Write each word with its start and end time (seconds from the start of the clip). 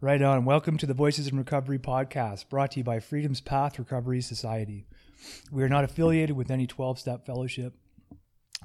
Right 0.00 0.22
on. 0.22 0.44
Welcome 0.44 0.78
to 0.78 0.86
the 0.86 0.94
Voices 0.94 1.26
in 1.26 1.36
Recovery 1.36 1.80
podcast, 1.80 2.48
brought 2.48 2.70
to 2.70 2.78
you 2.78 2.84
by 2.84 3.00
Freedom's 3.00 3.40
Path 3.40 3.80
Recovery 3.80 4.20
Society. 4.20 4.86
We 5.50 5.64
are 5.64 5.68
not 5.68 5.82
affiliated 5.82 6.36
with 6.36 6.52
any 6.52 6.68
12 6.68 7.00
step 7.00 7.26
fellowship, 7.26 7.74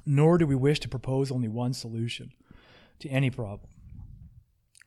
nor 0.06 0.38
do 0.38 0.46
we 0.46 0.54
wish 0.54 0.78
to 0.78 0.88
propose 0.88 1.32
only 1.32 1.48
one 1.48 1.72
solution 1.72 2.30
to 3.00 3.08
any 3.08 3.30
problem. 3.30 3.68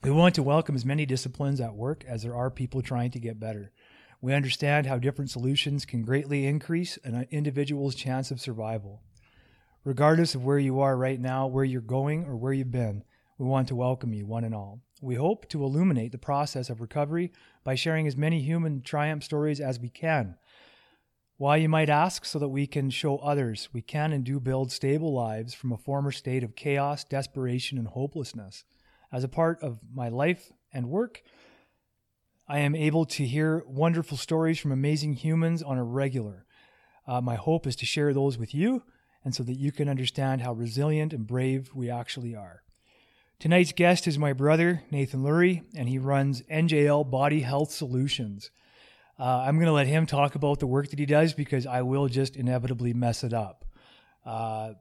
We 0.01 0.11
want 0.11 0.35
to 0.35 0.41
welcome 0.41 0.75
as 0.75 0.85
many 0.85 1.05
disciplines 1.05 1.59
at 1.59 1.75
work 1.75 2.05
as 2.07 2.23
there 2.23 2.37
are 2.37 2.49
people 2.49 2.81
trying 2.81 3.11
to 3.11 3.19
get 3.19 3.41
better. 3.41 3.73
We 4.21 4.33
understand 4.33 4.85
how 4.85 4.99
different 4.99 5.29
solutions 5.29 5.83
can 5.83 6.01
greatly 6.01 6.45
increase 6.45 6.97
an 7.03 7.27
individual's 7.29 7.93
chance 7.93 8.31
of 8.31 8.39
survival. 8.39 9.01
Regardless 9.83 10.33
of 10.33 10.45
where 10.45 10.59
you 10.59 10.79
are 10.79 10.95
right 10.95 11.19
now, 11.19 11.45
where 11.45 11.65
you're 11.65 11.81
going, 11.81 12.23
or 12.23 12.37
where 12.37 12.53
you've 12.53 12.71
been, 12.71 13.03
we 13.37 13.45
want 13.45 13.67
to 13.67 13.75
welcome 13.75 14.13
you, 14.13 14.25
one 14.25 14.45
and 14.45 14.55
all. 14.55 14.79
We 15.01 15.15
hope 15.15 15.47
to 15.49 15.63
illuminate 15.63 16.11
the 16.11 16.17
process 16.17 16.69
of 16.69 16.81
recovery 16.81 17.31
by 17.63 17.75
sharing 17.75 18.07
as 18.07 18.17
many 18.17 18.41
human 18.41 18.81
triumph 18.81 19.23
stories 19.23 19.59
as 19.59 19.79
we 19.79 19.89
can. 19.89 20.35
Why, 21.37 21.57
you 21.57 21.69
might 21.69 21.89
ask, 21.89 22.25
so 22.25 22.39
that 22.39 22.49
we 22.49 22.65
can 22.65 22.89
show 22.89 23.17
others 23.17 23.69
we 23.71 23.83
can 23.83 24.11
and 24.11 24.23
do 24.23 24.39
build 24.39 24.71
stable 24.71 25.13
lives 25.13 25.53
from 25.53 25.71
a 25.71 25.77
former 25.77 26.11
state 26.11 26.43
of 26.43 26.55
chaos, 26.55 27.03
desperation, 27.03 27.77
and 27.77 27.87
hopelessness. 27.87 28.63
As 29.11 29.23
a 29.23 29.29
part 29.29 29.61
of 29.61 29.79
my 29.93 30.09
life 30.09 30.51
and 30.73 30.89
work, 30.89 31.21
I 32.47 32.59
am 32.59 32.75
able 32.75 33.05
to 33.05 33.25
hear 33.25 33.63
wonderful 33.67 34.17
stories 34.17 34.57
from 34.57 34.71
amazing 34.71 35.13
humans 35.13 35.61
on 35.61 35.77
a 35.77 35.83
regular. 35.83 36.45
Uh, 37.05 37.21
my 37.21 37.35
hope 37.35 37.67
is 37.67 37.75
to 37.77 37.85
share 37.85 38.13
those 38.13 38.37
with 38.37 38.55
you 38.55 38.83
and 39.23 39.35
so 39.35 39.43
that 39.43 39.59
you 39.59 39.71
can 39.71 39.89
understand 39.89 40.41
how 40.41 40.53
resilient 40.53 41.13
and 41.13 41.27
brave 41.27 41.69
we 41.75 41.89
actually 41.89 42.35
are. 42.35 42.63
Tonight's 43.39 43.71
guest 43.71 44.07
is 44.07 44.17
my 44.17 44.33
brother, 44.33 44.81
Nathan 44.89 45.21
Lurie, 45.21 45.61
and 45.75 45.87
he 45.87 45.99
runs 45.99 46.41
NJL 46.51 47.07
Body 47.11 47.41
Health 47.41 47.71
Solutions. 47.71 48.49
Uh, 49.19 49.43
I'm 49.45 49.57
going 49.57 49.67
to 49.67 49.73
let 49.73 49.85
him 49.85 50.07
talk 50.07 50.33
about 50.33 50.59
the 50.59 50.65
work 50.65 50.89
that 50.89 50.97
he 50.97 51.05
does 51.05 51.33
because 51.33 51.67
I 51.67 51.83
will 51.83 52.07
just 52.07 52.35
inevitably 52.35 52.93
mess 52.93 53.23
it 53.23 53.33
up. 53.33 53.63
Uh, 54.25 54.73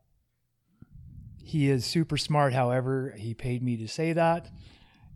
he 1.44 1.68
is 1.68 1.84
super 1.84 2.16
smart, 2.16 2.54
however, 2.54 3.14
he 3.18 3.34
paid 3.34 3.62
me 3.62 3.76
to 3.76 3.88
say 3.88 4.14
that, 4.14 4.48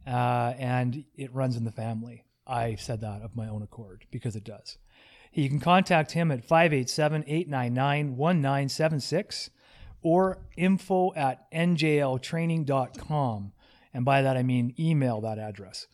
uh, 0.06 0.52
and 0.58 1.04
it 1.16 1.34
runs 1.34 1.56
in 1.56 1.64
the 1.64 1.72
family. 1.72 2.26
I 2.46 2.74
said 2.74 3.00
that 3.00 3.22
of 3.22 3.36
my 3.36 3.48
own 3.48 3.62
accord 3.62 4.04
because 4.10 4.36
it 4.36 4.44
does. 4.44 4.76
You 5.32 5.48
can 5.48 5.60
contact 5.60 6.12
him 6.12 6.30
at 6.30 6.44
587 6.44 7.24
899 7.26 8.16
1976 8.18 9.48
or 10.02 10.38
info 10.56 11.12
at 11.14 11.50
njltraining.com. 11.52 13.52
And 13.92 14.04
by 14.04 14.22
that, 14.22 14.36
I 14.36 14.42
mean 14.42 14.74
email 14.78 15.20
that 15.22 15.38
address. 15.38 15.86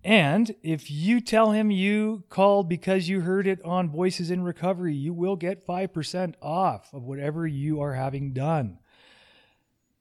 And 0.04 0.56
if 0.64 0.92
you 0.92 1.20
tell 1.20 1.52
him 1.52 1.72
you 1.72 2.24
called 2.30 2.70
because 2.70 3.10
you 3.10 3.22
heard 3.22 3.48
it 3.48 3.62
on 3.64 3.90
Voices 3.90 4.32
in 4.32 4.44
Recovery, 4.44 4.94
you 4.94 5.14
will 5.14 5.36
get 5.36 5.66
5% 5.66 6.36
off 6.42 6.94
of 6.94 7.04
whatever 7.04 7.48
you 7.48 7.82
are 7.82 7.94
having 7.94 8.34
done. 8.34 8.80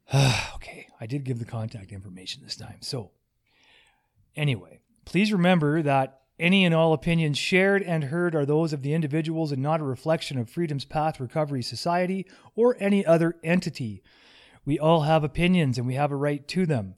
okay, 0.55 0.87
I 1.01 1.07
did 1.07 1.25
give 1.25 1.39
the 1.39 1.45
contact 1.45 1.93
information 1.93 2.43
this 2.45 2.57
time. 2.57 2.79
So, 2.83 3.11
anyway, 4.37 4.81
please 5.05 5.33
remember 5.33 5.83
that 5.83 6.21
any 6.39 6.65
and 6.65 6.75
all 6.75 6.93
opinions 6.93 7.39
shared 7.39 7.83
and 7.83 8.05
heard 8.05 8.35
are 8.35 8.45
those 8.45 8.73
of 8.73 8.83
the 8.83 8.93
individuals 8.93 9.53
and 9.53 9.63
not 9.63 9.81
a 9.81 9.85
reflection 9.85 10.39
of 10.39 10.51
Freedom's 10.51 10.85
Path 10.85 11.19
Recovery 11.19 11.63
Society 11.63 12.27
or 12.55 12.77
any 12.79 13.05
other 13.07 13.37
entity. 13.43 14.03
We 14.65 14.79
all 14.79 15.03
have 15.03 15.25
opinions 15.25 15.79
and 15.79 15.87
we 15.87 15.95
have 15.95 16.13
a 16.13 16.17
right 16.17 16.47
to 16.49 16.67
them. 16.67 16.95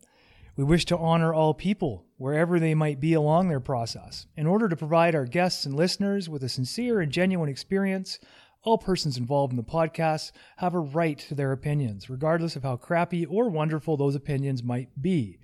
We 0.57 0.65
wish 0.65 0.85
to 0.87 0.99
honor 0.99 1.33
all 1.33 1.55
people, 1.55 2.05
wherever 2.17 2.59
they 2.59 2.75
might 2.75 2.99
be 2.99 3.13
along 3.13 3.49
their 3.49 3.61
process. 3.61 4.27
In 4.37 4.47
order 4.47 4.69
to 4.69 4.77
provide 4.77 5.15
our 5.15 5.25
guests 5.25 5.65
and 5.65 5.77
listeners 5.77 6.29
with 6.29 6.43
a 6.43 6.49
sincere 6.49 7.01
and 7.01 7.13
genuine 7.13 7.49
experience, 7.49 8.19
all 8.65 8.77
persons 8.77 9.17
involved 9.17 9.53
in 9.53 9.57
the 9.57 9.63
podcast 9.63 10.33
have 10.57 10.75
a 10.75 10.81
right 10.81 11.19
to 11.19 11.37
their 11.37 11.53
opinions, 11.53 12.11
regardless 12.11 12.57
of 12.57 12.65
how 12.65 12.77
crappy 12.77 13.25
or 13.25 13.49
wonderful 13.49 13.97
those 13.97 14.17
opinions 14.17 14.65
might 14.65 15.01
be 15.01 15.39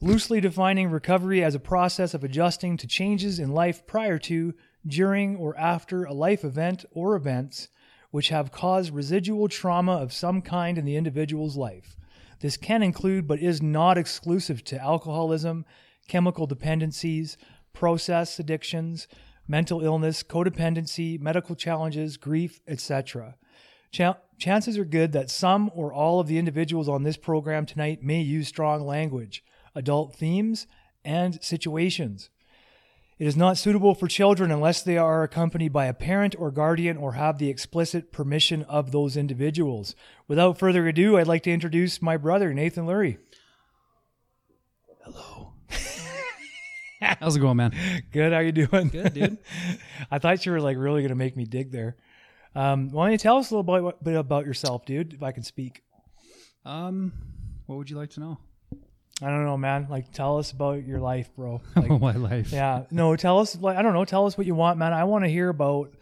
loosely 0.00 0.40
defining 0.40 0.90
recovery 0.90 1.42
as 1.42 1.54
a 1.54 1.60
process 1.60 2.12
of 2.12 2.22
adjusting 2.22 2.76
to 2.76 2.86
changes 2.86 3.38
in 3.38 3.50
life 3.50 3.86
prior 3.86 4.18
to, 4.18 4.54
during, 4.86 5.36
or 5.36 5.56
after 5.58 6.04
a 6.04 6.12
life 6.12 6.44
event 6.44 6.84
or 6.92 7.16
events 7.16 7.68
which 8.10 8.28
have 8.28 8.52
caused 8.52 8.94
residual 8.94 9.48
trauma 9.48 9.92
of 9.92 10.12
some 10.12 10.40
kind 10.40 10.78
in 10.78 10.84
the 10.84 10.96
individual's 10.96 11.56
life. 11.56 11.96
This 12.40 12.56
can 12.56 12.82
include, 12.82 13.26
but 13.26 13.40
is 13.40 13.62
not 13.62 13.98
exclusive 13.98 14.62
to, 14.64 14.80
alcoholism, 14.80 15.64
chemical 16.08 16.46
dependencies, 16.46 17.36
process 17.72 18.38
addictions, 18.38 19.08
mental 19.48 19.82
illness, 19.82 20.22
codependency, 20.22 21.18
medical 21.18 21.54
challenges, 21.54 22.16
grief, 22.16 22.60
etc. 22.68 23.36
Ch- 23.90 24.16
chances 24.38 24.76
are 24.76 24.84
good 24.84 25.12
that 25.12 25.30
some 25.30 25.70
or 25.74 25.92
all 25.92 26.20
of 26.20 26.26
the 26.26 26.38
individuals 26.38 26.88
on 26.88 27.02
this 27.02 27.16
program 27.16 27.64
tonight 27.64 28.02
may 28.02 28.20
use 28.20 28.48
strong 28.48 28.86
language 28.86 29.42
adult 29.76 30.16
themes, 30.16 30.66
and 31.04 31.42
situations. 31.42 32.30
It 33.18 33.26
is 33.26 33.36
not 33.36 33.56
suitable 33.56 33.94
for 33.94 34.08
children 34.08 34.50
unless 34.50 34.82
they 34.82 34.98
are 34.98 35.22
accompanied 35.22 35.72
by 35.72 35.86
a 35.86 35.94
parent 35.94 36.34
or 36.38 36.50
guardian 36.50 36.98
or 36.98 37.12
have 37.12 37.38
the 37.38 37.48
explicit 37.48 38.12
permission 38.12 38.62
of 38.64 38.92
those 38.92 39.16
individuals. 39.16 39.94
Without 40.28 40.58
further 40.58 40.86
ado, 40.86 41.16
I'd 41.16 41.26
like 41.26 41.42
to 41.44 41.50
introduce 41.50 42.02
my 42.02 42.18
brother, 42.18 42.52
Nathan 42.52 42.84
Lurie. 42.84 43.16
Hello. 45.02 45.54
How's 47.00 47.36
it 47.36 47.40
going, 47.40 47.56
man? 47.56 47.72
Good. 48.12 48.34
How 48.34 48.40
you 48.40 48.52
doing? 48.52 48.88
Good, 48.88 49.14
dude. 49.14 49.38
I 50.10 50.18
thought 50.18 50.44
you 50.44 50.52
were 50.52 50.60
like 50.60 50.76
really 50.76 51.00
going 51.00 51.08
to 51.08 51.14
make 51.14 51.36
me 51.36 51.46
dig 51.46 51.72
there. 51.72 51.96
Um, 52.54 52.90
why 52.90 53.04
don't 53.04 53.12
you 53.12 53.18
tell 53.18 53.38
us 53.38 53.50
a 53.50 53.56
little 53.56 53.92
bit 54.02 54.16
about 54.16 54.44
yourself, 54.44 54.84
dude, 54.84 55.14
if 55.14 55.22
I 55.22 55.32
can 55.32 55.42
speak? 55.42 55.82
Um, 56.66 57.12
what 57.64 57.76
would 57.76 57.88
you 57.88 57.96
like 57.96 58.10
to 58.10 58.20
know? 58.20 58.38
I 59.22 59.28
don't 59.28 59.44
know, 59.44 59.56
man. 59.56 59.86
Like, 59.88 60.12
tell 60.12 60.38
us 60.38 60.50
about 60.50 60.84
your 60.84 61.00
life, 61.00 61.34
bro. 61.34 61.62
Like, 61.76 62.00
my 62.00 62.12
life. 62.12 62.52
Yeah. 62.52 62.84
No, 62.90 63.16
tell 63.16 63.38
us. 63.38 63.56
Like, 63.58 63.76
I 63.76 63.82
don't 63.82 63.94
know. 63.94 64.04
Tell 64.04 64.26
us 64.26 64.36
what 64.36 64.46
you 64.46 64.54
want, 64.54 64.78
man. 64.78 64.92
I 64.92 65.04
want 65.04 65.24
to 65.24 65.30
hear 65.30 65.48
about 65.48 65.94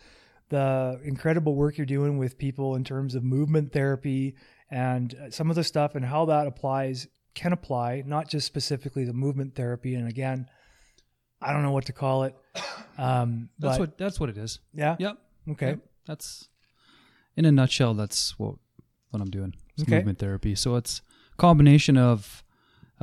the 0.49 1.01
incredible 1.05 1.55
work 1.55 1.79
you're 1.79 1.87
doing 1.87 2.19
with 2.19 2.39
people 2.39 2.75
in 2.75 2.85
terms 2.85 3.15
of 3.15 3.23
movement 3.23 3.73
therapy 3.73 4.35
and 4.71 5.15
some 5.31 5.49
of 5.49 5.57
the 5.57 5.65
stuff 5.65 5.95
and 5.95 6.05
how 6.05 6.25
that 6.27 6.47
applies 6.47 7.07
can 7.35 7.53
apply, 7.53 8.03
not 8.07 8.29
just 8.29 8.47
specifically 8.47 9.05
the 9.05 9.13
movement 9.13 9.55
therapy. 9.55 9.95
And 9.95 10.09
again, 10.09 10.49
I 11.41 11.53
don't 11.53 11.63
know 11.63 11.73
what 11.73 11.87
to 11.87 11.93
call 11.93 12.25
it. 12.25 12.35
Um, 12.97 13.49
that's 13.59 13.77
what 13.77 13.99
that's 13.99 14.21
what 14.21 14.29
it 14.29 14.39
is. 14.39 14.61
Yeah. 14.73 14.95
Yep. 15.01 15.19
Okay. 15.51 15.71
Yep. 15.71 15.79
That's 16.07 16.49
in 17.37 17.45
a 17.45 17.51
nutshell. 17.51 17.93
That's 17.95 18.39
what 18.39 18.55
what 19.11 19.21
I'm 19.21 19.31
doing. 19.31 19.53
It's 19.73 19.83
okay. 19.83 19.97
movement 19.97 20.21
therapy. 20.21 20.55
So 20.55 20.77
it's 20.77 21.03
combination 21.37 21.97
of 21.97 22.44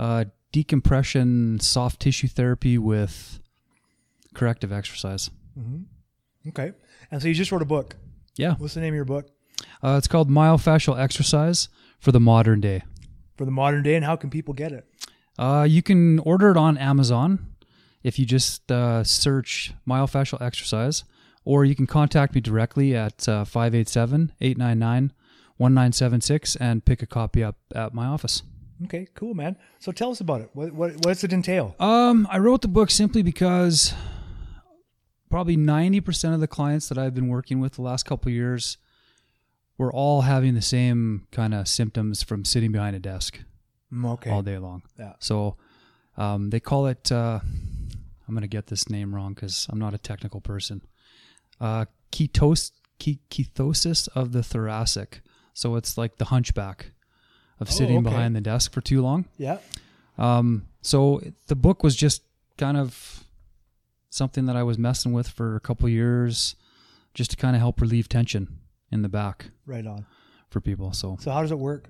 uh, 0.02 0.26
decompression, 0.52 1.60
soft 1.60 2.02
tissue 2.02 2.28
therapy 2.28 2.78
with 2.78 3.40
corrective 4.34 4.74
exercise. 4.74 5.30
Mm-hmm. 5.58 6.50
Okay. 6.50 6.74
And 7.12 7.22
so 7.22 7.28
you 7.28 7.36
just 7.36 7.52
wrote 7.52 7.62
a 7.62 7.66
book. 7.66 7.96
Yeah. 8.36 8.56
What's 8.58 8.74
the 8.74 8.82
name 8.82 8.94
of 8.94 8.96
your 8.96 9.06
book? 9.06 9.30
Uh, 9.84 9.96
it's 10.00 10.08
called 10.08 10.28
Myofascial 10.30 11.00
Exercise 11.00 11.70
for 12.00 12.12
the 12.12 12.20
Modern 12.20 12.60
Day. 12.60 12.82
For 13.38 13.46
the 13.46 13.52
modern 13.52 13.84
day, 13.84 13.96
and 13.96 14.04
how 14.04 14.16
can 14.16 14.30
people 14.32 14.54
get 14.56 14.72
it? 14.72 14.86
Uh, 15.38 15.66
you 15.70 15.84
can 15.84 16.20
order 16.20 16.50
it 16.50 16.58
on 16.58 16.78
Amazon 16.78 17.54
if 18.04 18.18
you 18.18 18.26
just 18.26 18.72
uh, 18.72 19.04
search 19.04 19.74
myofascial 19.88 20.42
exercise, 20.42 21.04
or 21.46 21.64
you 21.64 21.76
can 21.76 21.88
contact 21.88 22.34
me 22.34 22.42
directly 22.42 22.96
at 22.96 23.28
uh, 23.30 23.46
587 23.46 24.34
899 24.42 25.14
1976 25.58 26.56
and 26.56 26.84
pick 26.86 27.04
a 27.04 27.06
copy 27.06 27.44
up 27.44 27.58
at 27.76 27.94
my 27.94 28.08
office. 28.08 28.42
Okay, 28.86 29.08
cool, 29.14 29.34
man. 29.34 29.58
So 29.80 29.92
tell 29.92 30.12
us 30.12 30.22
about 30.22 30.42
it. 30.42 30.50
What, 30.54 30.74
what, 30.74 30.92
what 30.94 31.04
does 31.04 31.24
it 31.24 31.34
entail? 31.34 31.76
Um, 31.80 32.28
I 32.30 32.40
wrote 32.40 32.62
the 32.62 32.68
book 32.68 32.90
simply 32.90 33.22
because 33.22 33.94
probably 35.30 35.58
90% 35.58 36.34
of 36.34 36.40
the 36.40 36.48
clients 36.48 36.90
that 36.90 36.98
I've 36.98 37.14
been 37.14 37.28
working 37.28 37.60
with 37.60 37.74
the 37.74 37.82
last 37.82 38.04
couple 38.04 38.32
years 38.32 38.78
were 39.78 39.92
all 39.92 40.22
having 40.22 40.54
the 40.54 40.62
same 40.62 41.28
kind 41.32 41.54
of 41.54 41.68
symptoms 41.68 42.22
from 42.22 42.46
sitting 42.46 42.72
behind 42.72 42.96
a 42.96 43.00
desk. 43.00 43.40
Mm, 43.94 44.14
okay. 44.14 44.30
all 44.30 44.42
day 44.42 44.58
long. 44.58 44.84
Yeah. 44.98 45.14
So 45.20 45.58
um, 46.18 46.50
they 46.50 46.60
call 46.60 46.88
it. 46.88 47.12
Uh, 47.12 47.40
I'm 48.28 48.34
gonna 48.34 48.48
get 48.48 48.68
this 48.68 48.90
name 48.90 49.14
wrong 49.14 49.34
because 49.34 49.68
I'm 49.70 49.80
not 49.80 49.94
a 49.94 49.98
technical 49.98 50.40
person. 50.40 50.82
Uh, 51.60 51.86
ketos 52.12 52.72
ke- 53.00 53.20
ketosis 53.30 54.08
of 54.16 54.32
the 54.32 54.44
thoracic. 54.44 55.22
So 55.54 55.76
it's 55.76 55.98
like 55.98 56.18
the 56.18 56.26
hunchback 56.26 56.92
of 57.62 57.70
Oh, 57.70 57.72
sitting 57.72 57.98
okay. 58.00 58.04
behind 58.10 58.36
the 58.36 58.42
desk 58.42 58.74
for 58.74 58.82
too 58.82 59.02
long. 59.02 59.26
Yeah. 59.38 59.60
Um, 60.18 60.68
so 60.82 61.22
the 61.48 61.56
book 61.56 61.82
was 61.84 61.96
just 61.96 62.24
kind 62.58 62.76
of 62.76 63.24
something 64.10 64.46
that 64.48 64.56
I 64.58 64.64
was 64.64 64.78
messing 64.78 65.14
with 65.14 65.30
for 65.30 65.56
a 65.56 65.60
couple 65.62 65.88
years, 65.88 66.56
just 67.14 67.32
to 67.32 67.38
kind 67.38 67.56
of 67.56 67.62
help 67.62 67.80
relieve 67.80 68.10
tension 68.10 68.60
in 68.92 69.02
the 69.04 69.10
back 69.10 69.52
Right 69.66 69.88
on. 69.88 70.06
for 70.50 70.60
people. 70.60 70.92
So, 70.92 71.16
So 71.22 71.32
how 71.32 71.42
does 71.42 71.52
it 71.52 71.60
work? 71.60 71.90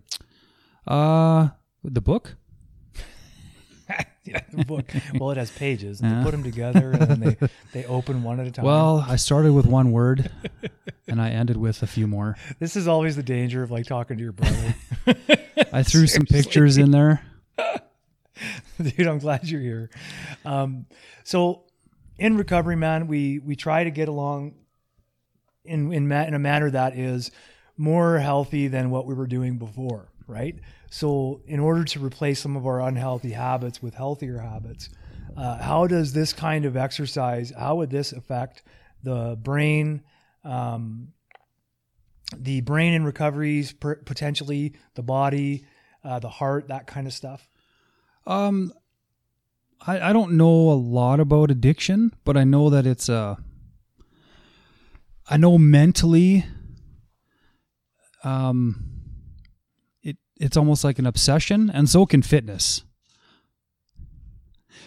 uh, 0.87 1.49
the 1.83 2.01
book. 2.01 2.35
yeah, 4.23 4.41
the 4.51 4.65
book. 4.65 4.91
Well, 5.15 5.31
it 5.31 5.37
has 5.37 5.51
pages, 5.51 6.01
and 6.01 6.19
they 6.19 6.23
put 6.23 6.31
them 6.31 6.43
together, 6.43 6.91
and 6.91 7.01
then 7.01 7.19
they 7.19 7.47
they 7.73 7.85
open 7.85 8.23
one 8.23 8.39
at 8.39 8.47
a 8.47 8.51
time. 8.51 8.65
Well, 8.65 9.05
I 9.07 9.15
started 9.15 9.53
with 9.53 9.65
one 9.65 9.91
word, 9.91 10.31
and 11.07 11.21
I 11.21 11.29
ended 11.29 11.57
with 11.57 11.81
a 11.83 11.87
few 11.87 12.07
more. 12.07 12.37
this 12.59 12.75
is 12.75 12.87
always 12.87 13.15
the 13.15 13.23
danger 13.23 13.63
of 13.63 13.71
like 13.71 13.85
talking 13.85 14.17
to 14.17 14.23
your 14.23 14.33
brother, 14.33 14.75
I 15.73 15.83
threw 15.83 16.07
some 16.07 16.25
pictures 16.25 16.77
in 16.77 16.91
there. 16.91 17.23
dude. 18.81 19.07
I'm 19.07 19.19
glad 19.19 19.47
you're 19.47 19.61
here. 19.61 19.89
Um, 20.45 20.85
so 21.23 21.63
in 22.17 22.37
recovery, 22.37 22.75
man, 22.75 23.07
we 23.07 23.39
we 23.39 23.55
try 23.55 23.83
to 23.83 23.91
get 23.91 24.07
along 24.07 24.55
in 25.65 25.91
in 25.93 26.07
ma- 26.07 26.23
in 26.23 26.33
a 26.33 26.39
manner 26.39 26.69
that 26.69 26.97
is 26.97 27.31
more 27.77 28.19
healthy 28.19 28.67
than 28.67 28.91
what 28.91 29.05
we 29.05 29.15
were 29.15 29.27
doing 29.27 29.57
before, 29.57 30.10
right? 30.31 30.55
So 30.89 31.41
in 31.45 31.59
order 31.59 31.83
to 31.83 31.99
replace 31.99 32.39
some 32.39 32.55
of 32.55 32.65
our 32.65 32.81
unhealthy 32.81 33.31
habits 33.31 33.81
with 33.81 33.93
healthier 33.93 34.39
habits, 34.39 34.89
uh, 35.37 35.61
how 35.61 35.87
does 35.87 36.13
this 36.13 36.33
kind 36.33 36.65
of 36.65 36.75
exercise? 36.75 37.53
How 37.57 37.75
would 37.75 37.89
this 37.89 38.11
affect 38.11 38.63
the 39.03 39.37
brain? 39.41 40.01
Um, 40.43 41.09
the 42.35 42.61
brain 42.61 42.93
in 42.93 43.03
recoveries, 43.03 43.73
potentially 43.73 44.73
the 44.95 45.03
body, 45.03 45.65
uh, 46.03 46.19
the 46.19 46.29
heart, 46.29 46.69
that 46.69 46.87
kind 46.87 47.05
of 47.07 47.13
stuff. 47.13 47.47
Um, 48.25 48.73
I, 49.85 50.09
I 50.09 50.13
don't 50.13 50.33
know 50.33 50.71
a 50.71 50.73
lot 50.73 51.19
about 51.19 51.51
addiction, 51.51 52.13
but 52.23 52.37
I 52.37 52.43
know 52.43 52.69
that 52.69 52.85
it's 52.85 53.09
a. 53.09 53.37
I 55.29 55.37
know 55.37 55.57
mentally. 55.57 56.45
Um, 58.23 58.90
it's 60.41 60.57
almost 60.57 60.83
like 60.83 60.99
an 60.99 61.05
obsession, 61.05 61.69
and 61.69 61.89
so 61.89 62.05
can 62.05 62.21
fitness. 62.21 62.83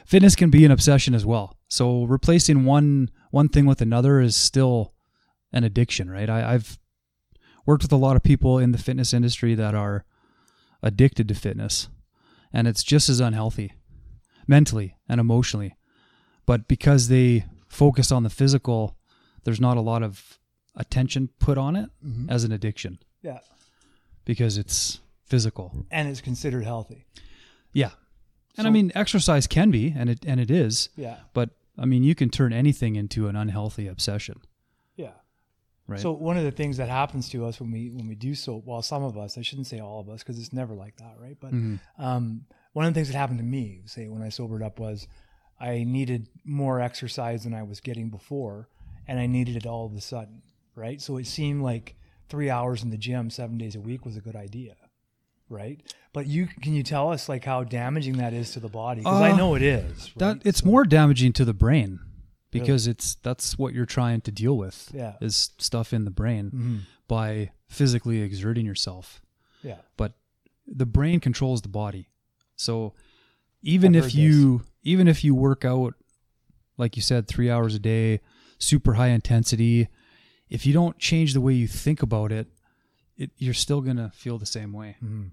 Fitness 0.04 0.36
can 0.36 0.50
be 0.50 0.64
an 0.64 0.70
obsession 0.70 1.14
as 1.14 1.24
well. 1.24 1.56
So 1.68 2.04
replacing 2.04 2.64
one 2.64 3.10
one 3.30 3.48
thing 3.48 3.66
with 3.66 3.80
another 3.80 4.20
is 4.20 4.36
still 4.36 4.92
an 5.52 5.64
addiction, 5.64 6.10
right? 6.10 6.28
I, 6.28 6.54
I've 6.54 6.78
worked 7.66 7.82
with 7.82 7.92
a 7.92 7.96
lot 7.96 8.16
of 8.16 8.22
people 8.22 8.58
in 8.58 8.72
the 8.72 8.78
fitness 8.78 9.14
industry 9.14 9.54
that 9.54 9.74
are 9.74 10.04
addicted 10.82 11.26
to 11.28 11.34
fitness 11.34 11.88
and 12.52 12.68
it's 12.68 12.84
just 12.84 13.08
as 13.08 13.20
unhealthy 13.20 13.72
mentally 14.46 14.96
and 15.08 15.20
emotionally. 15.20 15.76
But 16.46 16.68
because 16.68 17.08
they 17.08 17.46
focus 17.66 18.12
on 18.12 18.22
the 18.22 18.30
physical, 18.30 18.96
there's 19.44 19.60
not 19.60 19.76
a 19.76 19.80
lot 19.80 20.02
of 20.02 20.38
attention 20.76 21.30
put 21.40 21.58
on 21.58 21.74
it 21.74 21.90
mm-hmm. 22.04 22.30
as 22.30 22.44
an 22.44 22.52
addiction 22.52 22.98
Yeah. 23.22 23.40
because 24.24 24.58
it's 24.58 25.00
physical. 25.26 25.86
And 25.90 26.08
it's 26.08 26.20
considered 26.20 26.64
healthy. 26.64 27.06
Yeah. 27.72 27.90
And 28.56 28.66
I 28.66 28.70
mean 28.70 28.92
exercise 28.94 29.46
can 29.46 29.70
be 29.70 29.92
and 29.96 30.08
it 30.08 30.24
and 30.26 30.38
it 30.40 30.50
is, 30.50 30.88
Yeah. 30.96 31.16
but 31.32 31.50
I 31.76 31.86
mean 31.86 32.04
you 32.04 32.14
can 32.14 32.30
turn 32.30 32.52
anything 32.52 32.94
into 32.96 33.26
an 33.26 33.34
unhealthy 33.34 33.88
obsession, 33.88 34.40
Yeah. 34.96 35.14
right? 35.88 35.98
So 35.98 36.12
one 36.12 36.36
of 36.36 36.44
the 36.44 36.52
things 36.52 36.76
that 36.76 36.88
happens 36.88 37.28
to 37.30 37.44
us 37.46 37.58
when 37.60 37.72
we 37.72 37.90
when 37.90 38.06
we 38.06 38.14
do 38.14 38.34
so, 38.36 38.62
well, 38.64 38.80
some 38.82 39.02
of 39.02 39.18
us, 39.18 39.36
I 39.36 39.42
shouldn't 39.42 39.66
say 39.66 39.80
all 39.80 39.98
of 40.00 40.08
us, 40.08 40.22
because 40.22 40.38
it's 40.38 40.52
never 40.52 40.74
like 40.76 40.96
that, 40.98 41.16
right? 41.18 41.36
But 41.40 41.52
Mhm. 41.52 41.80
um, 41.98 42.46
one 42.74 42.86
of 42.86 42.94
the 42.94 42.98
things 42.98 43.08
that 43.08 43.16
happened 43.18 43.38
to 43.38 43.44
me, 43.44 43.82
say 43.86 44.08
when 44.08 44.22
I 44.22 44.28
sobered 44.28 44.62
up, 44.62 44.78
was 44.78 45.08
I 45.58 45.82
needed 45.84 46.28
more 46.44 46.80
exercise 46.80 47.42
than 47.44 47.54
I 47.54 47.62
was 47.64 47.80
getting 47.80 48.08
before, 48.10 48.68
and 49.08 49.18
I 49.18 49.26
needed 49.26 49.56
it 49.56 49.66
all 49.66 49.86
of 49.86 49.94
a 49.94 50.00
sudden, 50.00 50.42
right? 50.76 51.00
So 51.00 51.16
it 51.16 51.26
seemed 51.26 51.62
like 51.62 51.96
three 52.28 52.50
hours 52.50 52.84
in 52.84 52.90
the 52.90 52.98
gym 52.98 53.30
seven 53.30 53.58
days 53.58 53.74
a 53.74 53.80
week 53.80 54.04
was 54.04 54.16
a 54.16 54.20
good 54.20 54.36
idea, 54.36 54.76
right? 55.48 55.80
But 56.12 56.26
you 56.26 56.46
can 56.62 56.74
you 56.74 56.82
tell 56.82 57.10
us 57.10 57.28
like 57.28 57.44
how 57.44 57.64
damaging 57.64 58.16
that 58.18 58.32
is 58.32 58.52
to 58.52 58.60
the 58.60 58.68
body? 58.68 59.00
Because 59.00 59.20
I 59.20 59.32
Uh, 59.32 59.36
know 59.36 59.54
it 59.54 59.62
is. 59.62 60.10
that 60.16 60.42
it's 60.44 60.60
So- 60.60 60.66
more 60.66 60.84
damaging 60.84 61.32
to 61.34 61.44
the 61.44 61.54
brain 61.54 61.98
because 62.50 62.86
it's 62.86 63.16
that's 63.16 63.58
what 63.58 63.74
you're 63.74 63.86
trying 63.86 64.20
to 64.22 64.30
deal 64.30 64.56
with 64.56 64.90
Yeah. 64.94 65.14
is 65.20 65.50
stuff 65.58 65.92
in 65.92 66.04
the 66.04 66.10
brain 66.10 66.50
Mhm. 66.50 66.80
by 67.08 67.50
physically 67.68 68.20
exerting 68.20 68.64
yourself. 68.64 69.20
Yeah. 69.62 69.78
But 69.96 70.14
the 70.66 70.86
brain 70.86 71.20
controls 71.20 71.62
the 71.62 71.68
body. 71.68 72.08
So 72.56 72.94
even 73.62 73.96
I've 73.96 74.06
if 74.06 74.14
you 74.14 74.62
even 74.82 75.08
if 75.08 75.24
you 75.24 75.34
work 75.34 75.64
out 75.64 75.94
like 76.76 76.96
you 76.96 77.02
said 77.02 77.26
3 77.28 77.48
hours 77.50 77.74
a 77.74 77.78
day, 77.78 78.20
super 78.58 78.94
high 78.94 79.08
intensity, 79.08 79.88
if 80.48 80.66
you 80.66 80.72
don't 80.72 80.98
change 80.98 81.32
the 81.32 81.40
way 81.40 81.54
you 81.54 81.66
think 81.68 82.02
about 82.02 82.30
it, 82.32 82.48
it 83.16 83.30
you're 83.38 83.54
still 83.54 83.80
going 83.80 83.96
to 83.96 84.10
feel 84.14 84.38
the 84.38 84.46
same 84.46 84.72
way, 84.72 84.96
Mhm. 85.02 85.30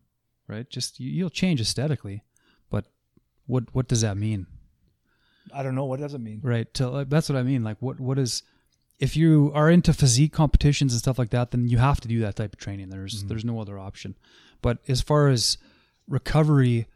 right? 0.48 0.70
Just 0.70 1.00
you, 1.00 1.10
you'll 1.12 1.30
change 1.30 1.60
aesthetically, 1.62 2.24
but 2.70 2.86
what 3.48 3.74
what 3.74 3.88
does 3.88 4.02
that 4.02 4.18
mean? 4.18 4.48
I 5.54 5.64
don't 5.64 5.76
know 5.76 5.86
what 5.86 6.00
does 6.00 6.14
it 6.14 6.20
mean. 6.22 6.40
Right. 6.44 6.72
To, 6.76 7.06
that's 7.10 7.28
what 7.28 7.38
I 7.38 7.44
mean. 7.44 7.64
Like, 7.64 7.78
what 7.82 8.00
what 8.00 8.18
is 8.20 8.44
if 9.00 9.18
you 9.18 9.52
are 9.56 9.70
into 9.72 9.94
physique 9.94 10.32
competitions 10.32 10.94
and 10.94 11.00
stuff 11.00 11.18
like 11.18 11.32
that, 11.32 11.50
then 11.52 11.68
you 11.68 11.80
have 11.80 12.00
to 12.02 12.08
do 12.08 12.20
that 12.20 12.36
type 12.36 12.54
of 12.54 12.60
training. 12.60 12.90
There's 12.90 13.24
there's 13.24 13.44
no 13.46 13.60
other 13.60 13.80
option. 13.80 14.16
But 14.62 14.78
as 14.88 15.02
far 15.02 15.28
as 15.30 15.58
recovery, 16.08 16.88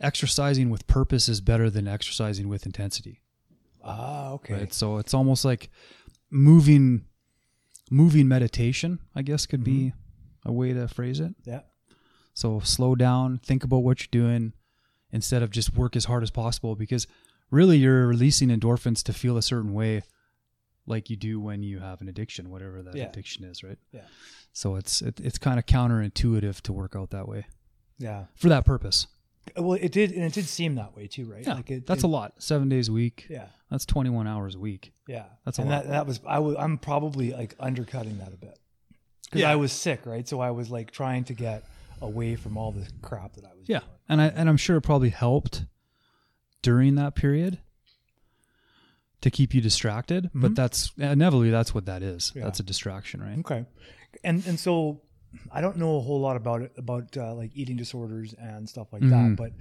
exercising 0.00 0.68
with 0.68 0.86
purpose 0.86 1.28
is 1.30 1.40
better 1.40 1.70
than 1.70 1.88
exercising 1.88 2.48
with 2.48 2.66
intensity. 2.66 3.20
Ah, 3.82 4.32
okay. 4.32 4.54
Right. 4.54 4.74
So 4.74 4.98
it's 4.98 5.14
almost 5.14 5.44
like 5.44 5.70
moving 6.30 7.06
moving 7.90 8.28
meditation, 8.28 8.98
I 9.14 9.22
guess 9.22 9.46
could 9.46 9.64
be 9.64 9.92
a 10.46 10.52
way 10.52 10.72
to 10.72 10.88
phrase 10.88 11.20
it. 11.20 11.34
Yeah. 11.44 11.60
So 12.32 12.60
slow 12.60 12.94
down, 12.94 13.38
think 13.38 13.64
about 13.64 13.78
what 13.82 14.00
you're 14.00 14.08
doing 14.28 14.52
instead 15.12 15.42
of 15.42 15.50
just 15.50 15.74
work 15.76 15.96
as 15.96 16.04
hard 16.06 16.22
as 16.22 16.30
possible 16.30 16.74
because 16.76 17.06
really 17.50 17.76
you're 17.78 18.06
releasing 18.06 18.48
endorphins 18.48 19.02
to 19.04 19.12
feel 19.12 19.36
a 19.36 19.42
certain 19.42 19.72
way 19.74 20.02
like 20.86 21.10
you 21.10 21.16
do 21.16 21.40
when 21.40 21.62
you 21.62 21.80
have 21.80 22.00
an 22.00 22.08
addiction, 22.08 22.50
whatever 22.50 22.82
that 22.82 22.94
Yeah. 22.94 23.04
addiction 23.08 23.44
is, 23.44 23.62
right? 23.64 23.78
Yeah. 23.92 24.02
So 24.52 24.76
it's 24.76 25.02
it, 25.02 25.20
it's 25.20 25.38
kind 25.38 25.58
of 25.58 25.66
counterintuitive 25.66 26.60
to 26.62 26.72
work 26.72 26.94
out 26.96 27.10
that 27.10 27.26
way 27.28 27.46
Yeah. 27.98 28.24
for 28.36 28.48
that 28.48 28.64
purpose. 28.64 29.06
Well, 29.56 29.74
it 29.74 29.92
did, 29.92 30.10
and 30.12 30.24
it 30.24 30.32
did 30.32 30.46
seem 30.46 30.74
that 30.74 30.96
way 30.96 31.06
too, 31.06 31.24
right? 31.30 31.46
Yeah, 31.46 31.60
it, 31.66 31.86
that's 31.86 32.02
it, 32.02 32.06
a 32.06 32.08
lot. 32.08 32.34
Seven 32.42 32.68
days 32.68 32.88
a 32.88 32.92
week. 32.92 33.26
Yeah, 33.30 33.46
That's 33.70 33.86
21 33.86 34.26
hours 34.26 34.56
a 34.56 34.58
week. 34.58 34.92
yeah. 35.06 35.26
That's 35.44 35.58
a 35.58 35.62
and 35.62 35.70
lot. 35.70 35.84
that 35.84 35.90
that 35.90 36.06
was 36.06 36.20
I 36.26 36.40
was 36.40 36.56
I'm 36.58 36.78
probably 36.78 37.32
like 37.32 37.54
undercutting 37.60 38.18
that 38.18 38.32
a 38.32 38.36
bit 38.36 38.58
because 39.26 39.42
Yeah. 39.42 39.50
I 39.50 39.56
was 39.56 39.72
sick, 39.72 40.06
right? 40.06 40.26
So 40.26 40.40
I 40.40 40.50
was 40.50 40.70
like 40.70 40.90
trying 40.90 41.24
to 41.24 41.34
get 41.34 41.64
away 42.00 42.36
from 42.36 42.56
all 42.56 42.72
the 42.72 42.88
crap 43.02 43.34
that 43.34 43.44
I 43.44 43.54
was. 43.54 43.68
Yeah, 43.68 43.80
doing. 43.80 43.90
and 44.08 44.20
I 44.22 44.26
and 44.28 44.48
I'm 44.48 44.56
sure 44.56 44.76
it 44.76 44.82
probably 44.82 45.10
helped 45.10 45.64
during 46.62 46.94
that 46.96 47.14
period 47.14 47.58
to 49.22 49.30
keep 49.30 49.54
you 49.54 49.60
distracted. 49.60 50.30
But 50.34 50.52
Mhm. 50.52 50.56
that's 50.56 50.92
inevitably 50.98 51.50
that's 51.50 51.74
what 51.74 51.86
that 51.86 52.02
is. 52.02 52.32
Yeah. 52.34 52.44
That's 52.44 52.60
a 52.60 52.62
distraction, 52.62 53.22
right? 53.22 53.38
Okay. 53.38 53.64
And 54.24 54.46
and 54.46 54.58
so 54.58 55.02
I 55.50 55.60
don't 55.60 55.76
know 55.76 55.96
a 55.96 56.00
whole 56.00 56.20
lot 56.20 56.36
about 56.36 56.62
it 56.62 56.72
about 56.76 57.16
uh, 57.16 57.34
like 57.34 57.50
eating 57.54 57.76
disorders 57.76 58.34
and 58.34 58.68
stuff 58.68 58.92
like 58.92 59.02
that, 59.02 59.08
Mhm. 59.32 59.36
but 59.36 59.52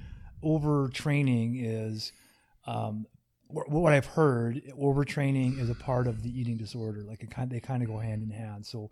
overtraining 0.43 1.61
is 1.63 2.11
um 2.65 3.05
what 3.47 3.93
I've 3.93 4.07
heard, 4.07 4.61
overtraining 4.77 5.59
is 5.59 5.69
a 5.69 5.75
part 5.75 6.07
of 6.07 6.23
the 6.23 6.29
eating 6.39 6.57
disorder. 6.57 7.03
Like 7.03 7.21
it 7.23 7.29
kind 7.29 7.49
they 7.49 7.59
kind 7.59 7.83
of 7.83 7.87
go 7.89 7.99
hand 7.99 8.23
in 8.23 8.31
hand. 8.31 8.65
So 8.65 8.89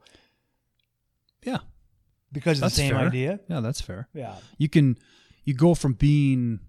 Yeah, 1.46 1.60
because 2.32 2.58
of 2.58 2.62
That's 2.62 2.76
the 2.76 2.82
same 2.82 2.96
fair. 2.96 3.08
idea. 3.08 3.40
yeah, 3.50 3.60
that's 3.60 3.82
fair. 3.82 4.08
Yeah. 4.14 4.36
You 4.58 4.70
can 4.70 4.98
you 5.44 5.54
go 5.54 5.76
from 5.76 5.94
being 5.94 6.60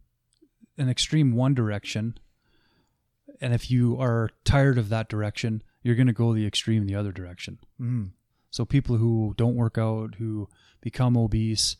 an 0.78 0.88
extreme 0.88 1.32
one 1.32 1.54
direction, 1.54 2.18
and 3.40 3.54
if 3.54 3.70
you 3.70 4.00
are 4.00 4.30
tired 4.44 4.78
of 4.78 4.88
that 4.88 5.08
direction, 5.08 5.62
you're 5.82 5.94
going 5.94 6.06
to 6.08 6.12
go 6.12 6.32
the 6.32 6.46
extreme 6.46 6.82
in 6.82 6.86
the 6.88 6.94
other 6.94 7.12
direction. 7.12 7.58
Mm. 7.80 8.10
So 8.50 8.64
people 8.64 8.96
who 8.96 9.34
don't 9.36 9.56
work 9.56 9.78
out, 9.78 10.16
who 10.16 10.48
become 10.80 11.16
obese, 11.16 11.76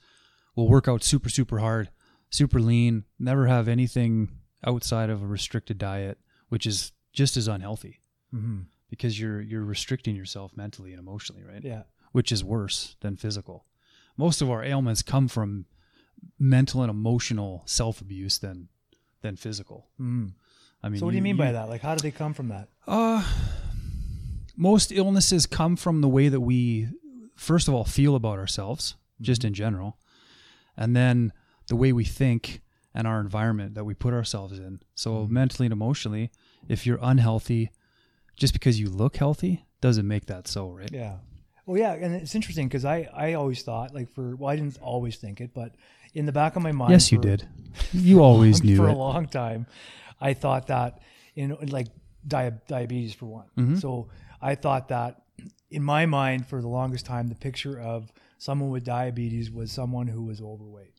will 0.56 0.68
work 0.68 0.88
out 0.88 1.02
super, 1.04 1.28
super 1.28 1.58
hard, 1.58 1.90
super 2.30 2.60
lean, 2.60 3.04
never 3.18 3.46
have 3.46 3.68
anything 3.68 4.30
outside 4.66 5.10
of 5.10 5.22
a 5.22 5.26
restricted 5.26 5.78
diet, 5.78 6.18
which 6.48 6.66
is 6.66 6.92
just 7.12 7.36
as 7.36 7.46
unhealthy 7.48 8.00
hmm 8.30 8.62
because 8.90 9.18
you're 9.18 9.40
you're 9.40 9.64
restricting 9.64 10.14
yourself 10.14 10.52
mentally 10.56 10.92
and 10.92 11.00
emotionally, 11.00 11.42
right? 11.42 11.64
Yeah. 11.64 11.82
Which 12.14 12.30
is 12.30 12.44
worse 12.44 12.94
than 13.00 13.16
physical. 13.16 13.64
Most 14.16 14.40
of 14.40 14.49
our 14.49 14.62
ailments 14.62 15.02
come 15.02 15.26
from 15.26 15.66
mental 16.38 16.80
and 16.80 16.90
emotional 16.90 17.62
self 17.66 18.00
abuse 18.00 18.38
than 18.38 18.68
than 19.23 19.35
physical. 19.35 19.88
Mm. 20.00 20.35
I 20.80 20.88
mean, 20.88 21.00
So 21.00 21.06
what 21.06 21.11
do 21.11 21.16
you 21.16 21.23
mean 21.23 21.37
by 21.37 21.50
that? 21.50 21.68
Like, 21.68 21.80
how 21.80 21.97
do 21.97 22.02
they 22.02 22.11
come 22.11 22.35
from 22.35 22.49
that? 22.49 22.68
Uh, 22.87 23.25
most 24.56 24.92
illnesses 24.92 25.47
come 25.47 25.76
from 25.76 26.02
the 26.02 26.09
way 26.09 26.28
that 26.28 26.40
we, 26.40 26.88
first 27.35 27.66
of 27.66 27.75
all, 27.75 27.85
feel 27.85 28.14
about 28.14 28.38
ourselves, 28.38 28.94
just 29.21 29.44
in 29.44 29.54
general, 29.54 29.99
and 30.76 30.94
then 30.94 31.33
the 31.68 31.76
way 31.76 31.92
we 31.92 32.04
think 32.04 32.61
and 32.94 33.09
our 33.09 33.18
environment 33.18 33.75
that 33.75 33.85
we 33.85 33.94
put 33.94 34.14
ourselves 34.14 34.59
in. 34.59 34.78
So 34.94 35.26
mentally 35.26 35.66
and 35.66 35.73
emotionally, 35.73 36.30
if 36.68 36.87
you're 36.87 37.00
unhealthy, 37.02 37.71
just 38.37 38.52
because 38.52 38.78
you 38.78 38.88
look 38.88 39.16
healthy 39.16 39.64
doesn't 39.80 40.06
make 40.06 40.26
that 40.26 40.47
so, 40.47 40.71
right? 40.71 40.90
Yeah. 40.92 41.16
Well, 41.66 41.78
yeah, 41.78 41.92
and 41.94 42.14
it's 42.14 42.35
interesting 42.35 42.68
because 42.68 42.85
I 42.85 43.09
I 43.14 43.33
always 43.35 43.62
thought 43.62 43.94
like 43.94 44.11
for 44.11 44.37
well 44.37 44.50
I 44.50 44.56
didn't 44.56 44.78
always 44.80 45.16
think 45.16 45.40
it, 45.40 45.52
but 45.54 45.75
in 46.12 46.26
the 46.26 46.33
back 46.33 46.56
of 46.56 46.62
my 46.62 46.73
mind, 46.73 46.92
Yes, 46.92 47.11
you 47.11 47.18
for- 47.18 47.23
did. 47.23 47.49
You 47.92 48.23
always 48.23 48.62
knew 48.66 48.76
for 48.76 48.88
it. 48.88 48.92
a 48.94 48.97
long 48.97 49.26
time. 49.26 49.66
I 50.21 50.35
thought 50.35 50.66
that 50.68 51.00
in 51.35 51.56
like 51.68 51.88
dia- 52.26 52.61
diabetes 52.68 53.14
for 53.14 53.26
one. 53.26 53.47
Mm-hmm. 53.59 53.76
So 53.76 54.09
I 54.40 54.54
thought 54.54 54.88
that 54.88 55.23
in 55.71 55.83
my 55.83 56.06
mind 56.06 56.47
for 56.47 56.61
the 56.61 56.68
longest 56.68 57.04
time, 57.06 57.28
the 57.28 57.35
picture 57.35 57.80
of 57.80 58.12
someone 58.38 58.71
with 58.71 58.85
diabetes 58.85 59.50
was 59.50 59.73
someone 59.73 60.06
who 60.06 60.23
was 60.23 60.40
overweight, 60.40 60.94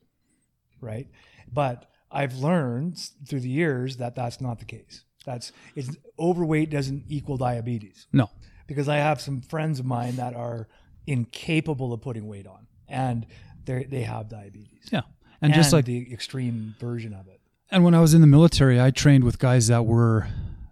right? 0.81 1.07
But 1.51 1.89
I've 2.11 2.35
learned 2.35 2.97
through 3.27 3.41
the 3.41 3.49
years 3.49 3.97
that 3.97 4.15
that's 4.15 4.41
not 4.41 4.59
the 4.59 4.65
case. 4.65 5.03
That's 5.25 5.51
it's 5.75 5.95
overweight 6.19 6.69
doesn't 6.69 7.05
equal 7.07 7.37
diabetes 7.37 8.07
No. 8.13 8.29
Because 8.67 8.89
I 8.89 8.97
have 8.97 9.21
some 9.21 9.41
friends 9.41 9.79
of 9.79 9.85
mine 9.85 10.15
that 10.17 10.35
are 10.35 10.67
incapable 11.07 11.93
of 11.93 12.01
putting 12.01 12.27
weight 12.27 12.47
on 12.47 12.67
and 12.87 13.25
they 13.65 13.83
they 13.83 14.01
have 14.01 14.29
diabetes. 14.29 14.89
Yeah. 14.91 15.01
And, 15.41 15.53
just 15.53 15.73
like 15.73 15.85
the 15.85 16.11
extreme 16.11 16.73
version 16.79 17.13
of 17.13 17.27
it. 17.27 17.39
And 17.69 17.83
when 17.83 17.93
I 17.93 17.99
was 17.99 18.15
in 18.15 18.21
the 18.21 18.27
military, 18.27 18.81
I 18.81 18.89
trained 18.89 19.23
with 19.23 19.37
guys 19.37 19.67
that 19.67 19.85
were 19.85 20.27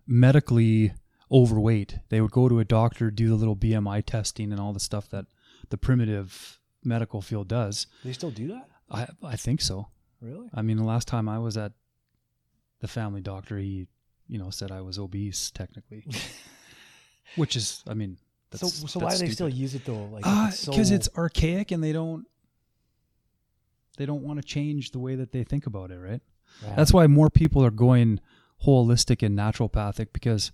medically 0.08 0.94
overweight. 1.32 2.00
They 2.10 2.22
would 2.22 2.32
go 2.32 2.50
to 2.50 2.60
a 2.60 2.66
doctor, 2.66 3.12
do 3.12 3.30
the 3.30 3.36
little 3.36 3.56
BMI 3.56 4.04
testing 4.06 4.52
and 4.52 4.60
all 4.60 4.74
the 4.74 4.80
stuff 4.80 5.10
that 5.10 5.26
the 5.70 5.78
primitive 5.78 6.60
medical 6.84 7.22
field 7.22 7.48
does. 7.48 7.88
They 8.04 8.14
still 8.14 8.32
do 8.32 8.48
that? 8.48 8.70
I 8.90 9.08
I 9.24 9.36
think 9.36 9.62
so. 9.62 9.90
Really? 10.22 10.50
I 10.54 10.62
mean, 10.62 10.78
the 10.78 10.84
last 10.84 11.08
time 11.08 11.28
I 11.28 11.40
was 11.40 11.58
at 11.58 11.74
the 12.80 12.88
family 12.88 13.22
doctor, 13.22 13.58
he, 13.58 13.88
you 14.28 14.38
know, 14.38 14.50
said 14.50 14.72
I 14.72 14.82
was 14.82 14.98
obese 14.98 15.52
technically, 15.52 16.06
which 17.36 17.56
is, 17.56 17.84
I 17.88 17.94
mean, 17.94 18.18
that's, 18.52 18.62
so 18.74 18.88
so 18.88 19.00
why 19.00 19.12
do 19.12 19.18
they 19.18 19.30
still 19.30 19.50
use 19.50 19.74
it 19.76 19.84
though? 19.86 20.06
Like 20.06 20.26
Uh, 20.28 20.50
if 20.52 20.66
because 20.66 20.90
so- 20.90 20.96
it's 20.96 21.10
archaic 21.18 21.72
and 21.72 21.84
they 21.84 21.92
don't 21.92 22.26
they 23.98 24.06
don't 24.06 24.24
want 24.24 24.40
to 24.40 24.44
change 24.44 24.92
the 24.92 25.00
way 25.00 25.16
that 25.16 25.32
they 25.32 25.44
think 25.44 25.66
about 25.68 25.92
it, 25.92 25.98
right? 26.00 26.22
That's 26.76 26.94
why 26.94 27.08
more 27.08 27.30
people 27.30 27.64
are 27.66 27.72
going 27.72 28.20
holistic 28.66 29.26
and 29.26 29.38
naturopathic 29.38 30.08
because 30.14 30.52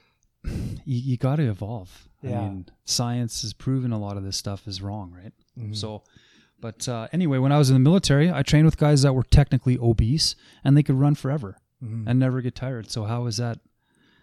you, 0.44 0.60
you 0.84 1.16
got 1.16 1.36
to 1.36 1.42
evolve. 1.44 2.08
Yeah. 2.22 2.40
I 2.40 2.42
mean, 2.48 2.66
science 2.84 3.42
has 3.42 3.52
proven 3.52 3.92
a 3.92 3.98
lot 3.98 4.16
of 4.16 4.24
this 4.24 4.36
stuff 4.36 4.66
is 4.68 4.80
wrong, 4.82 5.12
right? 5.12 5.32
Mhm. 5.58 5.74
So, 5.76 6.02
but 6.60 6.88
uh, 6.88 7.08
anyway, 7.12 7.38
when 7.38 7.52
I 7.52 7.58
was 7.58 7.68
in 7.70 7.74
the 7.74 7.80
military, 7.80 8.30
I 8.30 8.42
trained 8.42 8.64
with 8.66 8.76
guys 8.78 9.02
that 9.02 9.12
were 9.14 9.22
technically 9.24 9.78
obese 9.78 10.34
and 10.64 10.76
they 10.76 10.82
could 10.82 10.96
run 10.96 11.14
forever 11.14 11.56
Mhm. 11.84 12.04
and 12.06 12.18
never 12.18 12.40
get 12.40 12.54
tired. 12.54 12.90
So 12.90 13.04
how 13.04 13.26
is 13.26 13.36
that? 13.38 13.58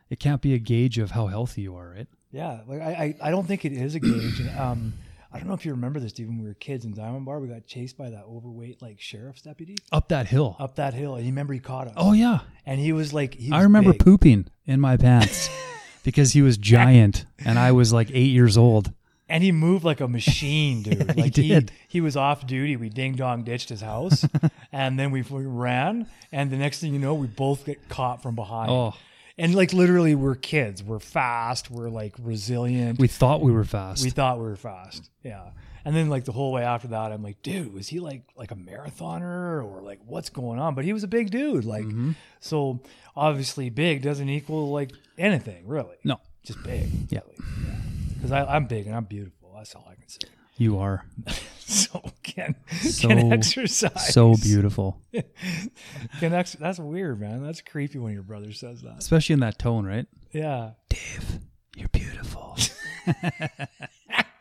It 0.09 0.19
can't 0.19 0.41
be 0.41 0.53
a 0.53 0.59
gauge 0.59 0.97
of 0.99 1.11
how 1.11 1.27
healthy 1.27 1.61
you 1.61 1.75
are, 1.75 1.89
right? 1.95 2.07
yeah, 2.31 2.61
like 2.67 2.81
I, 2.81 2.91
I 3.21 3.27
I 3.27 3.31
don't 3.31 3.47
think 3.47 3.63
it 3.65 3.73
is 3.73 3.95
a 3.95 3.99
gauge. 3.99 4.39
And, 4.39 4.59
um, 4.59 4.93
I 5.31 5.39
don't 5.39 5.47
know 5.47 5.53
if 5.55 5.65
you 5.65 5.71
remember 5.71 5.99
this, 5.99 6.11
Steve. 6.11 6.27
When 6.27 6.39
we 6.39 6.47
were 6.47 6.53
kids 6.55 6.85
in 6.85 6.93
Diamond 6.93 7.25
Bar, 7.25 7.39
we 7.39 7.47
got 7.47 7.65
chased 7.65 7.97
by 7.97 8.09
that 8.11 8.23
overweight 8.25 8.81
like 8.81 8.99
sheriff's 9.01 9.41
deputy 9.41 9.75
Up 9.91 10.09
that 10.09 10.27
hill. 10.27 10.55
up 10.59 10.75
that 10.75 10.93
hill, 10.93 11.15
and 11.15 11.25
you 11.25 11.31
remember 11.31 11.53
he 11.53 11.59
caught 11.59 11.87
us. 11.87 11.93
Oh 11.97 12.13
yeah, 12.13 12.39
and 12.65 12.79
he 12.79 12.93
was 12.93 13.13
like, 13.13 13.33
he 13.35 13.51
I 13.51 13.63
remember 13.63 13.91
big. 13.93 14.01
pooping 14.03 14.47
in 14.65 14.79
my 14.79 14.97
pants 14.97 15.49
because 16.03 16.33
he 16.33 16.41
was 16.43 16.57
giant 16.57 17.25
and 17.43 17.57
I 17.57 17.71
was 17.71 17.91
like 17.93 18.09
eight 18.11 18.31
years 18.31 18.57
old. 18.57 18.91
and 19.29 19.43
he 19.43 19.51
moved 19.51 19.83
like 19.83 20.01
a 20.01 20.07
machine, 20.07 20.83
dude. 20.83 20.97
Yeah, 21.07 21.13
he 21.13 21.21
like 21.21 21.33
did. 21.33 21.71
He, 21.87 22.01
was 22.01 22.15
off 22.15 22.45
duty. 22.45 22.75
We 22.75 22.89
ding 22.89 23.13
dong 23.15 23.43
ditched 23.43 23.69
his 23.69 23.81
house, 23.81 24.25
and 24.71 24.99
then 24.99 25.09
we, 25.11 25.21
we 25.23 25.45
ran. 25.45 26.07
And 26.31 26.51
the 26.51 26.57
next 26.57 26.79
thing 26.79 26.93
you 26.93 26.99
know, 26.99 27.13
we 27.15 27.27
both 27.27 27.65
get 27.65 27.89
caught 27.89 28.21
from 28.21 28.35
behind. 28.35 28.69
Oh, 28.69 28.93
And 29.37 29.55
like 29.55 29.73
literally, 29.73 30.13
we're 30.15 30.35
kids. 30.35 30.83
We're 30.83 30.99
fast. 30.99 31.71
We're 31.71 31.89
like 31.89 32.13
resilient. 32.21 32.99
we 32.99 33.07
thought 33.07 33.41
we 33.41 33.51
were 33.51 33.63
fast. 33.63 34.03
we 34.03 34.09
thought 34.11 34.37
we 34.37 34.43
were 34.43 34.55
fast. 34.55 35.09
Yeah. 35.23 35.49
And 35.85 35.95
then 35.95 36.07
like 36.09 36.23
the 36.23 36.31
whole 36.31 36.51
way 36.53 36.63
after 36.63 36.89
that, 36.89 37.11
I'm 37.11 37.23
like, 37.23 37.41
dude, 37.41 37.73
was 37.73 37.87
he 37.87 37.99
like 37.99 38.23
like 38.37 38.51
a 38.51 38.55
marathoner 38.55 39.63
or 39.65 39.81
like 39.81 39.99
what's 40.05 40.29
going 40.29 40.59
on? 40.59 40.75
But 40.75 40.85
he 40.85 40.93
was 40.93 41.03
a 41.03 41.07
big 41.07 41.31
dude. 41.31 41.65
Like, 41.65 41.83
Mm-hmm. 41.85 42.11
so 42.39 42.79
obviously 43.15 43.69
big 43.69 44.01
doesn't 44.01 44.29
equal 44.29 44.71
like 44.71 44.91
anything 45.17 45.67
really. 45.67 45.97
no, 46.03 46.19
Just 46.43 46.61
big. 46.63 46.89
Yeah. 47.09 47.19
Really. 47.25 47.37
Yeah. 47.67 47.75
Because 48.15 48.31
I'm 48.31 48.67
big 48.67 48.85
and 48.87 48.95
I'm 48.95 49.05
beautiful. 49.05 49.51
That's 49.57 49.75
all 49.75 49.85
I 49.89 49.95
can 49.95 50.07
say. 50.07 50.27
You 50.57 50.77
are 50.79 51.05
So 51.59 52.01
can 52.23 52.55
So- 52.81 53.07
can 53.07 53.31
exercise. 53.33 54.13
so 54.13 54.35
beautiful, 54.35 55.01
Can 56.19 56.33
ex- 56.33 56.53
that's 56.59 56.77
weird, 56.79 57.19
man. 57.19 57.43
That's 57.43 57.61
creepy 57.61 57.97
when 57.99 58.13
your 58.13 58.21
brother 58.23 58.51
says 58.53 58.81
that. 58.81 58.95
especially 58.99 59.33
in 59.33 59.39
that 59.39 59.57
tone, 59.57 59.85
right? 59.85 60.05
Yeah. 60.31 60.71
Dave, 60.89 61.39
you're 61.75 61.87
beautiful. 61.89 62.57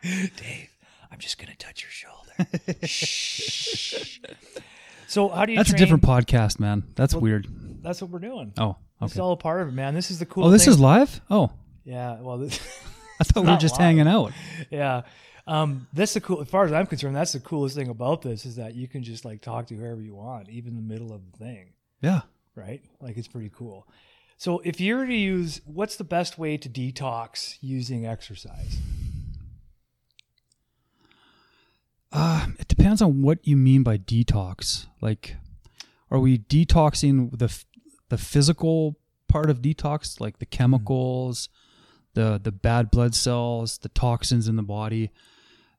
Dave, 0.02 0.69
I'm 1.11 1.19
just 1.19 1.38
gonna 1.38 1.54
touch 1.57 1.83
your 1.83 1.90
shoulder. 1.90 2.76
Shh. 2.87 4.19
So 5.07 5.28
how 5.28 5.45
do 5.45 5.52
you? 5.52 5.59
That's 5.59 5.73
a 5.73 5.76
different 5.76 6.02
podcast, 6.02 6.59
man. 6.59 6.83
That's 6.97 7.14
weird. 7.14 7.47
That's 7.83 8.00
what 8.02 8.11
we're 8.11 8.19
doing. 8.19 8.52
Oh, 8.59 8.76
It's 9.00 9.12
okay. 9.14 9.21
all 9.21 9.33
a 9.33 9.37
part 9.37 9.62
of 9.62 9.69
it, 9.69 9.73
man. 9.73 9.95
This 9.95 10.11
is 10.11 10.19
the 10.19 10.26
cool. 10.26 10.45
Oh, 10.47 10.50
this 10.50 10.64
thing. 10.64 10.75
is 10.75 10.81
live. 10.81 11.21
Oh, 11.31 11.50
yeah. 11.85 12.21
Well, 12.21 12.38
this, 12.38 12.59
I 13.21 13.25
thought 13.25 13.45
we 13.45 13.50
were 13.50 13.57
just 13.59 13.75
live. 13.75 13.83
hanging 13.83 14.09
out. 14.09 14.33
yeah. 14.71 15.02
Um, 15.46 15.88
that's 15.92 16.14
the 16.14 16.20
cool. 16.20 16.40
As 16.40 16.49
far 16.49 16.64
as 16.64 16.72
I'm 16.72 16.87
concerned, 16.87 17.16
that's 17.16 17.32
the 17.32 17.40
coolest 17.40 17.75
thing 17.75 17.88
about 17.88 18.22
this 18.22 18.46
is 18.46 18.56
that 18.56 18.75
you 18.75 18.87
can 18.87 19.02
just 19.02 19.25
like 19.25 19.40
talk 19.40 19.66
to 19.68 19.75
whoever 19.75 20.00
you 20.00 20.14
want, 20.14 20.49
even 20.49 20.70
in 20.70 20.76
the 20.76 20.82
middle 20.94 21.12
of 21.12 21.20
the 21.32 21.38
thing, 21.38 21.72
Yeah. 22.00 22.20
right? 22.54 22.80
Like 23.00 23.16
it's 23.16 23.26
pretty 23.28 23.50
cool. 23.52 23.88
So 24.37 24.61
if 24.61 24.80
you 24.80 24.96
were 24.96 25.06
to 25.06 25.14
use, 25.14 25.61
what's 25.66 25.96
the 25.96 26.04
best 26.04 26.38
way 26.38 26.56
to 26.56 26.68
detox 26.68 27.56
using 27.61 28.06
exercise? 28.06 28.78
Uh, 32.12 32.49
it 32.58 32.68
depends 32.68 33.00
on 33.00 33.22
what 33.22 33.38
you 33.46 33.56
mean 33.56 33.82
by 33.82 33.96
detox. 33.99 34.87
Like, 35.00 35.37
are 36.11 36.18
we 36.18 36.38
detoxing 36.38 37.37
the 37.38 37.52
the 38.11 38.18
physical 38.18 38.99
part 39.28 39.49
of 39.49 39.62
detox, 39.62 40.20
like 40.20 40.38
the 40.38 40.46
chemicals, 40.46 41.49
the 42.14 42.38
the 42.42 42.52
bad 42.52 42.90
blood 42.90 43.14
cells, 43.14 43.78
the 43.78 43.88
toxins 43.88 44.46
in 44.46 44.56
the 44.56 44.62
body? 44.62 45.11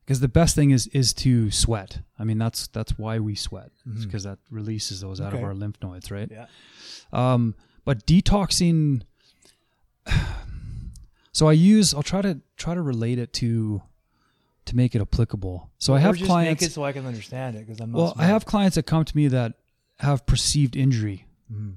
Because 0.04 0.20
the 0.20 0.28
best 0.28 0.54
thing 0.54 0.70
is 0.70 0.86
is 0.88 1.12
to 1.14 1.50
sweat. 1.50 2.00
I 2.18 2.24
mean, 2.24 2.36
that's 2.38 2.66
that's 2.68 2.98
why 2.98 3.18
we 3.20 3.34
sweat, 3.34 3.70
because 4.02 4.24
that 4.24 4.38
releases 4.50 5.00
those 5.00 5.20
out 5.20 5.32
of 5.32 5.42
our 5.42 5.54
lymph 5.54 5.76
nodes, 5.82 6.10
right? 6.10 6.30
Yeah. 6.30 6.46
Um, 7.12 7.54
but 7.84 8.06
detoxing. 8.06 9.02
So 11.32 11.48
I 11.48 11.52
use. 11.52 11.92
I'll 11.94 12.04
try 12.04 12.22
to 12.22 12.38
try 12.56 12.74
to 12.74 12.80
relate 12.80 13.18
it 13.18 13.32
to 13.34 13.82
to 14.66 14.76
make 14.76 14.94
it 14.94 15.00
applicable. 15.00 15.68
So 15.78 15.92
I 15.92 15.98
have 15.98 16.14
just 16.14 16.26
clients. 16.28 16.62
make 16.62 16.68
it 16.70 16.72
so 16.72 16.84
I 16.84 16.92
can 16.92 17.06
understand 17.06 17.56
it 17.56 17.66
because 17.66 17.80
I'm 17.80 17.90
not. 17.90 17.98
Well, 17.98 18.14
I 18.16 18.26
have 18.26 18.46
clients 18.46 18.76
that 18.76 18.84
come 18.86 19.04
to 19.04 19.16
me 19.16 19.26
that 19.26 19.54
have 19.98 20.26
perceived 20.26 20.76
injury. 20.76 21.26
Mhm. 21.52 21.74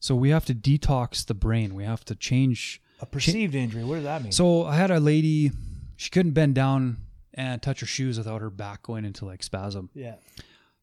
So 0.00 0.14
we 0.14 0.28
have 0.30 0.44
to 0.46 0.54
detox 0.54 1.24
the 1.24 1.32
brain. 1.32 1.74
We 1.74 1.84
have 1.84 2.04
to 2.06 2.14
change. 2.14 2.82
a 3.00 3.06
perceived 3.06 3.54
injury. 3.54 3.84
What 3.84 3.94
does 3.94 4.04
that 4.04 4.22
mean? 4.22 4.32
So 4.32 4.66
I 4.66 4.76
had 4.76 4.90
a 4.90 5.00
lady, 5.00 5.50
she 5.96 6.10
couldn't 6.10 6.32
bend 6.32 6.54
down 6.54 6.98
and 7.34 7.62
touch 7.62 7.80
her 7.80 7.86
shoes 7.86 8.18
without 8.18 8.40
her 8.40 8.50
back 8.50 8.82
going 8.82 9.04
into 9.04 9.24
like 9.24 9.42
spasm. 9.42 9.90
yeah. 9.94 10.16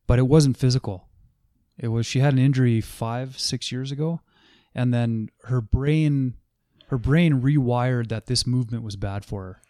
But 0.07 0.19
it 0.19 0.27
wasn't 0.27 0.55
physical. 0.57 1.07
It 1.77 1.89
was 1.89 2.05
she 2.05 2.19
had 2.19 2.33
an 2.33 2.39
injury 2.39 2.79
5 2.81 3.37
6 3.39 3.71
years 3.71 3.91
ago 3.91 4.21
and 4.73 4.93
then 4.93 5.29
her 5.45 5.59
brain 5.61 6.35
her 6.87 6.97
brain 6.97 7.41
rewired 7.41 8.07
that 8.07 8.27
this 8.27 8.47
movement 8.47 8.83
was 8.83 8.95
bad 8.95 9.25
for 9.25 9.43
her. 9.43 9.61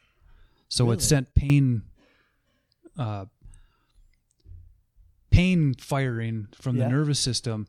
So 0.70 0.86
Really? 0.86 0.98
it 0.98 1.02
sent 1.02 1.34
pain 1.34 1.82
uh 3.00 3.26
pain 5.32 5.74
firing 5.76 6.48
from 6.54 6.78
Yeah. 6.78 6.86
the 6.86 6.90
nervous 6.92 7.20
system 7.20 7.68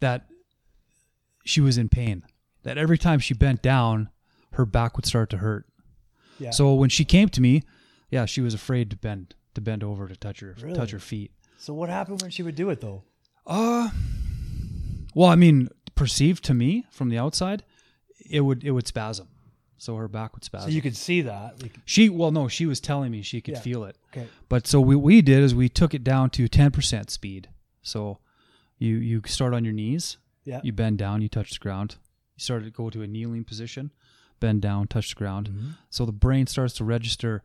that 0.00 0.26
she 1.44 1.60
was 1.60 1.78
in 1.78 1.88
pain. 1.88 2.22
That 2.62 2.78
every 2.78 2.98
time 2.98 3.18
she 3.18 3.34
bent 3.34 3.62
down, 3.62 4.08
her 4.52 4.64
back 4.64 4.96
would 4.96 5.06
start 5.06 5.30
to 5.30 5.38
hurt. 5.38 5.66
Yeah. 6.38 6.50
So 6.50 6.74
when 6.74 6.88
she 6.90 7.04
came 7.04 7.28
to 7.30 7.40
me, 7.40 7.62
yeah, 8.12 8.24
she 8.26 8.40
was 8.40 8.54
afraid 8.54 8.90
to 8.90 8.96
bend 8.96 9.34
to 9.54 9.60
bend 9.60 9.82
over 9.82 10.06
to 10.08 10.14
touch 10.16 10.38
her 10.40 10.54
Really? 10.62 10.76
touch 10.76 10.92
her 10.92 11.00
feet. 11.00 11.32
So 11.58 11.74
what 11.74 11.88
happened 11.88 12.22
when 12.22 12.30
she 12.30 12.42
would 12.44 12.54
do 12.54 12.70
it 12.70 12.80
though? 12.80 13.02
Uh 13.46 13.90
well, 15.14 15.28
I 15.28 15.34
mean, 15.34 15.68
perceived 15.94 16.42
to 16.44 16.54
me 16.54 16.86
from 16.90 17.08
the 17.10 17.18
outside, 17.18 17.64
it 18.30 18.40
would 18.40 18.64
it 18.64 18.70
would 18.70 18.86
spasm. 18.86 19.28
so 19.78 19.96
her 19.96 20.08
back 20.08 20.32
would 20.34 20.44
spasm. 20.44 20.70
So 20.70 20.74
you 20.74 20.80
could 20.82 20.96
see 20.96 21.22
that. 21.22 21.60
Like, 21.62 21.74
she 21.84 22.08
well, 22.08 22.30
no, 22.30 22.48
she 22.48 22.66
was 22.66 22.80
telling 22.80 23.10
me 23.10 23.22
she 23.22 23.40
could 23.40 23.54
Yeah. 23.54 23.60
feel 23.60 23.84
it. 23.84 23.96
okay. 24.12 24.28
But 24.48 24.66
so 24.66 24.80
what 24.80 24.98
we 25.02 25.20
did 25.22 25.42
is 25.42 25.54
we 25.54 25.68
took 25.68 25.92
it 25.94 26.04
down 26.04 26.30
to 26.30 26.48
10% 26.48 27.10
speed. 27.10 27.48
So 27.82 28.18
you 28.78 28.96
you 28.96 29.20
start 29.26 29.54
on 29.54 29.64
your 29.64 29.74
knees, 29.74 30.18
Yeah. 30.44 30.60
you 30.62 30.72
bend 30.72 30.98
down, 30.98 31.20
you 31.22 31.28
touch 31.28 31.50
the 31.52 31.58
ground. 31.58 31.96
You 32.36 32.40
start 32.42 32.64
to 32.64 32.70
go 32.70 32.90
to 32.90 33.02
a 33.02 33.06
kneeling 33.06 33.44
position, 33.44 33.90
bend 34.40 34.62
down, 34.62 34.86
touch 34.88 35.10
the 35.10 35.18
ground. 35.18 35.50
Mm-hmm. 35.50 35.70
So 35.90 36.06
the 36.06 36.12
brain 36.12 36.46
starts 36.46 36.74
to 36.74 36.84
register, 36.84 37.42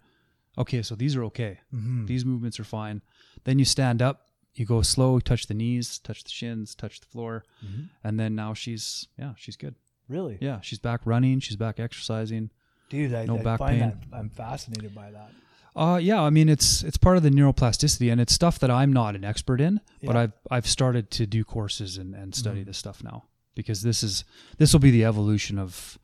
okay, 0.58 0.82
so 0.82 0.96
these 0.96 1.16
are 1.16 1.24
okay. 1.26 1.60
Mm-hmm. 1.74 2.06
These 2.06 2.26
movements 2.26 2.60
are 2.60 2.64
fine. 2.64 3.02
Then 3.44 3.60
you 3.60 3.66
stand 3.66 4.02
up, 4.02 4.28
you 4.56 4.66
go 4.66 4.82
slow, 4.82 5.20
touch 5.20 5.48
the 5.48 5.54
knees, 5.54 6.00
touch 6.00 6.24
the 6.24 6.30
shins, 6.30 6.76
touch 6.76 7.00
the 7.00 7.06
floor, 7.08 7.44
Mm-hmm. 7.66 7.84
and 8.04 8.20
then 8.20 8.36
now 8.36 8.54
she's 8.54 9.08
yeah, 9.18 9.34
she's 9.38 9.56
good. 9.58 9.76
Really? 10.10 10.38
Yeah, 10.42 10.62
she's 10.62 10.80
back 10.80 11.02
running, 11.06 11.40
she's 11.42 11.58
back 11.58 11.80
exercising. 11.80 12.50
Dude, 12.90 13.14
I, 13.14 13.26
No 13.26 13.38
I 13.38 13.44
back 13.44 13.60
find 13.60 13.80
pain. 13.82 13.90
that 14.10 14.18
I'm 14.18 14.30
fascinated 14.30 14.96
by 14.96 15.12
that. 15.12 15.30
Uh, 15.76 15.98
yeah, 15.98 16.22
I 16.22 16.30
mean 16.32 16.50
it's 16.50 16.84
it's 16.84 16.98
part 16.98 17.18
of 17.18 17.24
the 17.24 17.30
neuroplasticity, 17.30 18.12
and 18.12 18.20
it's 18.20 18.34
stuff 18.34 18.58
that 18.60 18.72
I'm 18.72 18.92
not 18.92 19.16
an 19.16 19.24
expert 19.24 19.62
in, 19.62 19.80
but 20.02 20.16
I've 20.16 20.32
I've 20.50 20.66
started 20.68 21.12
to 21.12 21.28
do 21.28 21.44
courses 21.44 21.98
and, 21.98 22.16
and 22.16 22.34
study 22.34 22.62
Mhm. 22.64 22.66
this 22.68 22.78
stuff 22.80 23.04
now 23.04 23.26
because 23.54 23.82
this 23.84 24.02
is 24.02 24.24
this 24.58 24.74
will 24.74 24.80
be 24.80 24.90
the 24.92 25.04
evolution 25.06 25.60
of 25.60 26.00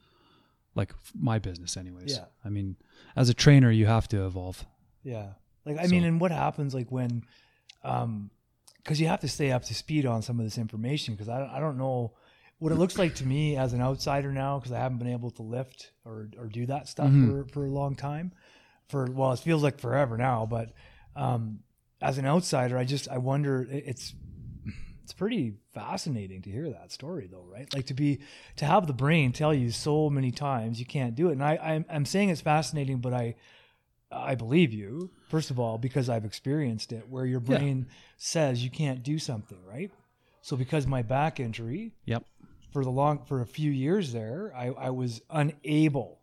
like 0.75 0.93
my 1.13 1.39
business, 1.39 1.77
anyways. 1.77 2.13
Yeah. 2.17 2.25
I 2.43 2.49
mean, 2.49 2.75
as 3.15 3.29
a 3.29 3.33
trainer, 3.33 3.69
you 3.71 3.85
have 3.85 4.07
to 4.09 4.25
evolve. 4.25 4.65
Yeah. 5.03 5.33
Like 5.65 5.77
I 5.79 5.87
mean, 5.87 6.03
and 6.03 6.19
what 6.19 6.31
happens 6.31 6.73
like 6.73 6.91
when, 6.91 7.23
um, 7.83 8.29
because 8.77 8.99
you 8.99 9.07
have 9.07 9.21
to 9.21 9.29
stay 9.29 9.51
up 9.51 9.63
to 9.65 9.73
speed 9.73 10.05
on 10.05 10.21
some 10.21 10.39
of 10.39 10.45
this 10.45 10.57
information 10.57 11.13
because 11.13 11.29
I 11.29 11.39
don't, 11.39 11.49
I 11.49 11.59
don't 11.59 11.77
know 11.77 12.13
what 12.59 12.71
it 12.71 12.75
looks 12.75 12.97
like 12.97 13.15
to 13.15 13.25
me 13.25 13.55
as 13.57 13.73
an 13.73 13.81
outsider 13.81 14.31
now 14.31 14.57
because 14.59 14.71
I 14.71 14.79
haven't 14.79 14.97
been 14.97 15.07
able 15.11 15.31
to 15.31 15.41
lift 15.41 15.91
or 16.05 16.29
or 16.37 16.47
do 16.47 16.65
that 16.67 16.87
stuff 16.87 17.07
Mhm. 17.09 17.27
for 17.27 17.47
for 17.53 17.65
a 17.65 17.69
long 17.71 17.95
time. 17.95 18.33
For 18.89 19.05
well, 19.11 19.31
it 19.31 19.39
feels 19.39 19.63
like 19.63 19.79
forever 19.79 20.17
now, 20.17 20.45
but 20.45 20.73
um, 21.15 21.59
as 22.01 22.17
an 22.17 22.25
outsider, 22.25 22.77
I 22.77 22.83
just 22.83 23.07
I 23.09 23.17
wonder 23.19 23.65
it's 23.69 24.13
it's 25.03 25.13
pretty 25.13 25.53
fascinating 25.73 26.41
to 26.41 26.49
hear 26.49 26.69
that 26.69 26.91
story 26.91 27.27
though 27.29 27.43
right 27.51 27.71
like 27.73 27.85
to 27.87 27.93
be 27.93 28.19
to 28.55 28.65
have 28.65 28.87
the 28.87 28.93
brain 28.93 29.31
tell 29.31 29.53
you 29.53 29.69
so 29.71 30.09
many 30.09 30.31
times 30.31 30.79
you 30.79 30.85
can't 30.85 31.13
do 31.15 31.29
it 31.29 31.33
and 31.33 31.43
i 31.43 31.57
i'm, 31.61 31.85
I'm 31.89 32.05
saying 32.05 32.29
it's 32.29 32.41
fascinating 32.41 32.97
but 32.99 33.13
i 33.13 33.35
i 34.11 34.35
believe 34.35 34.71
you 34.71 35.11
first 35.29 35.51
of 35.51 35.59
all 35.59 35.77
because 35.77 36.07
i've 36.09 36.25
experienced 36.25 36.91
it 36.93 37.07
where 37.09 37.25
your 37.25 37.41
Yeah. 37.41 37.57
brain 37.57 37.87
says 38.17 38.63
you 38.63 38.69
can't 38.69 39.03
do 39.03 39.19
something 39.19 39.57
right 39.65 39.91
so 40.41 40.55
because 40.55 40.87
my 40.87 41.01
back 41.01 41.39
injury 41.39 41.93
Yep. 42.05 42.23
for 42.71 42.83
the 42.83 42.89
long 42.91 43.25
for 43.25 43.41
a 43.41 43.45
few 43.45 43.71
years 43.71 44.13
there 44.13 44.53
i 44.55 44.67
i 44.67 44.89
was 44.89 45.21
unable 45.29 46.19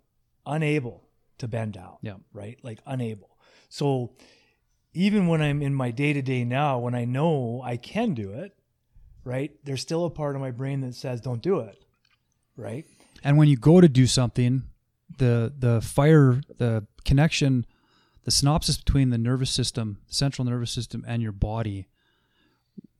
unable 0.46 1.02
to 1.38 1.48
bend 1.48 1.74
down 1.74 1.96
Yeah. 2.02 2.14
right 2.32 2.58
like 2.62 2.78
unable 2.86 3.36
so 3.68 4.12
even 4.94 5.26
when 5.26 5.42
i'm 5.42 5.60
in 5.62 5.74
my 5.74 5.90
day 5.90 6.12
to 6.12 6.22
day 6.22 6.44
now 6.44 6.78
when 6.78 6.94
i 6.94 7.04
know 7.04 7.60
i 7.64 7.76
can 7.76 8.14
do 8.14 8.32
it 8.32 8.56
right 9.24 9.52
there's 9.64 9.80
still 9.82 10.04
a 10.04 10.10
part 10.10 10.34
of 10.34 10.40
my 10.40 10.50
brain 10.50 10.80
that 10.80 10.94
says 10.94 11.20
don't 11.20 11.42
do 11.42 11.60
it 11.60 11.82
right 12.56 12.86
And 13.22 13.36
when 13.36 13.48
you 13.48 13.56
go 13.56 13.80
to 13.80 13.88
do 13.88 14.06
something, 14.06 14.62
the 15.18 15.52
the 15.58 15.80
fire, 15.80 16.40
the 16.58 16.86
connection, 17.04 17.66
the 18.24 18.30
synopsis 18.30 18.76
between 18.78 19.10
the 19.10 19.18
nervous 19.18 19.50
system, 19.50 19.98
central 20.06 20.44
nervous 20.46 20.70
system, 20.70 21.04
and 21.06 21.22
your 21.22 21.32
body 21.32 21.88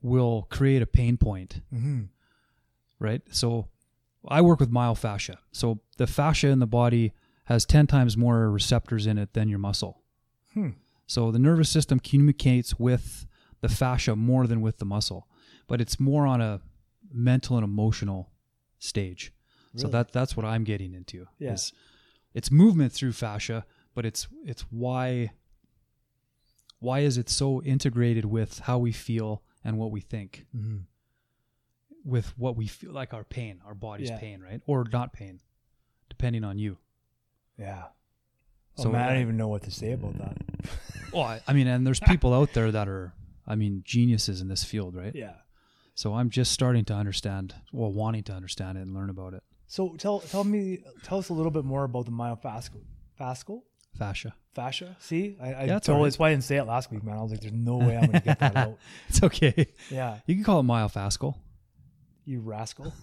will 0.03 0.47
create 0.51 0.83
a 0.83 0.87
pain 0.87 1.17
point. 1.17 1.61
mm-hmm. 1.73 2.03
right? 2.99 3.23
So 3.31 3.69
I 4.29 4.41
work 4.43 4.61
with 4.61 4.71
myofascia. 4.71 5.37
So 5.53 5.81
the 5.97 6.07
fascia 6.07 6.49
in 6.49 6.59
the 6.59 6.67
body 6.67 7.13
has 7.45 7.65
10 7.65 7.87
times 7.87 8.17
more 8.17 8.51
receptors 8.51 9.07
in 9.07 9.19
it 9.19 9.33
than 9.33 9.49
your 9.49 9.59
muscle. 9.59 10.03
Hmm. 10.55 10.71
So 11.07 11.27
So 11.27 11.33
the 11.33 11.39
nervous 11.39 11.71
system 11.71 11.99
communicates 12.01 12.79
with 12.79 13.27
the 13.61 13.69
fascia 13.69 14.15
more 14.17 14.47
than 14.47 14.61
with 14.61 14.79
the 14.79 14.85
muscle, 14.85 15.27
but 15.71 15.81
it's 15.81 16.01
more 16.01 16.27
on 16.27 16.41
a 16.41 16.61
mental 17.13 17.57
and 17.57 17.65
emotional 17.65 18.29
stage. 18.79 19.33
So 19.77 19.87
that 19.89 20.11
that's 20.13 20.37
what 20.37 20.45
I'm 20.45 20.65
getting 20.65 20.95
into. 20.95 21.27
Yeah. 21.39 21.57
It's 22.35 22.51
movement 22.51 22.93
through 22.93 23.13
fascia, 23.13 23.65
but 23.95 24.05
it's 24.05 24.27
it's 24.45 24.63
why 24.71 25.31
why 26.81 27.01
is 27.01 27.17
it 27.19 27.29
so 27.29 27.63
integrated 27.63 28.25
with 28.25 28.59
how 28.61 28.79
we 28.79 28.91
feel 28.93 29.43
and 29.65 29.79
what 29.79 29.91
we 29.93 30.01
think? 30.01 30.47
mm-hmm. 30.57 30.79
with 32.05 32.37
what 32.39 32.57
we 32.57 32.67
feel 32.67 32.93
like 32.93 33.13
our 33.15 33.25
pain, 33.25 33.61
our 33.67 33.75
body's 33.75 34.09
Yeah. 34.11 34.19
pain, 34.19 34.41
right? 34.41 34.61
Or 34.67 34.85
not 34.91 35.13
pain, 35.13 35.41
depending 36.09 36.45
on 36.45 36.59
you. 36.59 36.79
yeah 37.59 37.85
oh, 38.79 38.83
So, 38.83 38.91
man, 38.91 39.03
i 39.09 39.13
don't 39.13 39.23
even 39.23 39.37
know 39.37 39.49
what 39.49 39.63
to 39.65 39.71
say 39.71 39.93
about 39.93 40.17
that 40.19 40.37
Well, 41.13 41.39
I 41.47 41.53
mean, 41.53 41.67
and 41.67 41.87
there's 41.87 42.01
people 42.01 42.33
out 42.33 42.55
there 42.55 42.73
that 42.73 42.89
are, 42.89 43.13
I 43.47 43.55
mean, 43.55 43.83
geniuses 43.85 44.41
in 44.41 44.49
this 44.49 44.65
field, 44.65 44.95
right? 44.97 45.15
yeah 45.15 45.35
So 45.95 46.15
I'm 46.15 46.31
just 46.31 46.53
starting 46.53 46.85
to 46.87 46.95
understand, 46.95 47.55
well, 47.73 47.93
wanting 47.93 48.23
to 48.25 48.33
understand 48.33 48.79
it 48.79 48.83
and 48.83 48.95
learn 48.95 49.11
about 49.11 49.35
it. 49.35 49.43
so 49.67 49.95
tell 49.97 50.21
tell 50.21 50.45
me 50.45 50.79
tell 51.03 51.19
us 51.19 51.29
a 51.29 51.33
little 51.35 51.51
bit 51.53 51.65
more 51.65 51.85
about 51.85 52.05
the 52.07 52.11
myofascial 52.13 52.83
fascial 53.21 53.63
Fascia. 53.99 54.33
fascia 54.55 54.97
see 54.99 55.37
i, 55.41 55.47
I 55.47 55.51
Yeah, 55.51 55.67
that's 55.67 55.87
told 55.87 55.97
all 55.97 56.03
right. 56.03 56.07
that's 56.09 56.19
why 56.19 56.29
i 56.29 56.33
didn't 56.33 56.45
say 56.45 56.57
it 56.57 56.65
last 56.65 56.91
week 56.91 57.03
man 57.05 57.19
i 57.19 57.23
was 57.23 57.31
like 57.33 57.41
there's 57.41 57.53
no 57.53 57.77
way 57.77 57.97
i'm 57.97 58.07
gonna 58.07 58.21
get 58.21 58.39
that 58.39 58.57
out 58.57 58.79
It's 59.11 59.23
okay. 59.23 59.67
yeah 59.91 60.19
You 60.27 60.35
can 60.37 60.45
call 60.45 60.61
it 60.61 60.65
myofascial. 60.75 61.35
You 62.25 62.41
rascal. 62.41 62.93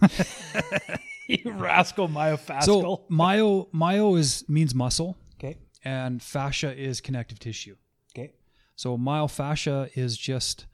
you 1.28 1.52
rascal 1.52 2.08
myofascial. 2.08 2.64
So 2.64 3.04
myo 3.08 3.68
myo 3.72 4.14
is 4.16 4.44
means 4.48 4.74
muscle, 4.74 5.16
okay. 5.38 5.56
and 5.84 6.22
fascia 6.22 6.74
is 6.76 7.00
connective 7.00 7.38
tissue. 7.38 7.76
Okay. 8.12 8.32
So 8.76 8.96
myofascia 8.96 9.90
is 9.94 10.16
just 10.16 10.66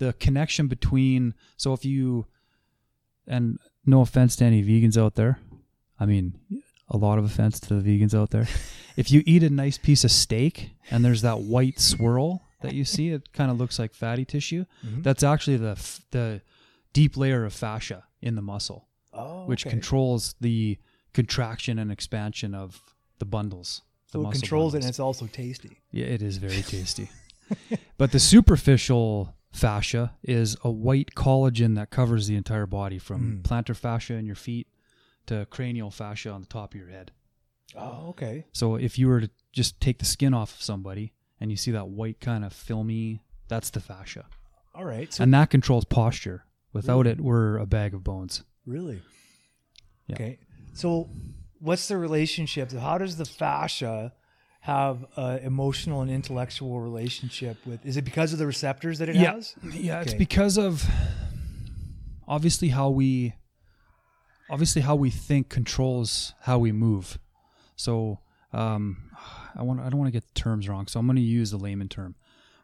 the 0.00 0.12
connection 0.14 0.66
between. 0.66 1.34
So 1.56 1.72
if 1.72 1.84
you, 1.84 2.26
and 3.26 3.58
no 3.86 4.00
offense 4.00 4.34
to 4.36 4.44
any 4.44 4.62
vegans 4.64 4.96
out 5.00 5.14
there, 5.14 5.38
I 5.98 6.06
mean 6.06 6.38
a 6.88 6.96
lot 6.96 7.18
of 7.18 7.24
offense 7.24 7.60
to 7.60 7.74
the 7.74 7.82
vegans 7.98 8.14
out 8.14 8.30
there. 8.30 8.48
if 8.96 9.10
you 9.12 9.22
eat 9.24 9.42
a 9.44 9.50
nice 9.50 9.78
piece 9.78 10.02
of 10.02 10.10
steak 10.10 10.70
and 10.90 11.04
there's 11.04 11.22
that 11.22 11.38
white 11.40 11.78
swirl 11.78 12.42
that 12.62 12.74
you 12.74 12.84
see, 12.84 13.10
it 13.10 13.32
kind 13.32 13.50
of 13.50 13.58
looks 13.58 13.78
like 13.78 13.94
fatty 13.94 14.24
tissue. 14.24 14.64
Mhm. 14.84 15.02
That's 15.02 15.22
actually 15.22 15.56
the 15.58 15.70
f- 15.72 16.00
the 16.10 16.42
deep 16.92 17.16
layer 17.16 17.44
of 17.44 17.52
fascia 17.52 18.04
in 18.20 18.34
the 18.34 18.42
muscle, 18.42 18.88
Oh, 19.12 19.46
which 19.46 19.64
okay. 19.64 19.70
controls 19.70 20.34
the 20.40 20.78
contraction 21.14 21.78
and 21.78 21.90
expansion 21.92 22.54
of 22.54 22.80
the 23.18 23.24
bundles. 23.26 23.82
the 24.12 24.18
so 24.22 24.28
it 24.28 24.32
controls 24.32 24.74
it, 24.74 24.78
and 24.78 24.86
it's 24.88 24.98
also 24.98 25.26
tasty. 25.26 25.78
Yeah, 25.92 26.06
it 26.06 26.20
is 26.22 26.38
very 26.38 26.62
tasty. 26.76 27.08
but 27.96 28.10
the 28.12 28.18
superficial 28.18 29.34
fascia 29.52 30.14
is 30.22 30.56
a 30.62 30.70
white 30.70 31.10
collagen 31.14 31.74
that 31.76 31.90
covers 31.90 32.26
the 32.26 32.36
entire 32.36 32.66
body 32.66 32.98
from 32.98 33.38
Mm. 33.38 33.42
plantar 33.42 33.74
fascia 33.76 34.14
in 34.14 34.26
your 34.26 34.34
feet 34.36 34.68
to 35.26 35.46
cranial 35.46 35.90
fascia 35.90 36.30
on 36.30 36.40
the 36.40 36.46
top 36.46 36.72
of 36.74 36.80
your 36.80 36.88
head. 36.90 37.12
Oh, 37.76 38.08
okay. 38.10 38.46
So 38.52 38.76
if 38.76 38.98
you 38.98 39.08
were 39.08 39.20
to 39.20 39.30
just 39.52 39.80
take 39.80 39.98
the 39.98 40.04
skin 40.04 40.34
off 40.34 40.54
of 40.54 40.62
somebody 40.62 41.12
and 41.40 41.50
you 41.50 41.56
see 41.56 41.70
that 41.72 41.88
white 41.88 42.20
kind 42.20 42.44
of 42.44 42.52
filmy, 42.52 43.22
that's 43.48 43.70
the 43.70 43.80
fascia. 43.80 44.26
All 44.74 44.84
right. 44.84 45.12
So 45.12 45.22
and 45.24 45.34
that 45.34 45.50
controls 45.50 45.84
posture. 45.84 46.44
Without 46.72 47.06
it, 47.06 47.20
we're 47.20 47.56
a 47.58 47.66
bag 47.66 47.94
of 47.94 48.04
bones. 48.04 48.44
really, 48.66 49.02
Yeah. 50.06 50.14
okay. 50.14 50.38
So 50.74 51.10
what's 51.58 51.88
the 51.88 51.96
relationship? 51.96 52.70
How 52.72 52.96
does 52.98 53.16
the 53.16 53.24
fascia 53.24 54.12
have 54.60 55.04
an 55.16 55.38
emotional 55.38 56.02
and 56.02 56.10
intellectual 56.10 56.80
relationship 56.80 57.56
with? 57.66 57.84
Is 57.86 57.96
it 57.96 58.04
because 58.04 58.32
of 58.32 58.38
the 58.38 58.46
receptors 58.46 58.98
that 58.98 59.08
it 59.08 59.16
Yeah. 59.16 59.32
has? 59.34 59.54
Yeah, 59.72 60.00
it's 60.02 60.14
because 60.14 60.58
of 60.58 60.84
obviously 62.28 62.68
how 62.68 62.90
we 62.90 63.34
obviously 64.48 64.82
how 64.82 64.96
we 64.96 65.10
think 65.10 65.48
controls 65.48 66.34
how 66.42 66.58
we 66.58 66.72
move. 66.72 67.18
So 67.76 68.18
um, 68.52 69.10
I 69.54 69.62
want 69.62 69.80
I 69.80 69.88
don't 69.88 69.98
want 69.98 70.08
to 70.08 70.12
get 70.12 70.26
the 70.26 70.40
terms 70.40 70.68
wrong, 70.68 70.86
so 70.86 71.00
I'm 71.00 71.06
going 71.06 71.16
to 71.16 71.22
use 71.22 71.50
the 71.50 71.56
layman 71.56 71.88
term. 71.88 72.14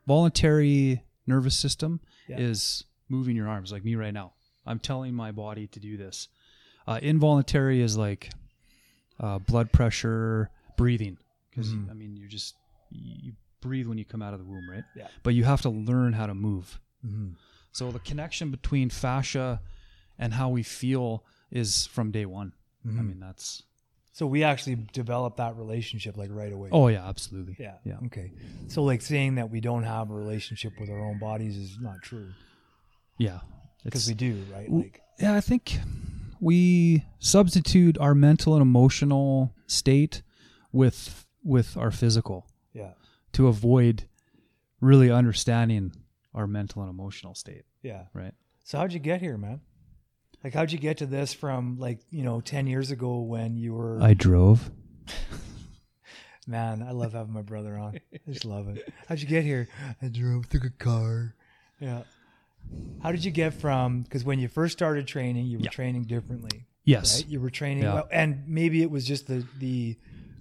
Voluntary 0.06 1.02
nervous 1.26 1.56
system 1.56 2.00
Yeah. 2.28 2.38
is 2.38 2.84
moving 3.08 3.36
your 3.36 3.48
arms, 3.48 3.72
like 3.72 3.84
me 3.84 3.94
right 3.94 4.14
now. 4.14 4.32
I'm 4.66 4.78
telling 4.80 5.14
my 5.14 5.32
body 5.32 5.66
to 5.68 5.80
do 5.80 5.96
this. 5.96 6.28
Uh, 6.86 6.98
involuntary 7.02 7.80
is 7.80 7.96
like 7.96 8.30
uh, 9.18 9.38
blood 9.38 9.72
pressure, 9.72 10.50
breathing, 10.76 11.18
because 11.56 11.72
Mhm. 11.72 11.90
I 11.90 11.94
mean 11.94 12.16
you're 12.16 12.28
just 12.28 12.54
you 12.90 13.32
breathe 13.62 13.86
when 13.88 13.98
you 13.98 14.04
come 14.04 14.22
out 14.22 14.32
of 14.34 14.38
the 14.38 14.44
womb, 14.44 14.68
right? 14.70 14.84
Yeah. 14.94 15.08
But 15.22 15.34
you 15.34 15.44
have 15.44 15.62
to 15.62 15.70
learn 15.70 16.12
how 16.12 16.26
to 16.26 16.34
move. 16.34 16.78
Mm-hmm. 17.04 17.30
So 17.72 17.90
the 17.90 17.98
connection 17.98 18.50
between 18.50 18.90
fascia 18.90 19.60
and 20.18 20.34
how 20.34 20.50
we 20.50 20.62
feel 20.62 21.24
is 21.50 21.86
from 21.86 22.10
day 22.12 22.26
one. 22.26 22.52
I 22.84 22.88
Mhm. 22.88 23.08
mean, 23.08 23.20
that's 23.20 23.62
So 24.12 24.26
we 24.26 24.44
actually 24.44 24.76
develop 24.92 25.36
that 25.36 25.56
relationship 25.56 26.16
like 26.16 26.30
right 26.30 26.52
away. 26.52 26.68
oh 26.72 26.88
yeah, 26.88 27.06
absolutely. 27.06 27.56
yeah. 27.58 27.78
yeah. 27.84 27.98
Okay. 28.06 28.32
So 28.68 28.82
like 28.84 29.02
saying 29.02 29.34
that 29.34 29.50
we 29.50 29.60
don't 29.60 29.82
have 29.82 30.10
a 30.10 30.14
relationship 30.14 30.78
with 30.80 30.88
our 30.90 31.00
own 31.00 31.18
bodies 31.18 31.56
is 31.56 31.78
not 31.80 32.00
true 32.02 32.32
Yeah, 33.18 33.40
because 33.84 34.06
we 34.08 34.14
do, 34.14 34.42
right? 34.52 34.70
Like 34.70 35.00
yeah, 35.18 35.34
I 35.34 35.40
think 35.40 35.80
we 36.40 37.04
substitute 37.18 37.98
our 37.98 38.14
mental 38.14 38.54
and 38.54 38.62
emotional 38.62 39.54
state 39.66 40.22
with 40.72 41.25
with 41.46 41.76
our 41.76 41.90
physical 41.90 42.46
Yeah. 42.72 42.92
to 43.32 43.46
avoid 43.48 44.04
really 44.80 45.10
understanding 45.10 45.92
our 46.34 46.46
mental 46.46 46.82
and 46.82 46.90
emotional 46.90 47.34
state, 47.34 47.64
Yeah. 47.82 48.06
right? 48.12 48.34
So 48.64 48.78
how'd 48.78 48.92
you 48.92 48.98
get 48.98 49.20
here, 49.20 49.38
man? 49.38 49.60
Like 50.44 50.52
how'd 50.54 50.70
you 50.72 50.78
get 50.78 50.98
to 50.98 51.06
this 51.06 51.32
from 51.32 51.78
like, 51.78 52.00
you 52.10 52.22
know, 52.22 52.40
10 52.40 52.66
years 52.66 52.90
ago 52.90 53.20
when 53.20 53.56
you 53.56 53.72
were 53.74 54.00
I 54.02 54.14
drove. 54.14 54.70
Man, 56.48 56.80
I 56.82 56.92
love 56.92 57.12
having 57.12 57.32
my 57.34 57.42
brother 57.42 57.76
on. 57.76 57.98
I 58.14 58.30
just 58.32 58.44
love 58.44 58.68
it. 58.68 58.88
How'd 59.08 59.18
you 59.20 59.26
get 59.26 59.42
here? 59.42 59.66
I 60.00 60.06
drove 60.08 60.48
took 60.48 60.62
a 60.64 60.70
car. 60.70 61.34
Yeah. 61.80 62.02
How 63.02 63.10
did 63.10 63.24
you 63.24 63.32
get 63.32 63.54
from 63.54 64.02
because 64.02 64.24
when 64.24 64.38
you 64.38 64.46
first 64.48 64.72
started 64.72 65.06
training, 65.08 65.46
you 65.46 65.58
were 65.58 65.64
Yeah. 65.64 65.70
training 65.70 66.04
differently. 66.04 66.66
Yes. 66.84 67.22
Right? 67.22 67.30
You 67.30 67.40
were 67.40 67.50
training 67.50 67.82
Yeah. 67.82 67.94
well, 67.94 68.08
and 68.12 68.46
maybe 68.46 68.82
it 68.82 68.90
was 68.92 69.04
just 69.04 69.26
the 69.26 69.44
the 69.58 69.96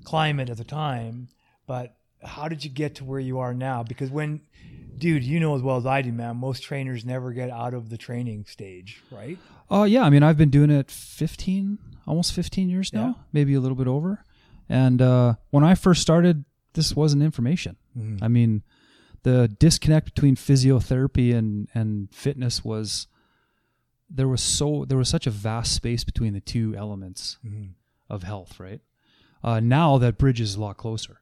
climate 0.06 0.50
at 0.50 0.58
the 0.58 0.63
time, 0.63 1.28
but 1.68 1.96
how 2.24 2.48
did 2.48 2.63
you 2.63 2.70
get 2.72 2.96
to 2.96 3.04
where 3.04 3.20
you 3.20 3.39
are 3.39 3.54
now? 3.54 3.84
Because 3.84 4.10
when 4.10 4.41
dude, 4.98 5.24
you 5.26 5.39
know 5.41 5.56
as 5.56 5.62
well 5.62 5.76
as 5.78 5.86
I 5.86 6.02
do, 6.02 6.12
man, 6.13 6.38
most 6.38 6.63
trainers 6.63 7.04
never 7.04 7.34
get 7.34 7.50
out 7.50 7.74
of 7.74 7.89
the 7.89 7.98
training 7.98 8.46
stage, 8.48 9.02
right? 9.12 9.38
Oh 9.70 9.84
yeah, 9.84 10.04
I 10.04 10.10
mean 10.10 10.24
I've 10.24 10.38
been 10.38 10.50
doing 10.50 10.70
it 10.70 10.89
15, 10.89 11.78
almost 12.08 12.34
15 12.34 12.70
years 12.70 12.94
now, 12.94 13.06
Yeah. 13.08 13.24
maybe 13.34 13.54
a 13.56 13.60
little 13.60 13.76
bit 13.76 13.88
over. 13.88 14.24
And 14.70 15.02
uh, 15.02 15.36
when 15.52 15.63
I 15.63 15.76
first 15.76 16.02
started, 16.02 16.46
this 16.74 16.96
wasn't 16.96 17.24
information. 17.24 17.76
Mm-hmm. 17.98 18.24
I 18.24 18.28
mean, 18.30 18.63
the 19.24 19.48
disconnect 19.48 20.06
between 20.13 20.36
physiotherapy 20.36 21.36
and 21.36 21.68
and 21.74 22.13
fitness 22.13 22.63
was 22.63 23.08
there 24.10 24.28
was 24.28 24.41
so 24.41 24.86
there 24.88 24.98
was 24.98 25.10
such 25.10 25.28
a 25.28 25.32
vast 25.32 25.74
space 25.74 26.04
between 26.04 26.34
the 26.34 26.41
two 26.41 26.76
elements 26.78 27.38
Mhm. 27.46 27.70
of 28.10 28.24
health, 28.24 28.60
right? 28.60 28.82
Uh, 29.43 29.60
now 29.60 29.98
that 29.98 30.17
bridge 30.17 30.41
is 30.41 30.56
a 30.56 30.62
lot 30.62 30.78
closer, 30.78 31.21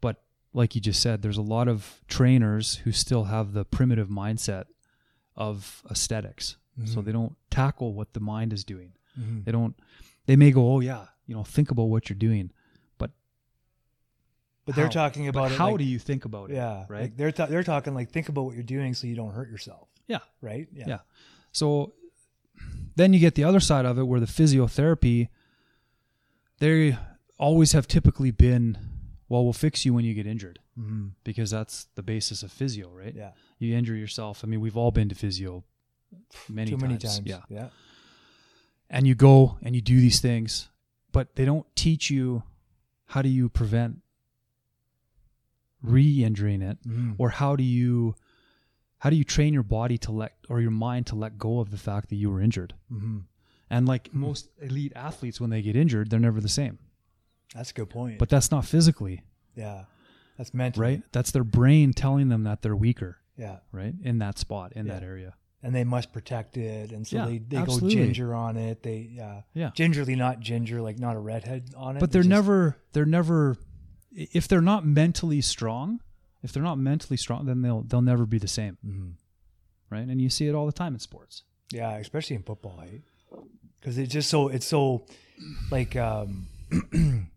but 0.00 0.22
like 0.54 0.74
you 0.74 0.80
just 0.80 1.00
said, 1.02 1.20
there's 1.22 1.36
a 1.36 1.42
lot 1.42 1.68
of 1.68 2.00
trainers 2.08 2.76
who 2.76 2.92
still 2.92 3.24
have 3.24 3.52
the 3.52 3.64
primitive 3.64 4.08
mindset 4.08 4.64
of 5.36 5.82
aesthetics, 5.90 6.56
so 6.86 7.00
Mhm. 7.00 7.04
they 7.04 7.12
don't 7.12 7.36
tackle 7.50 7.92
what 7.94 8.12
the 8.14 8.20
mind 8.20 8.52
is 8.52 8.64
doing. 8.64 8.92
Mhm. 9.18 9.44
They 9.44 9.52
don't. 9.52 9.74
They 10.26 10.36
may 10.36 10.50
go, 10.52 10.72
oh 10.74 10.80
yeah, 10.80 11.08
you 11.26 11.34
know, 11.34 11.44
think 11.44 11.70
about 11.70 11.84
what 11.84 12.08
you're 12.08 12.16
doing, 12.18 12.50
but 12.98 13.10
But 14.64 14.74
they're 14.76 14.88
talking 14.88 15.28
about 15.28 15.50
how 15.50 15.70
like- 15.70 15.78
do 15.78 15.84
you 15.84 15.98
think 15.98 16.24
about 16.24 16.50
it? 16.50 16.54
Yeah, 16.54 16.86
right. 16.88 17.02
Like 17.02 17.16
they're 17.16 17.32
ta- 17.32 17.46
they're 17.46 17.62
talking 17.64 17.94
like 17.94 18.10
think 18.10 18.28
about 18.28 18.42
what 18.42 18.54
you're 18.54 18.62
doing 18.62 18.94
so 18.94 19.06
you 19.06 19.16
don't 19.16 19.32
hurt 19.32 19.50
yourself, 19.50 19.88
yeah, 20.06 20.20
right? 20.40 20.68
Yeah. 20.72 21.00
So 21.52 21.94
then 22.96 23.12
you 23.12 23.18
get 23.20 23.34
the 23.34 23.44
other 23.44 23.60
side 23.60 23.84
of 23.86 23.98
it 23.98 24.04
where 24.04 24.20
the 24.20 24.26
physiotherapy, 24.26 25.28
they 26.58 26.96
always 27.40 27.72
have 27.72 27.86
typically 27.88 28.30
been, 28.30 28.76
well, 29.28 29.42
we'll 29.44 29.52
fix 29.52 29.84
you 29.84 29.94
when 29.94 30.04
you 30.04 30.14
get 30.14 30.26
injured 30.26 30.58
hmm 30.76 31.08
because 31.24 31.50
that's 31.50 31.86
the 31.94 32.02
basis 32.02 32.42
of 32.42 32.50
physio, 32.52 32.88
right? 32.90 33.14
Yeah. 33.14 33.32
You 33.58 33.76
injure 33.76 33.96
yourself. 33.96 34.42
I 34.44 34.46
mean, 34.46 34.60
we've 34.60 34.76
all 34.76 34.90
been 34.90 35.08
to 35.08 35.14
physio 35.14 35.64
many 36.48 36.70
Too 36.70 36.76
times. 36.76 36.82
many 36.82 36.98
times. 36.98 37.22
Yeah. 37.24 37.42
Yeah. 37.48 37.68
And 38.88 39.06
you 39.06 39.14
go 39.14 39.58
and 39.62 39.74
you 39.76 39.82
do 39.82 40.00
these 40.00 40.20
things, 40.20 40.68
but 41.12 41.34
they 41.36 41.44
don't 41.44 41.66
teach 41.76 42.10
you 42.10 42.42
how 43.06 43.22
do 43.22 43.28
you 43.28 43.48
prevent 43.48 44.02
re-injuring 45.82 46.62
it 46.62 46.78
Mhm. 46.86 47.14
or 47.18 47.30
how 47.30 47.56
do 47.56 47.62
you 47.64 48.14
how 48.98 49.08
do 49.08 49.16
you 49.16 49.24
train 49.24 49.54
your 49.54 49.62
body 49.62 49.96
to 49.96 50.12
let 50.12 50.34
or 50.50 50.60
your 50.60 50.70
mind 50.70 51.06
to 51.06 51.14
let 51.16 51.38
go 51.38 51.58
of 51.60 51.70
the 51.70 51.78
fact 51.78 52.10
that 52.10 52.16
you 52.16 52.30
were 52.30 52.40
injured 52.40 52.74
Mhm. 52.92 53.22
and 53.70 53.88
like 53.88 54.12
most 54.12 54.50
elite 54.60 54.92
athletes 54.94 55.40
when 55.40 55.48
they 55.50 55.62
get 55.62 55.74
injured 55.76 56.10
they're 56.10 56.20
never 56.20 56.40
the 56.40 56.50
same 56.50 56.78
That's 57.54 57.70
a 57.70 57.74
good 57.74 57.90
point. 57.90 58.18
but 58.18 58.28
that's 58.28 58.50
not 58.50 58.64
physically. 58.64 59.22
Yeah, 59.56 59.84
that's 60.38 60.54
mental, 60.54 60.82
right? 60.82 61.02
That's 61.12 61.30
their 61.32 61.44
brain 61.44 61.92
telling 61.92 62.28
them 62.28 62.44
that 62.44 62.62
they're 62.62 62.76
weaker. 62.76 63.18
Yeah, 63.36 63.58
right? 63.72 63.94
In 64.02 64.18
that 64.18 64.38
spot 64.38 64.72
in 64.76 64.86
that 64.88 65.02
area. 65.02 65.34
And 65.62 65.74
they 65.74 65.84
must 65.84 66.12
protect 66.12 66.56
it, 66.56 66.90
and 66.92 67.06
so 67.06 67.16
Yeah, 67.16 67.26
they 67.26 67.38
they 67.38 67.56
absolutely. 67.58 67.94
go 67.96 68.04
ginger 68.04 68.34
on 68.34 68.56
it. 68.56 68.82
They 68.82 69.10
yeah, 69.12 69.42
Yeah. 69.52 69.70
gingerly 69.74 70.14
not 70.16 70.40
ginger, 70.40 70.80
like 70.80 70.98
not 70.98 71.16
a 71.16 71.18
redhead 71.18 71.70
on 71.76 71.96
it. 71.96 72.00
but 72.00 72.12
they're 72.12 72.22
just- 72.22 72.30
never 72.30 72.76
they're 72.92 73.04
never 73.04 73.56
if 74.12 74.48
they're 74.48 74.60
not 74.62 74.86
mentally 74.86 75.40
strong 75.40 76.00
if 76.42 76.52
they're 76.52 76.62
not 76.62 76.78
mentally 76.78 77.16
strong 77.16 77.44
then 77.46 77.60
they'll 77.62 77.82
they'll 77.82 78.00
never 78.02 78.24
be 78.26 78.38
the 78.38 78.48
same. 78.48 78.78
Mhm. 78.84 79.12
right? 79.90 80.06
And 80.08 80.20
you 80.22 80.30
see 80.30 80.46
it 80.48 80.54
all 80.54 80.66
the 80.66 80.72
time 80.72 80.94
in 80.94 81.00
sports. 81.00 81.42
Yeah, 81.72 81.96
especially 81.96 82.36
in 82.36 82.42
football, 82.42 82.82
because 83.80 83.98
it's 83.98 84.12
just 84.12 84.30
so 84.30 84.48
it's 84.48 84.66
so 84.66 85.04
like 85.70 85.94
um, 85.96 86.46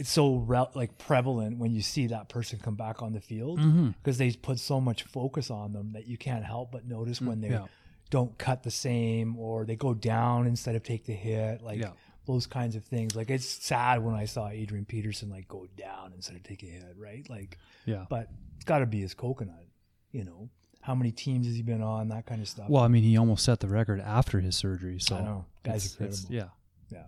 it's 0.00 0.10
so 0.10 0.36
re- 0.36 0.66
like 0.74 0.96
prevalent 0.98 1.58
when 1.58 1.70
you 1.72 1.82
see 1.82 2.06
that 2.08 2.28
person 2.28 2.58
come 2.58 2.74
back 2.74 3.02
on 3.02 3.12
the 3.12 3.20
field 3.20 3.60
because 4.02 4.16
they 4.18 4.30
put 4.32 4.58
so 4.58 4.80
much 4.80 5.02
focus 5.04 5.50
on 5.50 5.72
them 5.72 5.92
that 5.92 6.06
you 6.06 6.16
can't 6.16 6.44
help 6.44 6.72
but 6.72 6.86
notice 6.86 7.20
when 7.20 7.40
they 7.40 7.48
Mm, 7.48 7.60
yeah. 7.60 7.66
don't 8.10 8.36
cut 8.38 8.62
the 8.62 8.70
same 8.70 9.36
or 9.38 9.64
they 9.64 9.76
go 9.76 9.92
down 9.94 10.46
instead 10.46 10.74
of 10.74 10.82
take 10.82 11.04
the 11.04 11.12
hit, 11.12 11.62
like 11.62 11.78
Yeah. 11.80 11.92
those 12.26 12.46
kinds 12.46 12.74
of 12.76 12.84
things. 12.84 13.14
Like 13.14 13.30
it's 13.30 13.46
sad 13.46 14.02
when 14.04 14.14
I 14.14 14.24
saw 14.24 14.48
Adrian 14.48 14.84
Peterson 14.84 15.28
like 15.30 15.46
go 15.48 15.66
down 15.76 16.12
instead 16.14 16.34
of 16.36 16.42
take 16.42 16.62
a 16.62 16.66
hit, 16.66 16.94
right? 16.98 17.28
Like, 17.28 17.58
yeah 17.86 18.06
but 18.08 18.28
it's 18.56 18.64
got 18.64 18.78
to 18.80 18.86
be 18.86 19.00
his 19.00 19.14
coconut, 19.14 19.66
you 20.12 20.24
know. 20.24 20.48
How 20.82 20.94
many 20.94 21.12
teams 21.12 21.46
has 21.46 21.56
he 21.56 21.62
been 21.62 21.82
on? 21.82 22.08
That 22.08 22.24
kind 22.26 22.40
of 22.40 22.48
stuff. 22.48 22.68
well 22.70 22.82
i 22.82 22.88
mean 22.88 23.02
he 23.02 23.18
almost 23.18 23.44
set 23.44 23.60
the 23.60 23.68
record 23.68 24.00
after 24.00 24.40
his 24.40 24.56
surgery 24.56 24.98
so 24.98 25.16
I 25.16 25.20
know. 25.22 25.44
Guy's 25.62 25.84
it's- 25.94 26.22
it's- 26.22 26.26
yeah 26.30 26.48
Yeah. 26.90 27.04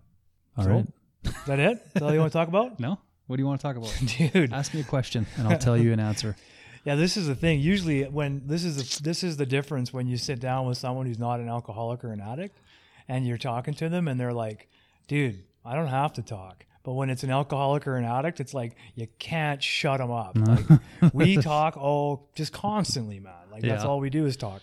All 0.58 0.64
So, 0.64 0.70
right. 0.70 0.86
Is 1.24 1.32
that 1.46 1.58
it? 1.58 1.78
Is 1.86 1.92
that 1.94 2.02
all 2.02 2.12
you 2.12 2.20
want 2.20 2.32
to 2.32 2.38
talk 2.38 2.48
about? 2.48 2.78
no 2.86 2.98
what 3.28 3.36
do 3.36 3.42
you 3.42 3.46
want 3.46 3.60
to 3.60 3.66
talk 3.66 3.76
about 3.76 3.94
Dude. 4.32 4.52
ask 4.52 4.74
me 4.74 4.80
a 4.80 4.84
question 4.84 5.26
and 5.36 5.46
i'll 5.48 5.56
tell 5.56 5.76
you 5.78 5.92
an 5.92 6.00
answer 6.00 6.36
Yeah, 6.84 6.96
this 6.96 7.16
is 7.16 7.28
the 7.28 7.36
thing. 7.36 7.60
Usually, 7.60 8.02
when 8.04 8.42
this 8.46 8.64
is 8.64 8.96
the, 8.96 9.02
this 9.04 9.22
is 9.22 9.36
the 9.36 9.46
difference 9.46 9.92
when 9.92 10.08
you 10.08 10.16
sit 10.16 10.40
down 10.40 10.66
with 10.66 10.76
someone 10.78 11.06
who's 11.06 11.18
not 11.18 11.38
an 11.38 11.48
alcoholic 11.48 12.02
or 12.02 12.12
an 12.12 12.20
addict, 12.20 12.58
and 13.06 13.24
you're 13.24 13.38
talking 13.38 13.72
to 13.74 13.88
them, 13.88 14.08
and 14.08 14.18
they're 14.18 14.32
like, 14.32 14.68
"Dude, 15.06 15.44
I 15.64 15.74
don't 15.76 15.86
have 15.86 16.12
to 16.14 16.22
talk." 16.22 16.66
But 16.82 16.94
when 16.94 17.08
it's 17.08 17.22
an 17.22 17.30
alcoholic 17.30 17.86
or 17.86 17.96
an 17.96 18.04
addict, 18.04 18.40
it's 18.40 18.52
like 18.52 18.74
you 18.96 19.06
can't 19.20 19.62
shut 19.62 19.98
them 19.98 20.10
up. 20.10 20.36
Like 20.36 21.14
we 21.14 21.36
talk, 21.36 21.76
all 21.76 22.28
just 22.34 22.52
constantly, 22.52 23.20
man. 23.20 23.32
Like 23.52 23.62
that's 23.62 23.84
all 23.84 24.00
we 24.00 24.10
do 24.10 24.26
is 24.26 24.36
talk. 24.36 24.60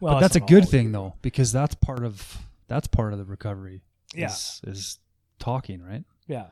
Well, 0.00 0.14
but 0.16 0.20
that's 0.20 0.36
a 0.36 0.40
good 0.40 0.68
thing 0.68 0.92
though 0.92 1.14
because 1.22 1.50
that's 1.50 1.74
part 1.76 2.04
of 2.04 2.36
that's 2.66 2.88
part 2.88 3.14
of 3.14 3.18
the 3.18 3.24
recovery 3.24 3.80
Yeah. 4.14 4.26
is, 4.26 4.60
is 4.64 4.98
talking 5.38 5.82
right 5.82 6.04
Yeah. 6.26 6.46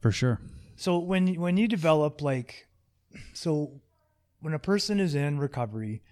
for 0.00 0.10
sure 0.12 0.40
So 0.76 0.98
when 0.98 1.34
when 1.34 1.56
you 1.56 1.68
develop 1.68 2.20
like, 2.22 2.66
so 3.32 3.80
when 4.40 4.54
a 4.54 4.58
person 4.58 4.98
is 5.00 5.14
in 5.14 5.38
recovery, 5.38 6.02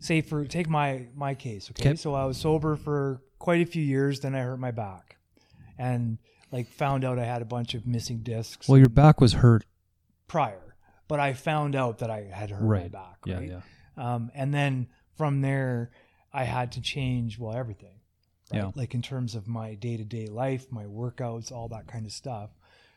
say 0.00 0.20
for 0.20 0.44
take 0.44 0.68
my 0.68 1.06
my 1.14 1.34
case, 1.34 1.70
okay? 1.70 1.90
Okay. 1.90 1.96
So 1.96 2.14
I 2.14 2.24
was 2.24 2.36
sober 2.38 2.76
for 2.76 3.22
quite 3.38 3.60
a 3.62 3.66
few 3.66 3.82
years, 3.82 4.20
then 4.20 4.34
I 4.34 4.40
hurt 4.40 4.58
my 4.58 4.72
back, 4.72 5.16
and 5.78 6.18
like 6.50 6.68
found 6.70 7.04
out 7.04 7.18
I 7.18 7.24
had 7.24 7.42
a 7.42 7.44
bunch 7.44 7.74
of 7.74 7.86
missing 7.86 8.18
discs 8.22 8.68
well 8.68 8.78
your 8.78 8.88
back 8.88 9.20
was 9.20 9.34
hurt 9.34 9.64
prior, 10.26 10.74
but 11.06 11.20
I 11.20 11.32
found 11.34 11.76
out 11.76 11.98
that 11.98 12.10
I 12.10 12.22
had 12.32 12.50
hurt 12.50 12.62
my 12.62 12.68
right 12.68 12.92
back, 12.92 13.18
yeah 13.24 13.36
right? 13.36 13.48
yeah 13.48 13.60
Um, 13.96 14.30
and 14.34 14.52
then 14.52 14.88
from 15.16 15.40
there, 15.42 15.90
I 16.32 16.44
had 16.44 16.72
to 16.72 16.80
change 16.80 17.38
well 17.38 17.56
everything. 17.56 17.97
Right? 18.52 18.62
Yeah. 18.62 18.70
Like 18.74 18.94
in 18.94 19.02
terms 19.02 19.34
of 19.34 19.46
my 19.46 19.74
day 19.74 19.96
to 19.96 20.04
day 20.04 20.26
life, 20.26 20.66
my 20.70 20.84
workouts, 20.84 21.52
all 21.52 21.68
that 21.68 21.86
kind 21.86 22.06
of 22.06 22.12
stuff. 22.12 22.50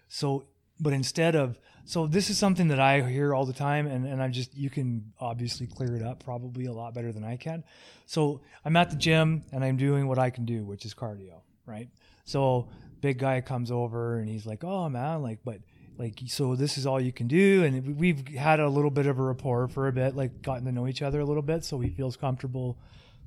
So, 0.07 0.45
but 0.79 0.93
instead 0.93 1.35
of, 1.35 1.59
so 1.85 2.07
this 2.07 2.29
is 2.29 2.37
something 2.37 2.69
that 2.69 2.79
I 2.79 3.01
hear 3.01 3.33
all 3.33 3.45
the 3.45 3.53
time, 3.53 3.87
and, 3.87 4.05
and 4.05 4.21
I'm 4.21 4.31
just, 4.31 4.55
you 4.55 4.69
can 4.69 5.11
obviously 5.19 5.67
clear 5.67 5.95
it 5.95 6.03
up 6.03 6.23
probably 6.23 6.65
a 6.65 6.73
lot 6.73 6.93
better 6.93 7.11
than 7.11 7.23
I 7.23 7.37
can. 7.37 7.63
So 8.05 8.41
I'm 8.65 8.75
at 8.75 8.89
the 8.89 8.95
gym 8.95 9.43
and 9.51 9.63
I'm 9.63 9.77
doing 9.77 10.07
what 10.07 10.17
I 10.17 10.29
can 10.29 10.45
do, 10.45 10.63
which 10.63 10.85
is 10.85 10.93
cardio, 10.93 11.41
right? 11.65 11.89
So 12.23 12.69
big 13.01 13.19
guy 13.19 13.41
comes 13.41 13.71
over 13.71 14.19
and 14.19 14.29
he's 14.29 14.45
like, 14.45 14.63
oh 14.63 14.89
man, 14.89 15.21
like, 15.21 15.39
but 15.43 15.59
like, 15.97 16.19
so 16.27 16.55
this 16.55 16.77
is 16.77 16.85
all 16.85 16.99
you 16.99 17.11
can 17.11 17.27
do. 17.27 17.63
And 17.63 17.97
we've 17.97 18.27
had 18.29 18.59
a 18.59 18.67
little 18.67 18.91
bit 18.91 19.05
of 19.05 19.19
a 19.19 19.21
rapport 19.21 19.67
for 19.67 19.87
a 19.87 19.91
bit, 19.91 20.15
like 20.15 20.41
gotten 20.41 20.65
to 20.65 20.71
know 20.71 20.87
each 20.87 21.01
other 21.01 21.19
a 21.19 21.25
little 21.25 21.43
bit. 21.43 21.63
So 21.63 21.79
he 21.79 21.89
feels 21.89 22.15
comfortable 22.15 22.77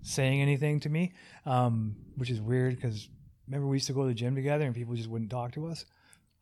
saying 0.04 0.40
anything 0.40 0.78
to 0.80 0.88
me, 0.88 1.12
um, 1.46 1.96
which 2.16 2.30
is 2.30 2.40
weird 2.40 2.76
because 2.76 3.08
remember 3.48 3.66
we 3.66 3.76
used 3.76 3.88
to 3.88 3.92
go 3.92 4.02
to 4.02 4.08
the 4.08 4.14
gym 4.14 4.34
together 4.36 4.64
and 4.64 4.74
people 4.74 4.94
just 4.94 5.08
wouldn't 5.10 5.30
talk 5.30 5.50
to 5.52 5.66
us. 5.66 5.84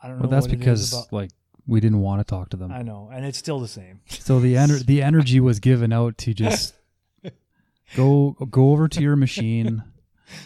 I 0.03 0.09
don't 0.09 0.19
know. 0.19 0.23
well 0.23 0.31
that's 0.31 0.47
what 0.47 0.53
it 0.53 0.57
is 0.57 0.59
because 0.61 0.93
about- 0.93 1.13
like 1.13 1.31
we 1.67 1.79
didn't 1.81 2.01
want 2.01 2.21
to 2.21 2.25
talk 2.25 2.51
to 2.51 2.57
them 2.57 2.71
I 2.73 2.83
know, 2.83 3.09
and 3.13 3.25
it's 3.25 3.39
still 3.39 3.61
the 3.61 3.69
same. 3.69 4.01
so 4.09 4.39
the 4.41 4.55
ener- 4.55 4.85
the 4.85 5.01
energy 5.03 5.41
was 5.41 5.59
given 5.61 5.93
out 5.93 6.19
to 6.19 6.35
just 6.35 6.75
go 7.97 8.37
go 8.51 8.71
over 8.73 8.89
to 8.89 9.01
your 9.01 9.17
machine 9.17 9.83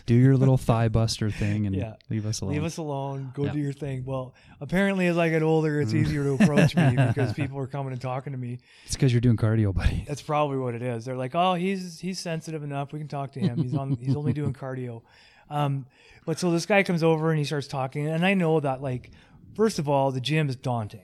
do 0.06 0.14
your 0.14 0.36
little 0.36 0.56
thigh 0.56 0.88
buster 0.88 1.30
thing 1.30 1.66
and 1.66 1.74
Yeah. 1.74 1.94
leave 2.10 2.26
us 2.26 2.40
alone 2.40 2.54
Leave 2.54 2.64
us 2.64 2.76
alone. 2.76 3.32
Go 3.34 3.44
Yeah. 3.44 3.52
do 3.52 3.58
your 3.58 3.72
thing. 3.72 4.04
Well, 4.04 4.34
apparently, 4.60 5.06
as 5.06 5.18
I 5.18 5.28
get 5.28 5.42
older, 5.42 5.80
it's 5.80 5.94
easier 5.94 6.22
to 6.24 6.34
approach 6.42 6.74
me 6.76 6.90
because 7.08 7.32
people 7.32 7.58
are 7.58 7.66
coming 7.66 7.92
and 7.92 8.00
talking 8.00 8.32
to 8.32 8.38
me. 8.38 8.58
it's 8.84 8.94
because 8.94 9.12
you're 9.12 9.20
doing 9.20 9.36
cardio 9.36 9.74
buddy 9.74 10.04
That's 10.06 10.22
probably 10.22 10.58
what 10.58 10.74
it 10.74 10.82
is. 10.82 11.04
They're 11.04 11.16
like, 11.16 11.34
"Oh, 11.34 11.54
he's 11.54 12.00
he's 12.00 12.18
sensitive 12.18 12.62
enough. 12.62 12.92
We 12.92 12.98
can 12.98 13.08
talk 13.08 13.32
to 13.32 13.40
him. 13.40 13.58
He's 13.62 13.74
on. 13.74 13.96
he's 14.00 14.16
only 14.16 14.32
doing 14.32 14.52
cardio." 14.64 15.02
Um, 15.50 15.86
but 16.24 16.38
so 16.38 16.50
this 16.50 16.66
guy 16.66 16.82
comes 16.82 17.02
over 17.04 17.30
and 17.30 17.38
he 17.38 17.44
starts 17.44 17.68
talking, 17.68 18.08
and 18.08 18.26
I 18.26 18.34
know 18.34 18.58
that 18.60 18.82
like 18.82 19.10
first 19.54 19.78
of 19.78 19.88
all, 19.88 20.10
the 20.10 20.20
gym 20.20 20.48
is 20.48 20.56
daunting. 20.56 21.00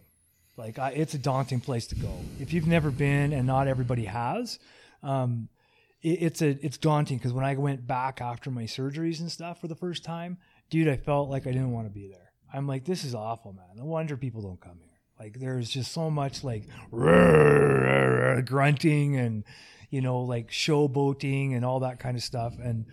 Like 0.57 0.79
I, 0.79 0.90
it's 0.90 1.14
a 1.14 1.18
daunting 1.18 1.61
place 1.61 1.87
to 1.88 1.95
go. 1.95 2.11
If 2.40 2.53
you've 2.53 2.66
never 2.66 2.90
been, 2.90 3.33
and 3.33 3.47
not 3.47 3.68
everybody 3.68 4.05
has, 4.05 4.59
um, 5.03 5.49
it's 6.02 6.42
a 6.42 6.58
it's 6.64 6.78
daunting 6.78 7.18
because 7.18 7.32
when 7.32 7.44
I 7.44 7.54
went 7.54 7.86
back 7.86 8.20
after 8.20 8.50
my 8.50 8.64
surgeries 8.64 9.20
and 9.20 9.30
stuff 9.30 9.60
for 9.60 9.68
the 9.68 9.76
first 9.76 10.04
time, 10.04 10.38
dude, 10.68 10.88
I 10.88 10.96
felt 10.96 11.30
like 11.30 11.46
I 11.46 11.52
didn't 11.52 11.72
want 11.72 11.86
to 11.86 11.92
be 11.92 12.08
there. 12.08 12.32
I'm 12.52 12.66
like, 12.66 12.84
this 12.84 13.04
is 13.04 13.14
awful, 13.14 13.52
man. 13.52 13.76
No 13.76 13.84
wonder 13.84 14.16
people 14.16 14.42
don't 14.42 14.60
come 14.60 14.80
here. 14.80 14.88
Like 15.18 15.38
there's 15.38 15.70
just 15.70 15.92
so 15.92 16.10
much 16.10 16.42
like 16.42 16.64
grunting 16.90 17.86
and 19.16 19.44
you 19.90 20.00
know 20.00 20.20
like 20.20 20.50
showboating 20.50 21.54
and 21.54 21.64
all 21.64 21.80
that 21.80 22.00
kind 22.00 22.16
of 22.16 22.22
stuff. 22.22 22.54
And 22.60 22.86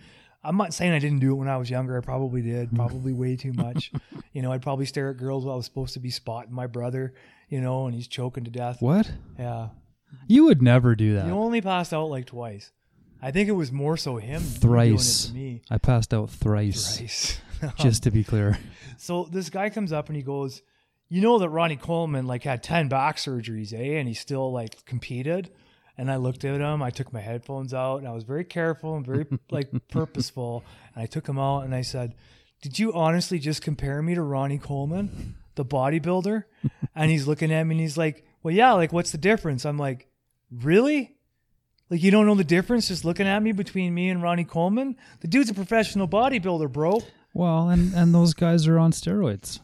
I'm 0.44 0.56
not 0.56 0.72
saying 0.72 0.92
I 0.92 1.00
didn't 1.00 1.18
do 1.18 1.32
it 1.32 1.36
when 1.36 1.48
I 1.48 1.56
was 1.56 1.68
younger. 1.68 1.98
I 1.98 2.00
probably 2.00 2.42
did, 2.42 2.68
hmm. 2.68 2.76
probably 2.76 3.12
way 3.12 3.34
too 3.36 3.52
much. 3.52 3.90
you 4.32 4.42
know, 4.42 4.52
I'd 4.52 4.62
probably 4.62 4.86
stare 4.86 5.10
at 5.10 5.16
girls 5.16 5.44
while 5.44 5.54
I 5.54 5.56
was 5.56 5.66
supposed 5.66 5.94
to 5.94 6.00
be 6.00 6.10
spotting 6.10 6.54
my 6.54 6.68
brother. 6.68 7.14
You 7.48 7.60
know, 7.60 7.86
and 7.86 7.94
he's 7.94 8.06
choking 8.06 8.44
to 8.44 8.50
death. 8.50 8.80
What? 8.80 9.10
Yeah, 9.36 9.70
You 10.28 10.44
would 10.44 10.62
never 10.62 10.94
do 10.94 11.16
that. 11.16 11.26
you 11.26 11.32
only 11.32 11.60
passed 11.60 11.92
out 11.92 12.06
like 12.06 12.26
twice. 12.26 12.70
I 13.22 13.30
think 13.30 13.48
it 13.48 13.52
was 13.52 13.70
more 13.70 13.96
so 13.96 14.16
him 14.16 14.40
Thrice. 14.40 15.26
doing 15.26 15.44
it 15.44 15.48
to 15.48 15.52
me. 15.52 15.62
I 15.70 15.78
passed 15.78 16.14
out 16.14 16.30
thrice, 16.30 16.98
Thrice. 16.98 17.40
just 17.78 18.02
to 18.04 18.10
be 18.10 18.24
clear. 18.24 18.58
So 18.96 19.28
this 19.30 19.50
guy 19.50 19.70
comes 19.70 19.92
up 19.92 20.08
and 20.08 20.16
he 20.16 20.22
goes, 20.22 20.62
"You 21.08 21.20
know 21.20 21.38
that 21.38 21.48
Ronnie 21.50 21.76
Coleman 21.76 22.26
like 22.26 22.44
had 22.44 22.62
ten 22.62 22.88
back 22.88 23.16
surgeries, 23.16 23.72
eh? 23.72 23.98
And 23.98 24.08
he 24.08 24.14
still 24.14 24.52
like 24.52 24.84
competed." 24.84 25.50
And 25.98 26.10
I 26.10 26.16
looked 26.16 26.44
at 26.46 26.60
him. 26.60 26.82
I 26.82 26.90
took 26.90 27.12
my 27.12 27.20
headphones 27.20 27.74
out, 27.74 27.98
and 27.98 28.08
I 28.08 28.12
was 28.12 28.24
very 28.24 28.44
careful 28.44 28.96
and 28.96 29.04
very 29.04 29.26
like 29.50 29.70
purposeful. 29.88 30.64
And 30.94 31.02
I 31.02 31.06
took 31.06 31.24
them 31.24 31.38
out, 31.38 31.64
and 31.64 31.74
I 31.74 31.82
said, 31.82 32.14
"Did 32.62 32.78
you 32.78 32.92
honestly 32.94 33.38
just 33.38 33.60
compare 33.60 34.00
me 34.00 34.14
to 34.14 34.22
Ronnie 34.22 34.58
Coleman, 34.58 35.34
the 35.56 35.64
bodybuilder?" 35.64 36.44
and 36.94 37.10
he's 37.10 37.26
looking 37.26 37.52
at 37.52 37.64
me, 37.64 37.74
and 37.74 37.80
he's 37.80 37.98
like, 37.98 38.24
"Well, 38.42 38.54
yeah. 38.54 38.72
Like, 38.72 38.92
what's 38.92 39.12
the 39.12 39.18
difference?" 39.18 39.66
I'm 39.66 39.78
like, 39.78 40.08
"Really?" 40.50 41.16
Like 41.90 42.02
you 42.02 42.10
don't 42.10 42.26
know 42.26 42.34
the 42.36 42.44
difference 42.44 42.88
just 42.88 43.04
looking 43.04 43.26
at 43.26 43.42
me 43.42 43.52
between 43.52 43.92
me 43.94 44.08
and 44.10 44.22
Ronnie 44.22 44.44
Coleman? 44.44 44.96
The 45.20 45.28
dude's 45.28 45.50
a 45.50 45.54
professional 45.54 46.06
bodybuilder, 46.08 46.70
bro. 46.72 47.02
Well, 47.34 47.68
and 47.68 47.92
and 47.94 48.14
those 48.14 48.32
guys 48.34 48.66
are 48.68 48.78
on 48.78 48.92
steroids. 48.92 49.60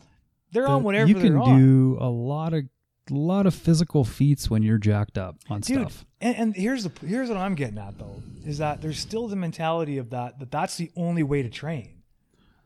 They're 0.52 0.66
on 0.68 0.82
whatever 0.82 1.08
you 1.08 1.14
can 1.16 1.38
do 1.58 1.96
a 2.00 2.08
lot 2.08 2.52
of 2.54 2.64
lot 3.10 3.46
of 3.46 3.54
physical 3.54 4.04
feats 4.04 4.50
when 4.50 4.62
you're 4.64 4.78
jacked 4.78 5.16
up 5.16 5.36
on 5.48 5.60
dude 5.60 5.78
stuff. 5.92 6.04
and, 6.20 6.36
and 6.36 6.56
here's 6.56 6.82
the 6.82 6.90
here's 7.06 7.28
what 7.28 7.38
i'm 7.38 7.54
getting 7.54 7.78
at 7.78 7.96
though 7.98 8.20
is 8.44 8.58
that 8.58 8.82
there's 8.82 8.98
still 8.98 9.28
the 9.28 9.36
mentality 9.36 9.96
of 9.98 10.10
that 10.10 10.40
that 10.40 10.50
that's 10.50 10.76
the 10.76 10.90
only 10.96 11.22
way 11.22 11.40
to 11.40 11.48
train 11.48 12.02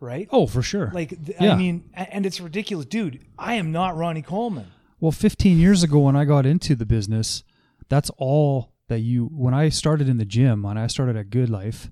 right 0.00 0.28
Oh, 0.32 0.46
for 0.46 0.62
sure. 0.62 0.90
like 0.94 1.12
yeah. 1.38 1.52
i 1.52 1.56
mean 1.56 1.90
and 1.92 2.24
it's 2.24 2.40
ridiculous 2.40 2.86
dude 2.86 3.22
i 3.38 3.56
am 3.56 3.70
not 3.70 3.98
ronnie 3.98 4.22
coleman 4.22 4.68
Well, 4.98 5.12
15 5.12 5.58
years 5.58 5.82
ago 5.82 5.98
when 5.98 6.16
I 6.16 6.24
got 6.24 6.46
into 6.46 6.74
the 6.74 6.86
business, 6.86 7.44
that's 7.90 8.10
all 8.16 8.72
that 8.90 9.00
you 9.00 9.24
when 9.26 9.54
I 9.54 9.70
started 9.70 10.08
in 10.08 10.18
the 10.18 10.24
gym, 10.26 10.62
when 10.62 10.76
I 10.76 10.86
started 10.86 11.16
at 11.16 11.30
GoodLife, 11.30 11.90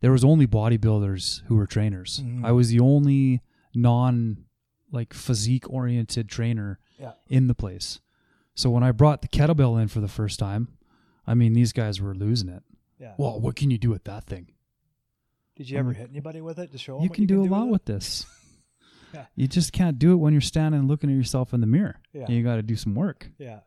there 0.00 0.12
was 0.12 0.22
only 0.24 0.46
bodybuilders 0.46 1.42
who 1.46 1.56
were 1.56 1.66
trainers. 1.66 2.20
Mhm. 2.22 2.44
I 2.44 2.52
was 2.52 2.68
the 2.68 2.80
only 2.80 3.40
non 3.74 4.44
like 4.92 5.14
physique 5.14 5.68
oriented 5.70 6.28
trainer 6.28 6.78
Yeah. 7.00 7.12
in 7.28 7.46
the 7.48 7.54
place. 7.54 8.00
So 8.54 8.70
when 8.70 8.82
I 8.82 8.92
brought 8.92 9.22
the 9.22 9.28
kettlebell 9.28 9.80
in 9.80 9.88
for 9.88 10.00
the 10.00 10.08
first 10.08 10.38
time, 10.38 10.68
I 11.26 11.34
mean 11.34 11.52
these 11.54 11.72
guys 11.72 12.00
were 12.00 12.14
losing 12.14 12.48
it. 12.48 12.62
yeah 12.98 13.14
Well, 13.18 13.40
what 13.40 13.56
can 13.56 13.70
you 13.70 13.78
do 13.78 13.90
with 13.90 14.04
that 14.04 14.24
thing? 14.24 14.52
did 15.56 15.70
you 15.70 15.78
ever 15.78 15.92
hit 15.94 16.10
anybody 16.10 16.42
with 16.42 16.58
it 16.58 16.70
to 16.72 16.76
show 16.78 16.96
'em 16.96 17.02
You 17.04 17.08
what 17.08 17.16
can 17.16 17.26
do 17.26 17.42
a 17.42 17.48
lot 17.48 17.66
it? 17.68 17.70
with 17.70 17.84
this. 17.86 18.26
Yeah. 19.14 19.26
You 19.36 19.46
just 19.48 19.72
can't 19.72 19.98
do 19.98 20.12
it 20.12 20.16
when 20.16 20.34
you're 20.34 20.42
standing 20.42 20.80
and 20.80 20.88
looking 20.88 21.08
at 21.08 21.16
yourself 21.16 21.54
in 21.54 21.62
the 21.62 21.66
mirror. 21.66 22.00
Yeah. 22.12 22.28
You 22.30 22.42
got 22.42 22.56
to 22.56 22.62
do 22.62 22.76
some 22.76 22.94
work. 22.94 23.30
yeah 23.38 23.60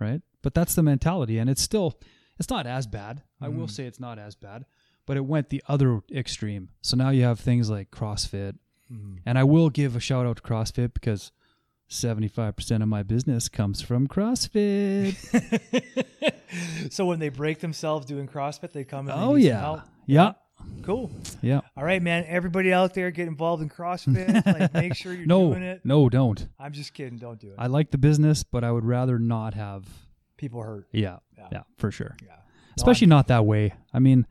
right? 0.00 0.22
But 0.42 0.54
that's 0.54 0.74
the 0.74 0.82
mentality, 0.82 1.38
and 1.38 1.48
it's 1.50 1.62
still 1.62 1.98
it's 2.38 2.50
not 2.50 2.66
as 2.66 2.86
bad. 2.86 3.22
I 3.40 3.48
will 3.48 3.66
Mhm. 3.66 3.70
say 3.70 3.86
it's 3.86 3.98
not 4.00 4.18
as 4.18 4.36
bad, 4.36 4.64
but 5.06 5.16
it 5.16 5.24
went 5.26 5.48
the 5.48 5.62
other 5.66 6.00
extreme. 6.12 6.68
So 6.82 6.96
now 6.96 7.10
you 7.10 7.24
have 7.24 7.40
things 7.40 7.68
like 7.68 7.90
CrossFit, 7.90 8.56
Mhm. 8.92 9.18
and 9.26 9.38
I 9.38 9.44
will 9.44 9.70
give 9.70 9.96
a 9.96 10.00
shout 10.00 10.24
out 10.26 10.36
to 10.36 10.42
CrossFit 10.42 10.94
because 10.94 11.32
seventy 11.88 12.28
five 12.28 12.54
percent 12.54 12.82
of 12.82 12.88
my 12.88 13.02
business 13.02 13.48
comes 13.48 13.80
from 13.80 14.06
CrossFit. 14.06 15.16
so 16.92 17.06
when 17.06 17.18
they 17.18 17.28
break 17.28 17.60
themselves 17.60 18.06
doing 18.06 18.26
crossfit 18.28 18.72
they 18.72 18.84
come 18.84 19.08
and 19.08 19.18
they 19.18 19.22
oh 19.24 19.34
yeah, 19.34 19.80
yeah, 20.06 20.32
cool 20.82 21.10
yeah. 21.42 21.60
all 21.76 21.84
right 21.84 22.02
man 22.02 22.24
everybody 22.26 22.72
out 22.72 22.94
there 22.94 23.10
get 23.10 23.26
involved 23.28 23.62
in 23.62 23.68
crossfit 23.68 24.44
like 24.58 24.72
make 24.74 24.94
sure 24.94 25.12
you're 25.12 25.26
No, 25.26 25.50
doing 25.50 25.62
it 25.62 25.84
no, 25.84 26.08
don't. 26.08 26.46
i'm 26.58 26.72
just 26.72 26.94
kidding 26.94 27.18
don't 27.18 27.38
do 27.38 27.48
it 27.48 27.54
I 27.58 27.66
like 27.66 27.90
the 27.90 27.98
business, 27.98 28.42
but 28.44 28.64
I 28.64 28.70
would 28.72 28.84
rather 28.84 29.18
not 29.18 29.54
have. 29.54 29.84
People 30.38 30.62
hurt 30.62 30.88
Yeah, 30.92 31.18
Yeah. 31.36 31.48
yeah, 31.52 31.62
for 31.76 31.90
sure. 31.90 32.16
yeah 32.22 32.28
No, 32.28 32.40
especially 32.76 33.06
not 33.08 33.26
that 33.28 33.44
way. 33.44 33.74
I 33.92 33.98
mean, 33.98 34.26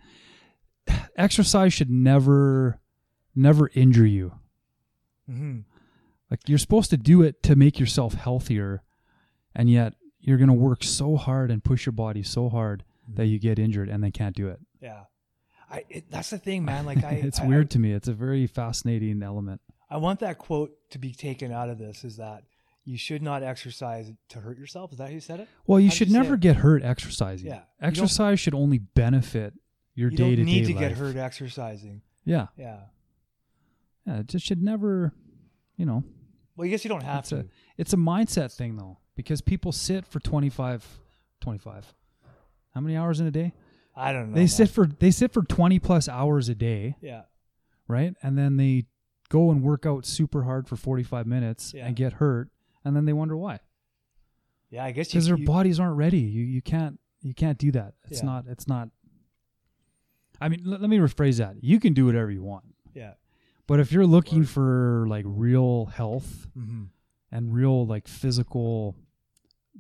exercise 1.16 1.74
should 1.74 1.90
never, 1.92 2.80
never 3.36 3.70
injure 3.74 4.06
you. 4.06 4.34
Mm-hmm. 5.30 5.60
Like 6.32 6.42
you're 6.48 6.58
supposed 6.58 6.90
to 6.90 6.98
do 6.98 7.22
it 7.22 7.44
to 7.44 7.56
make 7.56 7.80
yourself 7.80 8.14
healthier, 8.14 8.84
and 9.56 9.70
yet 9.70 9.94
you're 10.20 10.38
gonna 10.38 10.54
work 10.54 10.84
so 10.84 11.16
hard 11.16 11.52
and 11.52 11.64
push 11.64 11.86
your 11.86 11.94
body 11.94 12.24
so 12.24 12.50
hard 12.50 12.84
that 13.16 13.28
you 13.28 13.40
get 13.40 13.60
injured 13.60 13.88
and 13.90 14.04
then 14.04 14.12
can't 14.12 14.36
do 14.36 14.48
it. 14.50 14.60
Yeah, 14.82 15.04
I. 15.72 15.86
It, 15.90 16.12
that's 16.12 16.30
the 16.30 16.38
thing, 16.38 16.66
man. 16.66 16.86
Like 16.86 17.04
I, 17.04 17.12
it's 17.24 17.40
I- 17.40 17.46
weird 17.48 17.70
to 17.72 17.80
me. 17.80 17.94
It's 17.94 18.10
a 18.10 18.14
very 18.14 18.46
fascinating 18.48 19.24
element. 19.24 19.62
I, 19.90 19.96
I 19.96 19.98
want 19.98 20.20
that 20.20 20.38
quote 20.38 20.72
to 20.92 21.00
be 21.00 21.14
taken 21.14 21.54
out 21.54 21.70
of 21.70 21.78
this. 21.78 22.04
Is 22.04 22.18
that 22.18 22.44
you 22.88 22.98
should 22.98 23.22
not 23.22 23.44
exercise 23.44 24.12
to 24.30 24.40
hurt 24.40 24.58
yourself? 24.58 24.92
Is 24.94 24.98
that 25.00 25.08
how 25.10 25.14
you 25.14 25.20
said 25.20 25.42
it? 25.42 25.48
Well, 25.66 25.80
you 25.80 25.90
How'd 25.90 25.98
should 25.98 26.08
you 26.08 26.14
never 26.14 26.38
get 26.38 26.56
hurt 26.58 26.84
exercising. 26.84 27.48
Yeah. 27.50 27.62
Exercise 27.82 28.40
should 28.40 28.54
only 28.56 28.78
benefit 28.78 29.54
your 29.94 30.10
you 30.10 30.16
day 30.18 30.30
to 30.32 30.36
don't 30.38 30.46
day 30.46 30.52
need 30.52 30.66
to 30.68 30.74
life. 30.74 30.80
get 30.80 30.92
hurt 30.94 31.16
exercising. 31.18 32.02
Yeah, 32.24 32.48
Yeah. 32.56 32.80
yeah. 34.06 34.20
It 34.20 34.28
just 34.28 34.46
should 34.46 34.62
never, 34.64 35.14
you 35.76 35.86
know. 35.86 36.04
Well, 36.56 36.66
I 36.66 36.70
guess 36.70 36.84
you 36.86 36.90
don't 36.90 37.04
have 37.04 37.20
It's 37.20 37.30
to. 37.30 37.40
a 37.40 37.46
it's 37.78 37.94
a 37.94 37.98
mindset 37.98 38.56
thing 38.56 38.78
though, 38.78 38.98
because 39.16 39.42
people 39.42 39.72
sit 39.72 40.06
for 40.08 40.20
25, 40.22 41.00
25. 41.42 41.94
How 42.74 42.82
many 42.82 42.96
hours 42.96 43.20
in 43.20 43.28
a 43.28 43.32
day? 43.32 43.54
I 43.96 44.14
don't 44.14 44.30
know. 44.30 44.36
they 44.36 44.42
man. 44.42 44.48
sit 44.48 44.70
for 44.70 44.86
they 44.88 45.12
sit 45.12 45.34
for 45.34 45.42
twenty 45.44 45.80
plus 45.80 46.08
hours 46.08 46.48
a 46.50 46.56
day. 46.56 46.96
Yeah. 47.02 47.24
right? 47.88 48.16
And 48.24 48.38
then 48.38 48.58
they 48.58 48.86
go 49.30 49.50
and 49.52 49.62
work 49.64 49.86
out 49.86 50.06
super 50.06 50.44
hard 50.44 50.68
for 50.68 50.76
45 50.78 51.26
minutes 51.28 51.74
Yeah. 51.74 51.86
and 51.88 51.96
get 51.96 52.14
hurt, 52.14 52.50
and 52.88 52.96
then 52.96 53.06
they 53.06 53.14
wonder 53.14 53.36
why. 53.38 53.60
Yeah. 54.70 54.84
I 54.86 54.92
guess. 54.92 55.08
Because 55.10 55.28
their 55.28 55.38
you- 55.38 55.46
bodies 55.46 55.80
aren't 55.80 55.98
ready. 55.98 56.20
You 56.20 56.44
you 56.44 56.62
can't 56.62 57.00
you 57.22 57.34
can't 57.34 57.58
do 57.58 57.72
that. 57.72 57.94
It's 58.10 58.20
Yeah. 58.22 58.26
not 58.26 58.46
it's 58.48 58.68
not. 58.68 58.90
I 60.40 60.50
mean, 60.50 60.62
let, 60.66 60.82
let 60.82 60.90
me 60.90 60.98
rephrase 60.98 61.38
that. 61.40 61.64
You 61.64 61.80
can 61.80 61.94
do 61.94 62.06
whatever 62.06 62.30
you 62.32 62.44
want, 62.44 62.66
Yeah. 62.94 63.14
but 63.66 63.80
if 63.80 63.92
you're 63.92 64.06
looking 64.06 64.44
for 64.46 65.06
like 65.08 65.26
real 65.28 65.86
health 65.88 66.48
hmm 66.54 66.86
and 67.32 67.54
real 67.54 67.86
like 67.86 68.08
physical 68.08 68.96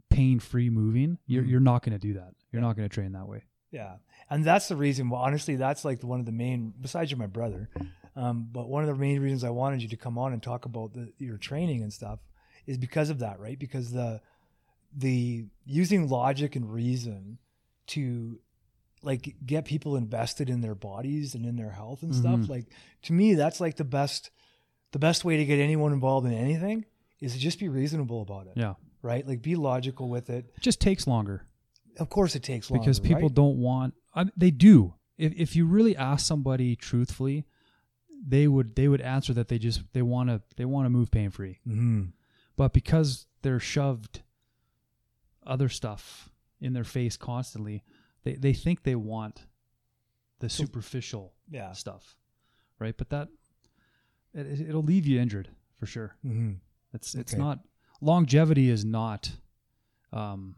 pain-free 0.09 0.69
moving, 0.69 1.17
you're 1.25 1.43
Mhm. 1.43 1.49
you're 1.49 1.59
not 1.59 1.83
going 1.83 1.93
to 1.93 1.99
do 1.99 2.13
that. 2.13 2.33
You're 2.51 2.61
Yeah. 2.61 2.67
not 2.67 2.75
going 2.75 2.87
to 2.89 2.93
train 2.93 3.11
that 3.13 3.27
way. 3.27 3.43
Yeah. 3.71 3.97
And 4.29 4.43
that's 4.43 4.67
the 4.67 4.75
reason. 4.75 5.09
Well, 5.09 5.21
honestly, 5.21 5.55
that's 5.55 5.83
like 5.85 6.03
one 6.03 6.19
of 6.19 6.25
the 6.25 6.31
main. 6.31 6.73
Besides, 6.79 7.11
you're 7.11 7.17
my 7.17 7.27
brother, 7.27 7.69
um, 8.15 8.47
but 8.51 8.67
one 8.69 8.83
of 8.83 8.87
the 8.89 8.95
main 8.95 9.21
reasons 9.21 9.43
I 9.43 9.49
wanted 9.49 9.81
you 9.81 9.87
to 9.89 9.97
come 9.97 10.17
on 10.17 10.33
and 10.33 10.41
talk 10.41 10.65
about 10.65 10.93
the, 10.93 11.13
your 11.17 11.37
training 11.37 11.81
and 11.83 11.91
stuff 11.93 12.19
is 12.67 12.77
because 12.77 13.09
of 13.09 13.19
that, 13.19 13.39
right? 13.39 13.57
Because 13.57 13.91
the 13.91 14.21
the 14.95 15.45
using 15.65 16.07
logic 16.09 16.55
and 16.55 16.71
reason 16.71 17.39
to 17.87 18.39
like 19.03 19.35
get 19.45 19.65
people 19.65 19.95
invested 19.95 20.49
in 20.49 20.61
their 20.61 20.75
bodies 20.75 21.35
and 21.35 21.45
in 21.45 21.55
their 21.55 21.71
health 21.71 22.03
and 22.03 22.13
stuff. 22.15 22.39
Mhm. 22.41 22.49
Like 22.49 22.65
to 23.03 23.13
me, 23.13 23.33
that's 23.35 23.59
like 23.59 23.75
the 23.77 23.83
best 23.85 24.31
the 24.91 24.99
best 24.99 25.25
way 25.25 25.37
to 25.37 25.45
get 25.45 25.59
anyone 25.59 25.91
involved 25.93 26.25
in 26.27 26.33
anything 26.33 26.85
is 27.19 27.33
to 27.33 27.39
just 27.39 27.59
be 27.59 27.67
reasonable 27.69 28.21
about 28.21 28.47
it. 28.47 28.53
Yeah, 28.55 28.75
Right? 29.01 29.27
Like 29.27 29.41
be 29.41 29.55
logical 29.55 30.09
with 30.09 30.29
it. 30.29 30.51
it 30.55 30.61
just 30.61 30.79
takes 30.79 31.05
longer. 31.07 31.45
Of 31.99 32.09
course, 32.09 32.35
it 32.35 32.43
takes 32.43 32.69
longer 32.71 32.83
because 32.83 32.99
people 32.99 33.23
right? 33.23 33.33
don't 33.33 33.57
want 33.57 33.93
I, 34.15 34.25
they 34.37 34.51
do 34.51 34.93
if, 35.17 35.33
if 35.33 35.55
you 35.55 35.65
really 35.65 35.95
ask 35.95 36.25
somebody 36.25 36.75
truthfully 36.75 37.45
they 38.27 38.47
would 38.47 38.75
they 38.75 38.87
would 38.87 39.01
answer 39.01 39.33
that 39.33 39.47
they 39.47 39.59
just 39.59 39.81
they 39.93 40.01
want 40.01 40.29
to 40.29 40.41
they 40.57 40.65
want 40.65 40.85
to 40.85 40.89
move 40.89 41.11
pain 41.11 41.29
free 41.29 41.59
Mhm. 41.67 42.11
But 42.57 42.73
because 42.73 43.25
they're 43.43 43.59
shoved 43.59 44.23
other 45.45 45.69
stuff 45.69 46.29
in 46.59 46.73
their 46.73 46.83
face 46.83 47.15
constantly 47.15 47.83
they, 48.23 48.33
they 48.33 48.51
think 48.53 48.83
they 48.83 48.95
want 48.95 49.45
the 50.39 50.49
superficial 50.49 51.33
Yeah. 51.49 51.71
stuff 51.71 52.17
right 52.79 52.95
but 52.97 53.09
that 53.09 53.29
it, 54.33 54.59
it'll 54.69 54.83
leave 54.83 55.05
you 55.07 55.19
injured 55.21 55.49
for 55.79 55.85
sure 55.85 56.15
hmm 56.21 56.53
it's 56.93 57.15
it's 57.15 57.33
Okay. 57.33 57.41
not 57.41 57.59
longevity 58.01 58.69
is 58.69 58.83
not 58.83 59.31
um 60.11 60.55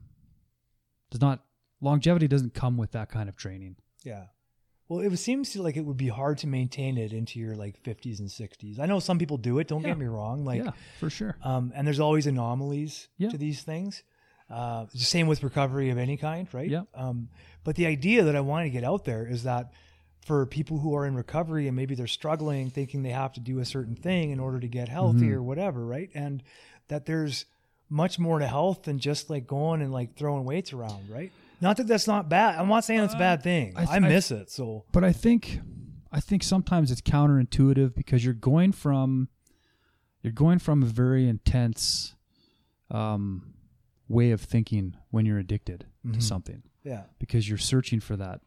does 1.11 1.21
not 1.21 1.43
longevity 1.81 2.27
doesn't 2.27 2.53
come 2.53 2.77
with 2.77 2.91
that 2.91 3.09
kind 3.09 3.29
of 3.29 3.35
training 3.35 3.75
Yeah. 4.03 4.25
Well, 4.89 4.99
it 5.01 5.15
seems 5.17 5.55
like 5.55 5.77
it 5.77 5.85
would 5.85 5.97
be 5.97 6.07
hard 6.09 6.39
to 6.39 6.47
maintain 6.47 6.97
it 6.97 7.13
into 7.13 7.39
your 7.39 7.55
like 7.55 7.81
50s 7.83 8.19
and 8.19 8.27
60s. 8.27 8.79
I 8.79 8.87
know 8.87 8.99
some 8.99 9.19
people 9.19 9.37
do 9.37 9.59
it. 9.59 9.67
Don't 9.67 9.81
Yeah. 9.83 9.89
get 9.89 9.99
me 9.99 10.07
wrong. 10.07 10.43
Like, 10.43 10.63
yeah, 10.65 10.71
for 10.99 11.09
sure. 11.11 11.37
um, 11.43 11.71
and 11.75 11.85
there's 11.87 11.99
always 11.99 12.25
anomalies 12.27 13.07
Yeah. 13.17 13.29
to 13.29 13.37
these 13.37 13.61
things. 13.61 14.03
Uh, 14.49 14.85
the 14.91 14.97
same 14.97 15.27
with 15.27 15.43
recovery 15.43 15.91
of 15.91 15.99
any 15.99 16.17
kind, 16.17 16.47
right? 16.53 16.69
Yeah. 16.69 16.83
Um, 16.95 17.29
but 17.63 17.75
the 17.75 17.85
idea 17.85 18.23
that 18.23 18.35
I 18.35 18.41
wanted 18.41 18.65
to 18.65 18.69
get 18.71 18.83
out 18.83 19.05
there 19.05 19.27
is 19.27 19.43
that 19.43 19.71
for 20.25 20.45
people 20.47 20.79
who 20.79 20.95
are 20.95 21.05
in 21.05 21.13
recovery 21.13 21.67
and 21.67 21.75
maybe 21.75 21.93
they're 21.93 22.07
struggling, 22.07 22.71
thinking 22.71 23.03
they 23.03 23.11
have 23.11 23.33
to 23.33 23.39
do 23.39 23.59
a 23.59 23.65
certain 23.65 23.95
thing 23.95 24.31
in 24.31 24.39
order 24.39 24.59
to 24.59 24.67
get 24.67 24.89
healthy 24.89 25.19
Mm-hmm. 25.27 25.33
or 25.35 25.43
whatever, 25.43 25.85
right? 25.85 26.09
And 26.15 26.41
that 26.87 27.05
there's 27.05 27.45
much 27.89 28.17
more 28.17 28.39
to 28.39 28.47
health 28.47 28.83
than 28.83 28.97
just 28.97 29.29
like 29.29 29.45
going 29.45 29.81
and 29.83 29.91
like 29.93 30.15
throwing 30.15 30.45
weights 30.45 30.73
around, 30.73 31.07
right? 31.09 31.31
Not 31.61 31.77
that 31.77 31.87
that's 31.87 32.07
not 32.07 32.29
bad. 32.29 32.57
I'm 32.59 32.67
not 32.69 32.85
saying 32.85 33.01
it's 33.01 33.13
a 33.13 33.17
bad 33.17 33.43
thing. 33.43 33.75
Uh, 33.75 33.79
I 33.79 33.83
I, 33.83 33.85
th- 33.85 33.95
I- 34.03 34.07
miss 34.07 34.31
it. 34.31 34.49
So 34.49 34.85
But 34.91 35.03
I 35.03 35.11
think 35.11 35.59
I 36.11 36.19
think 36.19 36.43
sometimes 36.43 36.91
it's 36.91 37.01
counterintuitive 37.01 37.93
because 37.95 38.23
you're 38.25 38.33
going 38.33 38.71
from 38.71 39.29
you're 40.21 40.33
going 40.33 40.59
from 40.59 40.83
a 40.83 40.85
very 40.85 41.27
intense 41.27 42.15
um, 42.91 43.53
way 44.07 44.31
of 44.31 44.41
thinking 44.41 44.95
when 45.11 45.25
you're 45.25 45.37
addicted 45.37 45.85
Mhm. 46.05 46.13
to 46.15 46.21
something 46.21 46.63
yeah. 46.83 47.03
because 47.19 47.47
you're 47.47 47.57
searching 47.57 47.99
for 47.99 48.15
that. 48.17 48.41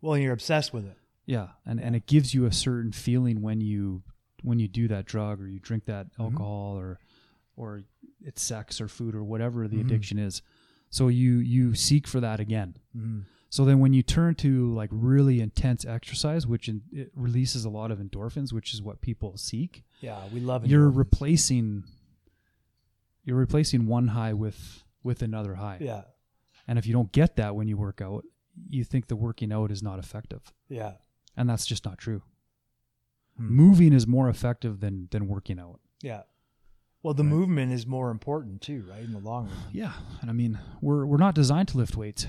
Well, 0.00 0.16
you're 0.18 0.32
obsessed 0.32 0.72
with 0.72 0.86
it. 0.86 0.96
Yeah, 1.26 1.48
and 1.64 1.78
and 1.80 1.94
it 1.94 2.06
gives 2.06 2.34
you 2.34 2.46
a 2.46 2.52
certain 2.52 2.92
feeling 2.92 3.40
when 3.42 3.60
you 3.60 4.02
when 4.42 4.58
you 4.58 4.66
do 4.68 4.88
that 4.88 5.04
drug 5.04 5.40
or 5.40 5.46
you 5.48 5.60
drink 5.60 5.84
that 5.84 6.06
Mm-hmm. 6.12 6.22
alcohol 6.22 6.76
or 6.78 6.98
or 7.56 7.82
it's 8.22 8.42
sex 8.42 8.80
or 8.80 8.88
food 8.88 9.14
or 9.14 9.22
whatever 9.22 9.68
the 9.68 9.76
Mhm. 9.76 9.80
addiction 9.82 10.18
is. 10.18 10.42
So 10.90 11.08
you 11.08 11.38
you 11.38 11.74
seek 11.74 12.06
for 12.06 12.20
that 12.20 12.40
again. 12.40 12.76
Mhm. 12.96 13.24
So 13.48 13.64
then 13.64 13.80
when 13.80 13.92
you 13.92 14.02
turn 14.02 14.34
to 14.36 14.72
like 14.74 14.90
really 14.92 15.40
intense 15.40 15.84
exercise, 15.84 16.46
which 16.46 16.68
in, 16.68 16.82
it 16.92 17.10
releases 17.16 17.64
a 17.64 17.70
lot 17.70 17.90
of 17.90 17.98
endorphins, 17.98 18.52
which 18.52 18.72
is 18.74 18.80
what 18.82 19.00
people 19.00 19.36
seek, 19.36 19.84
Yeah, 20.00 20.20
we 20.32 20.38
love 20.40 20.64
it. 20.64 20.70
you're 20.70 20.88
replacing 20.90 21.84
you're 23.24 23.36
replacing 23.36 23.86
one 23.86 24.08
high 24.08 24.32
with 24.32 24.84
with 25.02 25.22
another 25.22 25.54
high. 25.56 25.78
yeah, 25.80 26.02
And 26.68 26.78
if 26.78 26.86
you 26.86 26.92
don't 26.92 27.10
get 27.12 27.36
that 27.36 27.56
when 27.56 27.68
you 27.68 27.76
work 27.76 28.00
out, 28.00 28.24
you 28.68 28.84
think 28.84 29.06
the 29.06 29.16
working 29.16 29.50
out 29.52 29.70
is 29.70 29.82
not 29.82 29.98
effective. 29.98 30.52
yeah. 30.68 30.94
And 31.36 31.48
that's 31.48 31.64
just 31.64 31.84
not 31.84 31.96
true. 31.98 32.22
Hmm. 33.36 33.48
Moving 33.54 33.92
is 33.92 34.06
more 34.06 34.28
effective 34.28 34.80
than 34.80 35.08
than 35.10 35.26
working 35.28 35.58
out. 35.60 35.80
Yeah. 36.02 36.22
Well, 37.02 37.14
the 37.14 37.22
Right. 37.22 37.30
movement 37.32 37.72
is 37.72 37.86
more 37.86 38.10
important 38.10 38.60
too, 38.60 38.84
right? 38.88 39.02
In 39.02 39.12
the 39.12 39.18
long 39.20 39.46
run. 39.46 39.56
Yeah. 39.72 39.94
And 40.20 40.28
I 40.30 40.32
mean, 40.32 40.58
we're 40.82 41.06
we're 41.06 41.16
not 41.16 41.34
designed 41.34 41.68
to 41.68 41.78
lift 41.78 41.96
weights. 41.96 42.26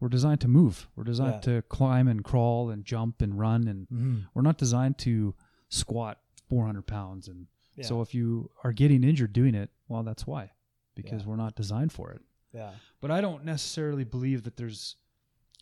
We're 0.00 0.08
designed 0.08 0.40
to 0.40 0.48
move. 0.48 0.88
We're 0.96 1.04
designed 1.04 1.42
to 1.44 1.62
climb 1.68 2.08
and 2.08 2.24
crawl 2.24 2.70
and 2.70 2.84
jump 2.84 3.20
and 3.22 3.38
run 3.38 3.68
and 3.68 3.86
Mm-hmm. 3.88 4.18
We're 4.34 4.42
not 4.42 4.56
designed 4.58 4.98
to 4.98 5.34
squat 5.68 6.18
400 6.48 6.86
pounds. 6.86 7.28
And 7.28 7.46
Yeah. 7.76 7.84
so 7.84 8.00
if 8.00 8.14
you 8.14 8.50
are 8.64 8.72
getting 8.72 9.04
injured 9.04 9.32
doing 9.32 9.54
it, 9.54 9.70
well, 9.88 10.02
that's 10.02 10.26
why, 10.26 10.52
because 10.94 11.22
Yeah. 11.22 11.28
we're 11.28 11.36
not 11.36 11.54
designed 11.54 11.92
for 11.92 12.10
it. 12.12 12.22
yeah. 12.52 12.72
But 13.00 13.10
I 13.12 13.20
don't 13.20 13.44
necessarily 13.44 14.02
believe 14.04 14.42
that 14.42 14.56
there's 14.56 14.96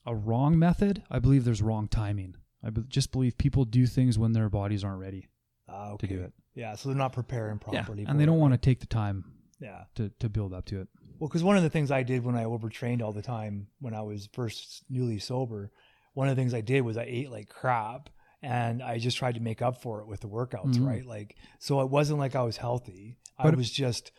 a 0.06 0.14
wrong 0.16 0.58
method. 0.58 1.02
I 1.11 1.18
believe 1.18 1.44
there's 1.44 1.61
wrong 1.61 1.87
timing. 1.88 2.37
I 2.62 2.70
be- 2.70 2.84
just 2.88 3.12
believe 3.12 3.37
people 3.37 3.64
do 3.66 3.87
things 3.87 4.18
when 4.18 4.32
their 4.32 4.48
bodies 4.48 4.82
aren't 4.84 5.00
ready 5.00 5.28
Ah, 5.68 5.90
okay. 5.92 6.07
to 6.07 6.14
do 6.16 6.22
it. 6.22 6.33
Yeah. 6.54 6.74
So 6.74 6.88
they're 6.88 6.98
not 6.98 7.12
preparing 7.12 7.59
properly. 7.59 8.04
and 8.07 8.18
they 8.18 8.26
don't 8.26 8.38
want 8.38 8.54
to 8.54 8.59
take 8.59 8.81
the 8.81 8.87
time. 8.87 9.24
Yeah. 9.61 9.85
to, 9.96 10.09
to 10.20 10.28
build 10.28 10.52
up 10.54 10.66
to 10.66 10.81
it. 10.83 10.88
Well, 11.18 11.26
because 11.28 11.42
one 11.42 11.57
of 11.57 11.64
the 11.64 11.70
things 11.70 11.90
I 11.90 12.04
did 12.04 12.24
when 12.24 12.37
I 12.37 12.44
overtrained 12.44 13.02
all 13.02 13.12
the 13.12 13.22
time 13.22 13.66
when 13.81 13.92
I 13.92 14.02
was 14.02 14.28
first 14.33 14.85
newly 14.88 15.18
sober, 15.18 15.72
one 16.14 16.28
of 16.28 16.37
the 16.37 16.40
things 16.40 16.54
I 16.54 16.61
did 16.61 16.83
was 16.83 16.96
I 16.96 17.02
ate 17.09 17.31
like 17.31 17.48
crap 17.48 18.09
and 18.40 18.81
I 18.81 18.98
just 18.98 19.16
tried 19.16 19.35
to 19.35 19.40
make 19.40 19.61
up 19.61 19.83
for 19.83 20.00
it 20.00 20.07
with 20.07 20.20
the 20.20 20.28
workouts, 20.28 20.76
Mhm. 20.76 20.87
right? 20.87 21.04
Like, 21.04 21.35
so 21.59 21.81
it 21.81 21.90
wasn't 21.90 22.20
like 22.20 22.37
I 22.37 22.42
was 22.42 22.57
healthy. 22.59 23.16
I 23.37 23.42
But- 23.44 23.57
was 23.57 23.68
just 23.68 24.12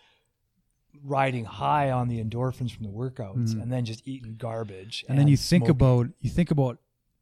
riding 1.04 1.46
high 1.46 1.90
on 1.92 2.10
the 2.10 2.22
endorphins 2.22 2.72
from 2.72 2.84
the 2.84 2.92
workouts 2.92 3.54
Mhm. 3.54 3.62
and 3.62 3.72
then 3.72 3.86
just 3.86 4.06
eating 4.06 4.36
garbage. 4.36 5.06
And, 5.08 5.18
then 5.18 5.28
you 5.30 5.38
think 5.38 5.70
about, 5.70 6.08
you 6.20 6.30
think 6.30 6.52
about, 6.52 6.80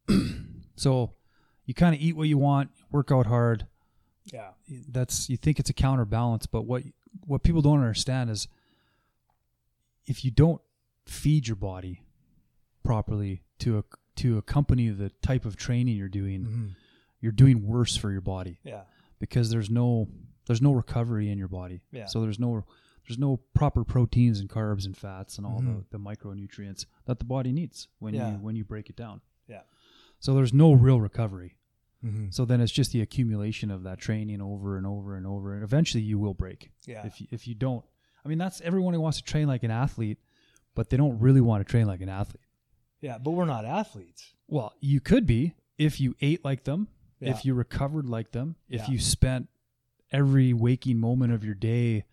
so 0.76 1.14
you 1.66 1.74
kind 1.74 1.94
of 1.94 2.02
eat 2.02 2.16
what 2.16 2.28
you 2.28 2.38
want, 2.38 2.72
work 2.92 3.12
out 3.12 3.26
hard, 3.28 3.68
yeah, 4.34 4.50
that's 4.90 5.30
you 5.30 5.38
think 5.38 5.60
it's 5.60 5.70
a 5.70 5.74
counterbalance 5.74 6.46
but 6.46 6.64
what 6.64 6.84
what 7.26 7.44
people 7.44 7.62
don't 7.62 7.80
understand 7.80 8.30
is 8.30 8.48
if 10.06 10.24
you 10.26 10.32
don't 10.32 10.62
feed 11.06 11.48
your 11.48 11.56
body 11.56 12.02
properly 12.84 13.42
to 13.60 13.78
a 13.80 13.84
to 14.16 14.38
accompany 14.38 14.90
the 14.90 15.10
type 15.22 15.46
of 15.46 15.56
training 15.56 15.96
you're 15.96 16.10
doing 16.10 16.46
Mhm. 16.46 16.76
you're 17.20 17.32
doing 17.32 17.66
worse 17.66 17.96
for 17.96 18.12
your 18.12 18.22
body 18.22 18.60
yeah, 18.64 18.84
because 19.20 19.50
there's 19.50 19.70
no 19.70 20.08
there's 20.46 20.62
no 20.62 20.72
recovery 20.72 21.30
in 21.30 21.38
your 21.38 21.48
body 21.50 21.82
Yeah. 21.92 22.06
so 22.06 22.22
there's 22.22 22.40
no 22.40 22.66
there's 23.08 23.18
no 23.20 23.38
proper 23.54 23.84
proteins 23.86 24.40
and 24.40 24.50
carbs 24.50 24.86
and 24.86 24.96
fats 24.98 25.38
and 25.38 25.46
all 25.48 25.62
Mhm. 25.62 25.86
the, 25.90 25.98
the 25.98 26.00
micronutrients 26.00 26.86
that 27.06 27.20
the 27.20 27.26
body 27.26 27.52
needs 27.52 27.88
when 28.00 28.14
Yeah. 28.14 28.32
you 28.34 28.38
when 28.40 28.56
you 28.56 28.64
break 28.66 28.90
it 28.90 28.96
down 28.96 29.22
Yeah. 29.48 29.62
so 30.20 30.34
there's 30.34 30.54
no 30.54 30.74
real 30.74 31.00
recovery 31.00 31.56
Mhm. 32.06 32.34
so 32.34 32.46
then 32.46 32.62
it's 32.62 32.72
just 32.72 32.92
the 32.92 33.02
accumulation 33.02 33.72
of 33.72 33.84
that 33.84 33.98
training 34.00 34.40
over 34.42 34.78
and 34.78 34.86
over 34.86 35.16
and 35.16 35.26
over, 35.26 35.54
and 35.54 35.64
eventually 35.64 36.04
you 36.04 36.20
will 36.20 36.34
break. 36.34 36.72
yeah, 36.86 37.06
If 37.06 37.20
you, 37.22 37.28
if 37.32 37.48
you 37.48 37.56
don't, 37.56 37.84
I 38.24 38.28
mean, 38.30 38.38
that's 38.38 38.62
everyone 38.62 38.94
who 38.94 39.02
wants 39.02 39.18
to 39.18 39.24
train 39.24 39.48
like 39.48 39.64
an 39.64 39.72
athlete, 39.72 40.20
but 40.76 40.90
they 40.90 40.98
don't 40.98 41.18
really 41.20 41.42
want 41.42 41.66
to 41.66 41.70
train 41.72 41.88
like 41.88 42.02
an 42.02 42.10
athlete. 42.10 42.44
yeah. 43.02 43.18
But 43.18 43.32
we're 43.32 43.46
not 43.46 43.66
athletes. 43.66 44.34
Well, 44.48 44.74
you 44.80 45.00
could 45.00 45.26
be 45.26 45.54
if 45.78 46.00
you 46.02 46.16
ate 46.22 46.44
like 46.46 46.64
them, 46.66 46.88
Yeah. 47.20 47.32
if 47.32 47.46
you 47.46 47.54
recovered 47.54 48.06
like 48.08 48.32
them, 48.32 48.56
if 48.70 48.82
Yeah. 48.82 48.92
you 48.92 49.00
spent 49.00 49.50
every 50.12 50.54
waking 50.54 51.00
moment 51.00 51.34
of 51.34 51.44
your 51.44 51.56
day, 51.56 52.06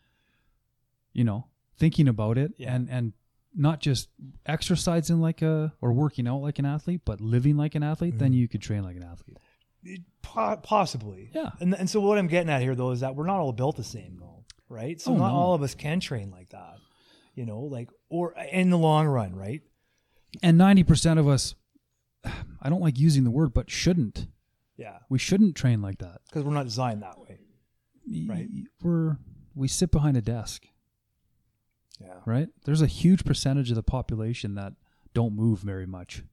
you 1.13 1.25
know, 1.25 1.47
thinking 1.77 2.09
about 2.09 2.39
it 2.39 2.55
Yeah. 2.59 2.75
and 2.75 2.89
and 2.91 3.13
not 3.57 3.81
just 3.81 4.09
exercising 4.47 5.21
like 5.21 5.41
a 5.41 5.73
or 5.81 5.93
working 5.93 6.27
out 6.27 6.39
like 6.43 6.59
an 6.59 6.65
athlete, 6.67 7.03
but 7.05 7.21
living 7.21 7.57
like 7.57 7.75
an 7.77 7.83
athlete, 7.85 8.19
then 8.19 8.33
Mhm. 8.33 8.37
you 8.37 8.49
could 8.49 8.61
train 8.61 8.83
like 8.83 8.97
an 8.97 9.05
athlete. 9.05 9.39
Possibly. 10.23 11.31
Yeah. 11.35 11.51
And 11.61 11.75
and 11.75 11.89
so 11.89 12.01
what 12.01 12.19
I'm 12.19 12.27
getting 12.27 12.51
at 12.51 12.61
here 12.63 12.75
though 12.75 12.91
is 12.91 13.01
that 13.01 13.15
we're 13.15 13.27
not 13.27 13.39
all 13.39 13.53
built 13.53 13.77
the 13.77 13.85
same 13.85 14.17
though, 14.21 14.45
right? 14.69 15.01
So 15.01 15.13
Oh, 15.13 15.17
not 15.17 15.29
no. 15.29 15.35
all 15.35 15.55
of 15.55 15.63
us 15.63 15.75
can 15.75 16.01
train 16.01 16.31
like 16.31 16.51
that. 16.51 16.77
You 17.35 17.47
know, 17.47 17.61
like 17.61 17.91
or 18.09 18.35
in 18.53 18.71
the 18.71 18.79
long 18.79 19.07
run, 19.07 19.35
right? 19.35 19.63
and 20.43 20.59
90% 20.59 21.21
of 21.21 21.29
us 21.29 21.55
i 22.61 22.69
don't 22.69 22.81
like 22.81 22.99
using 22.99 23.23
the 23.23 23.31
word 23.31 23.55
but 23.55 23.71
shouldn't 23.71 24.27
Yeah. 24.77 24.99
we 25.09 25.17
shouldn't 25.17 25.55
train 25.55 25.81
like 25.81 25.99
that 25.99 26.23
Because 26.29 26.43
we're 26.43 26.55
not 26.55 26.65
designed 26.65 27.03
that 27.03 27.21
way. 27.21 27.39
Right. 28.27 28.49
we're 28.83 29.19
we 29.55 29.69
sit 29.69 29.93
behind 29.93 30.17
a 30.17 30.21
desk 30.21 30.67
Yeah. 32.01 32.15
right 32.27 32.49
there's 32.65 32.83
a 32.83 32.89
huge 32.89 33.25
percentage 33.25 33.71
of 33.71 33.77
the 33.77 33.83
population 33.85 34.57
that 34.57 34.73
don't 35.13 35.37
move 35.37 35.61
very 35.61 35.87
much 35.87 36.25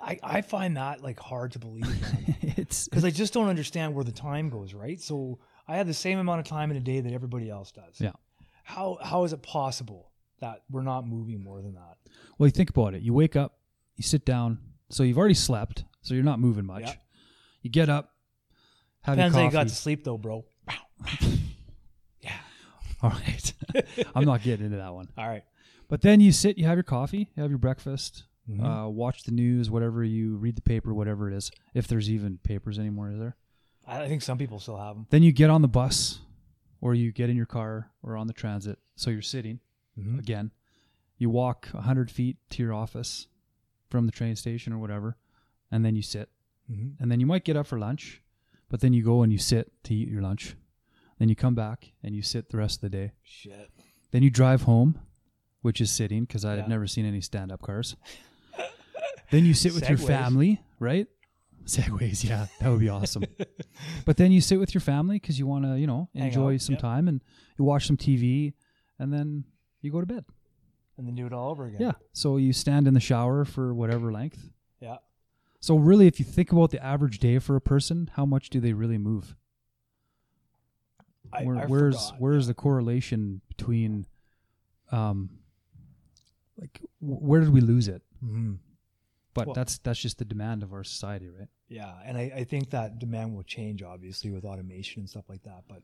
I, 0.00 0.18
I 0.22 0.40
find 0.42 0.76
that 0.76 1.02
like 1.02 1.18
hard 1.18 1.52
to 1.52 1.58
believe 1.58 1.86
it's 2.42 2.86
because 2.88 3.04
I 3.04 3.10
just 3.10 3.32
don't 3.34 3.48
understand 3.48 3.94
where 3.94 4.04
the 4.04 4.12
time 4.12 4.48
goes, 4.48 4.74
right? 4.74 5.00
So 5.00 5.38
I 5.66 5.76
have 5.76 5.86
the 5.86 5.94
same 5.94 6.18
amount 6.18 6.40
of 6.40 6.46
time 6.46 6.70
in 6.70 6.76
a 6.76 6.80
day 6.80 7.00
that 7.00 7.12
everybody 7.12 7.50
else 7.50 7.72
does. 7.72 8.00
Yeah. 8.00 8.12
How 8.64 8.98
how 9.02 9.24
is 9.24 9.32
it 9.32 9.42
possible 9.42 10.10
that 10.40 10.62
we're 10.70 10.82
not 10.82 11.06
moving 11.06 11.42
more 11.42 11.60
than 11.62 11.74
that? 11.74 11.96
well 12.38 12.46
you 12.46 12.52
think 12.52 12.70
about 12.70 12.94
it 12.94 13.02
you 13.02 13.12
wake 13.12 13.34
up 13.36 13.58
you 13.96 14.02
sit 14.04 14.24
down 14.24 14.58
so 14.90 15.02
you've 15.02 15.18
already 15.18 15.34
slept 15.34 15.84
so 16.02 16.14
you're 16.14 16.22
not 16.22 16.38
moving 16.38 16.64
much 16.64 16.82
Yeah. 16.82 16.92
you 17.62 17.70
get 17.70 17.88
up 17.88 18.12
have 19.02 19.16
Depends 19.16 19.34
your 19.34 19.42
how 19.42 19.48
you 19.48 19.52
got 19.52 19.68
to 19.68 19.74
sleep 19.74 20.04
though, 20.04 20.16
bro. 20.18 20.44
yeah. 22.20 22.32
all 23.02 23.10
right 23.10 23.52
i'm 24.14 24.24
not 24.24 24.42
getting 24.42 24.66
into 24.66 24.78
that 24.78 24.92
one 24.94 25.08
All 25.18 25.28
right. 25.28 25.42
but 25.88 26.02
then 26.02 26.20
you 26.20 26.30
sit 26.32 26.56
you 26.58 26.66
have 26.66 26.76
your 26.76 26.82
coffee 26.84 27.28
you 27.34 27.42
have 27.42 27.50
your 27.50 27.58
breakfast 27.58 28.24
Mhm. 28.48 28.64
uh, 28.86 28.88
watch 28.88 29.24
the 29.24 29.32
news, 29.32 29.70
whatever 29.70 30.02
you 30.02 30.36
read 30.36 30.56
the 30.56 30.62
paper, 30.62 30.94
whatever 30.94 31.30
it 31.30 31.34
is, 31.36 31.50
if 31.74 31.86
there's 31.86 32.10
even 32.10 32.38
papers 32.38 32.78
anymore, 32.78 33.10
is 33.10 33.18
there? 33.18 33.36
I 33.86 34.06
think 34.08 34.22
some 34.22 34.38
people 34.38 34.58
still 34.58 34.76
have 34.78 34.94
them. 34.96 35.06
Then 35.10 35.22
you 35.22 35.32
get 35.32 35.50
on 35.50 35.62
the 35.62 35.68
bus 35.68 36.20
or 36.80 36.94
you 36.94 37.12
get 37.12 37.28
in 37.30 37.36
your 37.36 37.46
car 37.46 37.90
or 38.02 38.16
on 38.16 38.26
the 38.26 38.32
transit. 38.32 38.78
So 38.96 39.10
you're 39.10 39.22
sitting 39.22 39.60
Mm-hmm. 39.98 40.18
again. 40.20 40.52
You 41.18 41.28
walk 41.28 41.68
100 41.72 42.08
feet 42.10 42.36
to 42.50 42.62
your 42.62 42.72
office 42.72 43.26
from 43.90 44.06
the 44.06 44.12
train 44.12 44.36
station 44.36 44.72
or 44.72 44.78
whatever, 44.78 45.16
and 45.72 45.84
then 45.84 45.96
you 45.96 46.02
sit. 46.02 46.28
Mm-hmm. 46.70 47.02
And 47.02 47.10
then 47.10 47.18
you 47.18 47.26
might 47.26 47.44
get 47.44 47.56
up 47.56 47.66
for 47.66 47.78
lunch, 47.80 48.22
but 48.68 48.80
then 48.80 48.92
you 48.92 49.02
go 49.02 49.22
and 49.22 49.32
you 49.32 49.38
sit 49.38 49.72
to 49.84 49.94
eat 49.94 50.08
your 50.08 50.22
lunch. 50.22 50.54
Then 51.18 51.28
you 51.28 51.34
come 51.34 51.56
back 51.56 51.90
and 52.02 52.14
you 52.14 52.22
sit 52.22 52.50
the 52.50 52.58
rest 52.58 52.76
of 52.76 52.80
the 52.82 52.90
day. 52.90 53.12
Shit. 53.24 53.70
Then 54.12 54.22
you 54.22 54.30
drive 54.30 54.62
home, 54.62 55.00
which 55.62 55.80
is 55.80 55.90
sitting 55.90 56.22
because 56.24 56.44
I 56.44 56.54
Yeah. 56.54 56.60
had 56.60 56.68
never 56.68 56.86
seen 56.86 57.04
any 57.04 57.20
stand 57.20 57.50
up 57.50 57.60
cars. 57.62 57.96
then 59.30 59.44
you 59.44 59.54
sit 59.54 59.74
with 59.74 59.88
your 59.88 59.98
family, 59.98 60.60
right? 60.78 61.06
Segways, 61.64 62.24
yeah, 62.24 62.46
that 62.60 62.70
would 62.70 62.80
be 62.80 62.88
awesome. 62.88 63.24
but 64.06 64.16
then 64.16 64.32
you 64.32 64.40
sit 64.40 64.58
with 64.58 64.72
your 64.72 64.80
family 64.80 65.16
because 65.18 65.38
you 65.38 65.46
want 65.46 65.64
to, 65.64 65.78
you 65.78 65.86
know, 65.86 66.08
Hang 66.14 66.28
enjoy 66.28 66.54
out, 66.54 66.60
some 66.62 66.74
yep. 66.74 66.80
time 66.80 67.08
and 67.08 67.22
you 67.58 67.64
watch 67.64 67.86
some 67.86 67.96
TV 67.98 68.54
and 68.98 69.12
then 69.12 69.44
you 69.82 69.92
go 69.92 70.00
to 70.00 70.06
bed. 70.06 70.24
And 70.96 71.06
then 71.06 71.14
do 71.14 71.26
it 71.26 71.32
all 71.34 71.50
over 71.50 71.66
again. 71.66 71.80
Yeah. 71.80 71.92
So 72.14 72.38
you 72.38 72.52
stand 72.54 72.88
in 72.88 72.94
the 72.94 73.00
shower 73.00 73.44
for 73.44 73.74
whatever 73.74 74.10
length. 74.10 74.50
Yeah. 74.80 74.96
So 75.60 75.76
really, 75.76 76.06
if 76.06 76.18
you 76.18 76.24
think 76.24 76.52
about 76.52 76.70
the 76.70 76.82
average 76.82 77.18
day 77.18 77.38
for 77.38 77.54
a 77.54 77.60
person, 77.60 78.10
how 78.14 78.24
much 78.24 78.48
do 78.48 78.60
they 78.60 78.72
really 78.72 78.98
move? 78.98 79.36
I, 81.32 81.44
Where, 81.44 81.56
I 81.56 81.66
where's 81.66 82.06
forgot. 82.06 82.20
where's 82.20 82.46
the 82.46 82.54
correlation 82.54 83.42
between, 83.48 84.06
um, 84.90 85.28
like 86.58 86.80
wh- 87.00 87.22
where 87.22 87.40
did 87.40 87.50
we 87.50 87.60
lose 87.60 87.86
it? 87.88 88.00
Mhm. 88.24 88.58
But 89.38 89.46
Well- 89.48 89.54
that's 89.54 89.78
that's 89.78 89.98
just 90.00 90.18
the 90.18 90.24
demand 90.24 90.62
of 90.62 90.72
our 90.72 90.84
society, 90.84 91.28
right? 91.28 91.48
Yeah, 91.68 91.92
and 92.04 92.16
I, 92.16 92.32
I 92.36 92.44
think 92.44 92.70
that 92.70 92.98
demand 92.98 93.34
will 93.34 93.42
change 93.42 93.82
obviously 93.82 94.30
with 94.30 94.44
automation 94.44 95.00
and 95.00 95.08
stuff 95.10 95.24
like 95.28 95.42
that. 95.44 95.64
But 95.68 95.82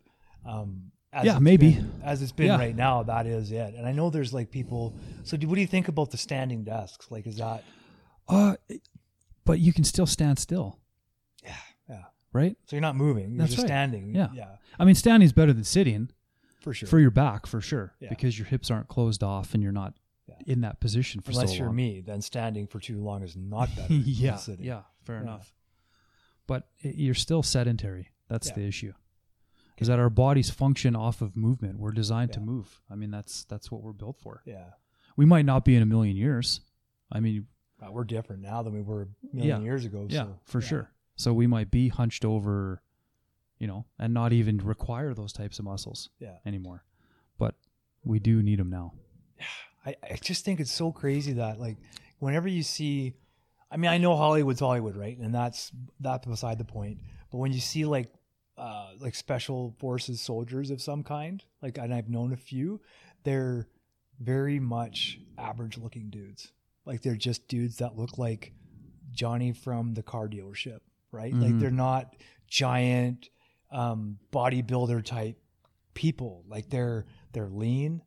um, 0.48 0.90
as 1.12 1.24
Yeah, 1.26 1.38
maybe. 1.38 1.72
been- 1.74 2.00
as 2.02 2.22
it's 2.22 2.32
been 2.32 2.46
Yeah. 2.48 2.58
right 2.58 2.74
now, 2.76 3.02
that 3.04 3.26
is 3.26 3.52
it. 3.52 3.74
And 3.74 3.86
I 3.86 3.92
know 3.92 4.10
there's 4.10 4.32
like 4.34 4.50
people. 4.50 4.94
So, 5.24 5.36
do, 5.36 5.46
what 5.48 5.54
do 5.56 5.60
you 5.60 5.66
think 5.66 5.88
about 5.88 6.10
the 6.10 6.16
standing 6.18 6.64
desks? 6.64 7.10
Like, 7.10 7.26
is 7.26 7.36
that 7.36 7.62
Uh, 8.28 8.56
but 9.44 9.60
you 9.60 9.72
can 9.72 9.84
still 9.84 10.06
stand 10.06 10.38
still, 10.38 10.78
yeah, 11.44 11.56
yeah? 11.88 12.04
right? 12.32 12.56
So 12.66 12.76
you're 12.76 12.80
not 12.80 12.96
moving. 12.96 13.30
You're 13.32 13.38
That's 13.40 13.52
just 13.52 13.62
right. 13.64 13.68
standing. 13.68 14.14
Yeah. 14.14 14.28
yeah, 14.34 14.56
I 14.78 14.84
mean, 14.86 14.94
standing 14.94 15.24
is 15.26 15.32
better 15.34 15.52
than 15.52 15.64
sitting 15.64 16.08
for 16.60 16.72
sure. 16.72 16.88
for 16.88 16.98
your 16.98 17.10
back, 17.10 17.46
for 17.46 17.60
sure, 17.60 17.94
Yeah. 18.00 18.08
because 18.08 18.38
your 18.38 18.46
hips 18.46 18.70
aren't 18.70 18.88
closed 18.88 19.22
off 19.22 19.52
and 19.54 19.62
you're 19.62 19.72
not 19.72 19.94
Yeah. 20.26 20.36
in 20.46 20.62
that 20.62 20.80
position 20.80 21.20
for 21.20 21.32
Unless 21.32 21.50
so 21.50 21.56
you're 21.56 21.66
long. 21.66 21.76
me, 21.76 22.00
then 22.00 22.22
standing 22.22 22.66
for 22.66 22.80
too 22.80 23.02
long 23.02 23.22
is 23.22 23.36
not 23.36 23.68
better. 23.76 23.92
yeah, 23.92 24.38
yeah, 24.58 24.82
fair 25.02 25.16
Yeah. 25.16 25.22
enough. 25.22 25.54
But 26.46 26.68
i- 26.84 26.88
you're 26.96 27.14
still 27.14 27.42
sedentary. 27.42 28.10
That's 28.28 28.48
Yeah. 28.48 28.54
the 28.54 28.62
issue. 28.66 28.92
Is 29.78 29.88
that 29.88 29.98
our 29.98 30.08
bodies 30.10 30.50
function 30.50 30.94
off 30.96 31.20
of 31.20 31.36
movement? 31.36 31.78
We're 31.78 31.92
designed 31.92 32.32
to 32.34 32.40
move. 32.40 32.80
I 32.88 32.94
mean, 32.94 33.10
that's 33.10 33.44
that's 33.44 33.70
what 33.70 33.82
we're 33.82 33.92
built 33.92 34.18
for. 34.20 34.42
yeah. 34.46 34.70
We 35.16 35.26
might 35.26 35.44
not 35.44 35.64
be 35.64 35.76
in 35.76 35.82
a 35.82 35.86
million 35.86 36.16
years. 36.16 36.60
I 37.12 37.20
mean, 37.20 37.46
Uh, 37.82 37.92
we're 37.92 38.04
different 38.04 38.40
now 38.42 38.62
than 38.62 38.72
we 38.72 38.80
were 38.82 39.02
a 39.02 39.36
million 39.36 39.58
Yeah. 39.60 39.64
years 39.64 39.84
ago. 39.84 40.06
yeah, 40.08 40.24
so, 40.24 40.40
for 40.44 40.60
sure. 40.60 40.90
So 41.16 41.34
we 41.34 41.46
might 41.46 41.70
be 41.70 41.88
hunched 41.88 42.24
over, 42.24 42.82
you 43.58 43.66
know, 43.66 43.84
and 43.98 44.14
not 44.14 44.32
even 44.32 44.56
require 44.58 45.12
those 45.14 45.32
types 45.32 45.58
of 45.58 45.64
muscles 45.66 46.08
Yeah. 46.18 46.38
anymore. 46.46 46.84
But 47.36 47.56
we 48.04 48.18
do 48.20 48.42
need 48.42 48.58
them 48.58 48.70
now. 48.70 48.94
I, 49.84 49.94
I 50.02 50.14
just 50.16 50.44
think 50.44 50.60
it's 50.60 50.72
so 50.72 50.92
crazy 50.92 51.34
that 51.34 51.58
like 51.60 51.76
whenever 52.18 52.48
you 52.48 52.62
see 52.62 53.14
I 53.70 53.76
mean 53.76 53.90
I 53.90 53.98
know 53.98 54.16
Hollywood's 54.16 54.60
Hollywood, 54.60 54.96
right? 54.96 55.16
And 55.18 55.34
that's 55.34 55.72
that's 56.00 56.26
beside 56.26 56.58
the 56.58 56.64
point. 56.64 56.98
But 57.30 57.38
when 57.38 57.52
you 57.52 57.60
see 57.60 57.84
like 57.84 58.12
uh 58.56 58.90
like 59.00 59.14
special 59.14 59.74
forces 59.78 60.20
soldiers 60.20 60.70
of 60.70 60.80
some 60.80 61.02
kind, 61.02 61.42
like 61.60 61.78
and 61.78 61.92
I've 61.92 62.08
known 62.08 62.32
a 62.32 62.36
few, 62.36 62.80
they're 63.24 63.68
very 64.20 64.60
much 64.60 65.18
average 65.38 65.76
looking 65.76 66.08
dudes. 66.10 66.52
Like 66.84 67.02
they're 67.02 67.16
just 67.16 67.48
dudes 67.48 67.78
that 67.78 67.96
look 67.96 68.16
like 68.18 68.52
Johnny 69.10 69.52
from 69.52 69.94
the 69.94 70.02
car 70.02 70.28
dealership, 70.28 70.80
right? 71.10 71.32
Like 71.34 71.54
Mhm. 71.54 71.60
they're 71.60 71.70
not 71.70 72.14
giant 72.46 73.30
um 73.72 74.18
bodybuilder 74.32 75.04
type 75.04 75.36
people. 75.94 76.44
Like 76.48 76.70
they're 76.70 77.06
they're 77.32 77.48
lean, 77.48 78.02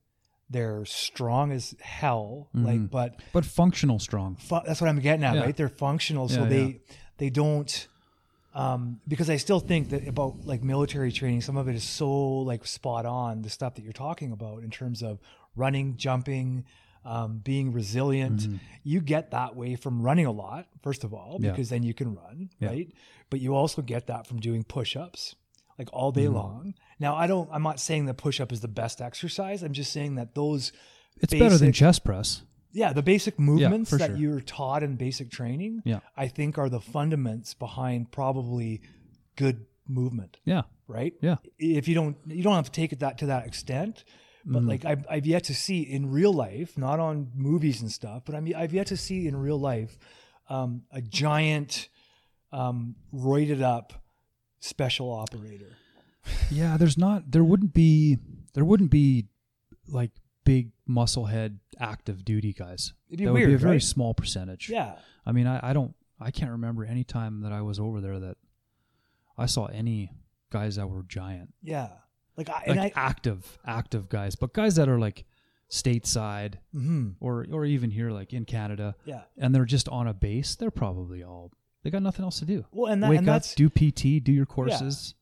they're 0.50 0.86
strong 0.86 1.52
as 1.52 1.76
hell. 1.82 2.48
Like, 2.54 2.80
Mhm. 2.80 2.90
but 2.90 3.20
But 3.34 3.46
functional 3.46 4.00
strong. 4.00 4.36
fu- 4.38 4.60
that's 4.66 4.80
what 4.82 4.90
I'm 4.90 5.00
getting 5.00 5.26
at, 5.26 5.36
Yeah. 5.36 5.42
right? 5.42 5.56
They're 5.58 5.68
functional, 5.70 6.30
so 6.30 6.44
Yeah, 6.44 6.50
they 6.50 6.66
yeah. 6.66 6.96
they 7.18 7.30
don't. 7.30 7.88
Um, 8.54 9.02
because 9.08 9.30
I 9.30 9.36
still 9.38 9.60
think 9.60 9.90
that 9.90 10.08
about 10.08 10.46
like 10.46 10.64
military 10.64 11.12
training, 11.12 11.42
some 11.42 11.58
of 11.58 11.68
it 11.68 11.76
is 11.76 11.84
so 11.84 12.10
like 12.40 12.66
spot 12.66 13.06
on 13.06 13.42
the 13.44 13.50
stuff 13.50 13.76
that 13.76 13.84
you're 13.84 13.94
talking 13.94 14.32
about 14.32 14.64
in 14.64 14.72
terms 14.72 15.04
of 15.04 15.20
running, 15.56 15.96
jumping, 15.98 16.64
um, 17.06 17.38
being 17.40 17.72
resilient. 17.72 18.42
Mhm. 18.42 18.60
You 18.84 19.02
get 19.02 19.32
that 19.32 19.56
way 19.56 19.76
from 19.76 20.02
running 20.02 20.26
a 20.26 20.32
lot, 20.32 20.68
first 20.82 21.04
of 21.04 21.14
all, 21.14 21.38
because 21.40 21.70
then 21.70 21.84
you 21.84 21.94
can 21.94 22.16
run, 22.16 22.50
right? 22.62 22.92
But 23.30 23.42
you 23.42 23.54
also 23.56 23.82
get 23.82 24.08
that 24.08 24.26
from 24.26 24.40
doing 24.40 24.64
push-ups 24.64 25.36
like 25.78 25.90
all 25.94 26.12
day 26.12 26.26
Mhm. 26.26 26.34
long. 26.34 26.74
Now, 27.00 27.16
I 27.16 27.28
don't. 27.28 27.50
I'm 27.52 27.64
not 27.64 27.80
saying 27.80 28.06
that 28.06 28.16
push-up 28.16 28.52
is 28.52 28.62
the 28.62 28.68
best 28.68 29.02
exercise. 29.02 29.62
I'm 29.64 29.74
just 29.74 29.92
saying 29.94 30.16
that 30.16 30.34
those 30.36 30.72
It's 31.22 31.34
better 31.34 31.58
than 31.58 31.72
chest 31.74 32.04
press. 32.04 32.42
yeah, 32.72 32.94
the 32.94 33.04
basic 33.04 33.38
movements 33.40 33.90
for 33.90 33.98
that 33.98 34.10
sure. 34.12 34.18
you're 34.18 34.42
taught 34.42 34.84
in 34.84 34.96
basic 34.96 35.30
training, 35.32 35.82
Yeah. 35.86 36.00
I 36.16 36.28
think 36.28 36.58
are 36.58 36.70
the 36.70 36.80
fundaments 36.80 37.58
behind 37.58 38.12
probably 38.12 38.82
good 39.36 39.66
movement, 39.88 40.38
Yeah. 40.46 40.64
right? 40.88 41.14
Yeah. 41.22 41.38
If 41.60 41.88
you 41.88 41.96
don't, 41.96 42.18
you 42.26 42.44
don't 42.44 42.56
have 42.56 42.66
to 42.66 42.72
take 42.72 42.92
it 42.94 43.00
that 43.00 43.18
to 43.20 43.28
that 43.28 43.46
extent, 43.48 44.04
but 44.46 44.64
Mhm. 44.64 44.68
like 44.68 44.86
I've, 44.86 45.06
I've 45.10 45.26
yet 45.28 45.44
to 45.46 45.54
see 45.56 45.82
in 45.82 46.10
real 46.12 46.34
life, 46.34 46.78
not 46.78 47.00
on 47.00 47.32
movies 47.36 47.82
and 47.82 47.92
stuff, 47.92 48.24
but 48.26 48.36
I 48.36 48.40
mean, 48.42 48.56
I've 48.56 48.74
yet 48.74 48.88
to 48.88 48.98
see 48.98 49.28
in 49.28 49.36
real 49.36 49.60
life 49.60 49.98
um, 50.50 50.84
a 50.92 51.02
giant, 51.02 51.90
um, 52.54 52.96
roided 53.14 53.62
up 53.62 53.94
special 54.60 55.12
operator. 55.12 55.78
Yeah, 56.52 56.78
there's 56.78 56.98
not 56.98 57.32
there 57.32 57.44
wouldn't 57.44 57.74
be 57.74 58.18
there 58.54 58.66
wouldn't 58.66 58.92
be 58.92 59.28
like 59.88 60.12
big 60.44 60.72
muscle 60.86 61.26
head 61.26 61.60
active 61.80 62.26
duty 62.26 62.54
guys. 62.54 62.94
It'd 63.10 63.20
be 63.20 63.26
that 63.26 63.34
weird, 63.34 63.48
would 63.48 63.52
be 63.52 63.56
a 63.56 63.58
very 63.60 63.76
right? 63.76 63.84
small 63.84 64.14
percentage. 64.14 64.70
Yeah. 64.70 64.96
I 65.26 65.32
mean, 65.32 65.48
I, 65.48 65.70
I 65.70 65.74
don't 65.74 65.94
I 66.20 66.32
can't 66.32 66.52
remember 66.52 66.84
any 66.84 67.04
time 67.04 67.42
that 67.42 67.52
I 67.52 67.62
was 67.62 67.80
over 67.80 68.02
there 68.02 68.20
that 68.20 68.38
I 69.38 69.46
saw 69.46 69.66
any 69.68 70.12
guys 70.52 70.76
that 70.78 70.88
were 70.90 71.04
giant. 71.04 71.54
Yeah. 71.62 71.90
Like 72.36 72.50
I, 72.50 72.54
Like 72.54 72.68
and 72.68 72.80
I, 72.80 72.92
active, 72.96 73.58
active 73.66 74.10
guys. 74.10 74.36
But 74.36 74.54
guys 74.54 74.76
that 74.76 74.90
are 74.90 75.00
like 75.00 75.26
stateside 75.70 76.56
mhm, 76.74 77.16
or 77.20 77.46
or 77.52 77.66
even 77.66 77.92
here 77.92 78.10
like 78.10 78.32
in 78.32 78.46
Canada 78.46 78.96
yeah. 79.06 79.24
and 79.38 79.54
they're 79.54 79.66
just 79.66 79.90
on 79.90 80.08
a 80.08 80.14
base, 80.14 80.56
they're 80.56 80.72
probably 80.72 81.24
all 81.24 81.52
they 81.88 81.92
got 81.92 82.04
nothing 82.04 82.26
else 82.26 82.40
to 82.40 82.46
do. 82.46 82.66
Well, 82.74 82.92
and 82.92 83.02
that, 83.02 83.10
Wake 83.10 83.20
and 83.20 83.30
up, 83.30 83.36
that's, 83.36 83.56
do 83.56 83.70
PT, 83.70 84.22
do 84.22 84.34
your 84.34 84.46
courses, 84.46 85.16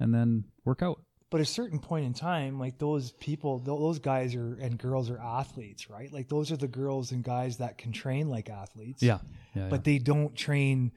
and 0.00 0.14
then 0.14 0.44
work 0.64 0.80
out. 0.80 1.02
but 1.28 1.42
at 1.42 1.46
a 1.46 1.50
certain 1.50 1.78
point 1.78 2.06
in 2.06 2.14
time, 2.14 2.58
like 2.58 2.78
those 2.78 3.12
people, 3.12 3.58
those 3.58 3.98
guys 3.98 4.34
are 4.34 4.54
and 4.54 4.78
girls 4.78 5.10
are 5.10 5.18
athletes, 5.18 5.90
right? 5.90 6.10
Like 6.10 6.30
those 6.30 6.50
are 6.50 6.56
the 6.56 6.68
girls 6.68 7.12
and 7.12 7.22
guys 7.22 7.58
that 7.58 7.76
can 7.76 7.92
train 7.92 8.30
like 8.30 8.48
athletes. 8.48 9.02
Yeah. 9.02 9.18
Yeah. 9.54 9.68
But 9.68 9.84
they 9.84 9.98
don't 9.98 10.34
train 10.34 10.92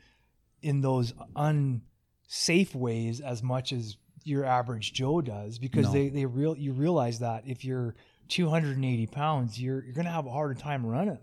in 0.62 0.80
those 0.80 1.14
unsafe 1.36 2.74
ways 2.74 3.20
as 3.20 3.44
much 3.44 3.74
as 3.74 3.98
your 4.24 4.46
average 4.46 4.94
Joe 4.94 5.20
does 5.20 5.60
because 5.60 5.88
No. 5.88 5.92
they, 5.92 6.08
they 6.08 6.26
real 6.26 6.56
you 6.58 6.72
realize 6.72 7.20
that 7.20 7.44
if 7.46 7.66
you're 7.66 7.96
280 8.30 9.08
pounds, 9.08 9.60
you're 9.62 9.84
you're 9.84 9.94
gonna 9.94 10.12
have 10.12 10.26
a 10.28 10.32
harder 10.32 10.54
time 10.54 10.86
running. 10.86 11.20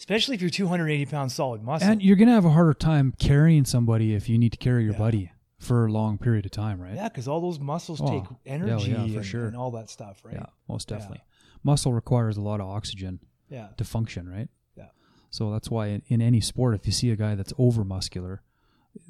Especially 0.00 0.34
if 0.34 0.40
you're 0.40 0.48
280 0.48 1.04
pounds 1.06 1.34
solid 1.34 1.62
muscle. 1.62 1.86
And 1.86 2.02
you're 2.02 2.16
gonna 2.16 2.32
have 2.32 2.46
a 2.46 2.50
harder 2.50 2.72
time 2.72 3.12
carrying 3.18 3.66
somebody 3.66 4.14
if 4.14 4.30
you 4.30 4.38
need 4.38 4.50
to 4.52 4.56
carry 4.58 4.82
your 4.84 4.94
Yeah. 4.94 4.98
buddy 4.98 5.32
for 5.58 5.84
a 5.84 5.92
long 5.92 6.16
period 6.16 6.46
of 6.46 6.52
time, 6.52 6.80
right? 6.80 6.94
yeah, 6.94 7.10
because 7.10 7.28
all 7.28 7.38
those 7.42 7.60
muscles 7.60 8.00
Oh, 8.00 8.08
take 8.08 8.24
energy 8.46 8.92
yeah, 8.92 9.06
for 9.08 9.16
and, 9.18 9.26
sure. 9.26 9.46
and 9.46 9.54
all 9.54 9.70
that 9.72 9.90
stuff, 9.90 10.24
right? 10.24 10.36
Yeah, 10.36 10.46
most 10.70 10.90
Yeah. 10.90 10.96
definitely. 10.96 11.20
Muscle 11.62 11.92
requires 11.92 12.38
a 12.38 12.40
lot 12.40 12.60
of 12.62 12.66
oxygen 12.66 13.20
Yeah. 13.50 13.68
to 13.76 13.84
function, 13.84 14.26
right? 14.26 14.48
Yeah. 14.74 14.86
So 15.28 15.50
that's 15.52 15.70
why 15.70 15.88
in, 15.88 16.02
in 16.06 16.22
any 16.22 16.40
sport, 16.40 16.74
if 16.74 16.86
you 16.86 16.92
see 16.92 17.10
a 17.10 17.16
guy 17.16 17.34
that's 17.34 17.52
over 17.58 17.84
muscular, 17.84 18.40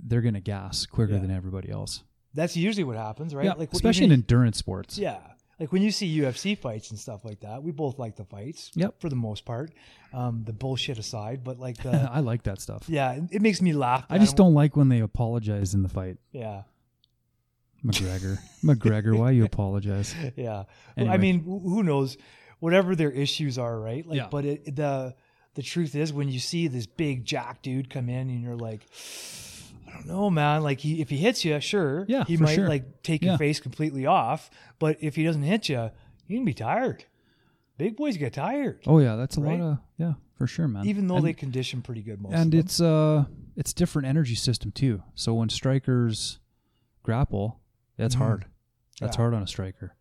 they're 0.03 0.23
gonna 0.23 0.41
gas 0.41 0.87
quicker 0.87 1.13
Yeah. 1.13 1.19
than 1.21 1.31
everybody 1.31 1.71
else. 1.71 2.03
That's 2.35 2.57
usually 2.57 2.83
what 2.85 2.97
happens, 2.97 3.33
right? 3.33 3.45
Yeah, 3.45 3.53
Like 3.53 3.73
especially 3.73 4.07
in 4.07 4.13
endurance 4.13 4.59
sports. 4.59 4.99
Yeah. 4.99 5.21
Like 5.61 5.71
when 5.73 5.83
you 5.83 5.91
see 5.93 6.19
UFC 6.19 6.57
fights 6.59 6.91
and 6.91 6.99
stuff 6.99 7.23
like 7.25 7.41
that, 7.41 7.63
we 7.63 7.71
both 7.71 7.99
like 7.99 8.17
the 8.17 8.25
fights. 8.25 8.71
Yep. 8.75 9.01
For 9.01 9.09
the 9.11 9.15
most 9.17 9.45
part. 9.45 9.73
Um, 10.13 10.43
the 10.45 10.53
bullshit 10.55 10.99
aside, 10.99 11.45
but 11.45 11.59
like 11.61 11.77
the 11.83 11.91
I 12.13 12.21
like 12.21 12.43
that 12.45 12.61
stuff. 12.61 12.85
Yeah, 12.89 13.13
it- 13.13 13.25
it 13.31 13.43
makes 13.43 13.61
me 13.63 13.73
laugh. 13.75 14.07
I 14.11 14.19
just 14.19 14.37
don't 14.37 14.55
like 14.55 14.75
when 14.75 14.89
they 14.89 15.01
apologize 15.01 15.75
in 15.75 15.83
the 15.83 15.89
fight. 15.91 16.17
Yeah. 16.33 16.63
McGregor, 17.85 18.39
McGregor, 18.63 19.17
why 19.17 19.31
you 19.31 19.45
apologize? 19.53 20.15
Yeah. 20.37 20.65
Well, 20.97 21.09
I 21.11 21.17
mean, 21.17 21.41
who 21.45 21.83
knows 21.83 22.17
whatever 22.59 22.95
their 22.95 23.11
issues 23.11 23.57
are, 23.59 23.79
right? 23.79 24.07
Like 24.07 24.17
Yeah. 24.19 24.29
but 24.31 24.45
it, 24.45 24.77
the 24.77 25.15
the 25.55 25.63
truth 25.63 25.95
is 25.95 26.13
when 26.13 26.29
you 26.29 26.39
see 26.41 26.69
this 26.69 26.87
big 26.87 27.25
jack 27.25 27.63
dude 27.63 27.89
come 27.91 28.09
in 28.09 28.29
and 28.31 28.43
you're 28.43 28.57
like 28.57 28.81
I 28.83 28.95
don't 30.01 30.09
know, 30.09 30.31
man. 30.31 30.63
Like 30.63 30.81
he, 30.81 31.01
if 31.01 31.09
he 31.11 31.17
hits 31.17 31.45
you, 31.45 31.59
sure, 31.61 32.05
Yeah, 32.09 32.25
he 32.25 32.37
might 32.37 32.55
sure. 32.55 32.69
like 32.69 33.03
take 33.03 33.23
Yeah. 33.23 33.31
your 33.31 33.39
face 33.39 33.61
completely 33.61 34.07
off. 34.07 34.51
But 34.79 34.99
if 35.01 35.17
he 35.17 35.25
doesn't 35.25 35.43
hit 35.43 35.69
you, 35.69 35.91
you 36.27 36.37
can 36.39 36.45
be 36.45 36.55
tired. 36.55 37.05
Big 37.79 37.97
boys 37.97 38.17
get 38.19 38.33
tired, 38.35 38.81
Oh 38.87 38.99
yeah, 38.99 39.17
that's 39.17 39.37
a 39.39 39.41
Right? 39.41 39.59
lot 39.59 39.73
of 39.73 39.79
yeah, 39.97 40.13
for 40.37 40.47
sure, 40.47 40.69
man. 40.69 40.85
even 40.87 41.07
though 41.09 41.17
And- 41.17 41.25
they 41.27 41.33
condition 41.33 41.81
pretty 41.81 42.03
good 42.03 42.21
most. 42.21 42.35
and 42.35 42.55
it's 42.55 42.81
uh 42.81 43.25
it's 43.57 43.73
different 43.73 44.07
energy 44.07 44.35
system 44.35 44.71
too. 44.71 45.03
So 45.15 45.35
when 45.35 45.49
strikers 45.49 46.39
grapple, 47.03 47.61
that's 47.97 48.15
Mhm. 48.15 48.19
hard. 48.19 48.45
That's 49.01 49.17
Yeah. 49.17 49.23
hard 49.23 49.35
on 49.35 49.43
a 49.43 49.47
striker. 49.47 49.95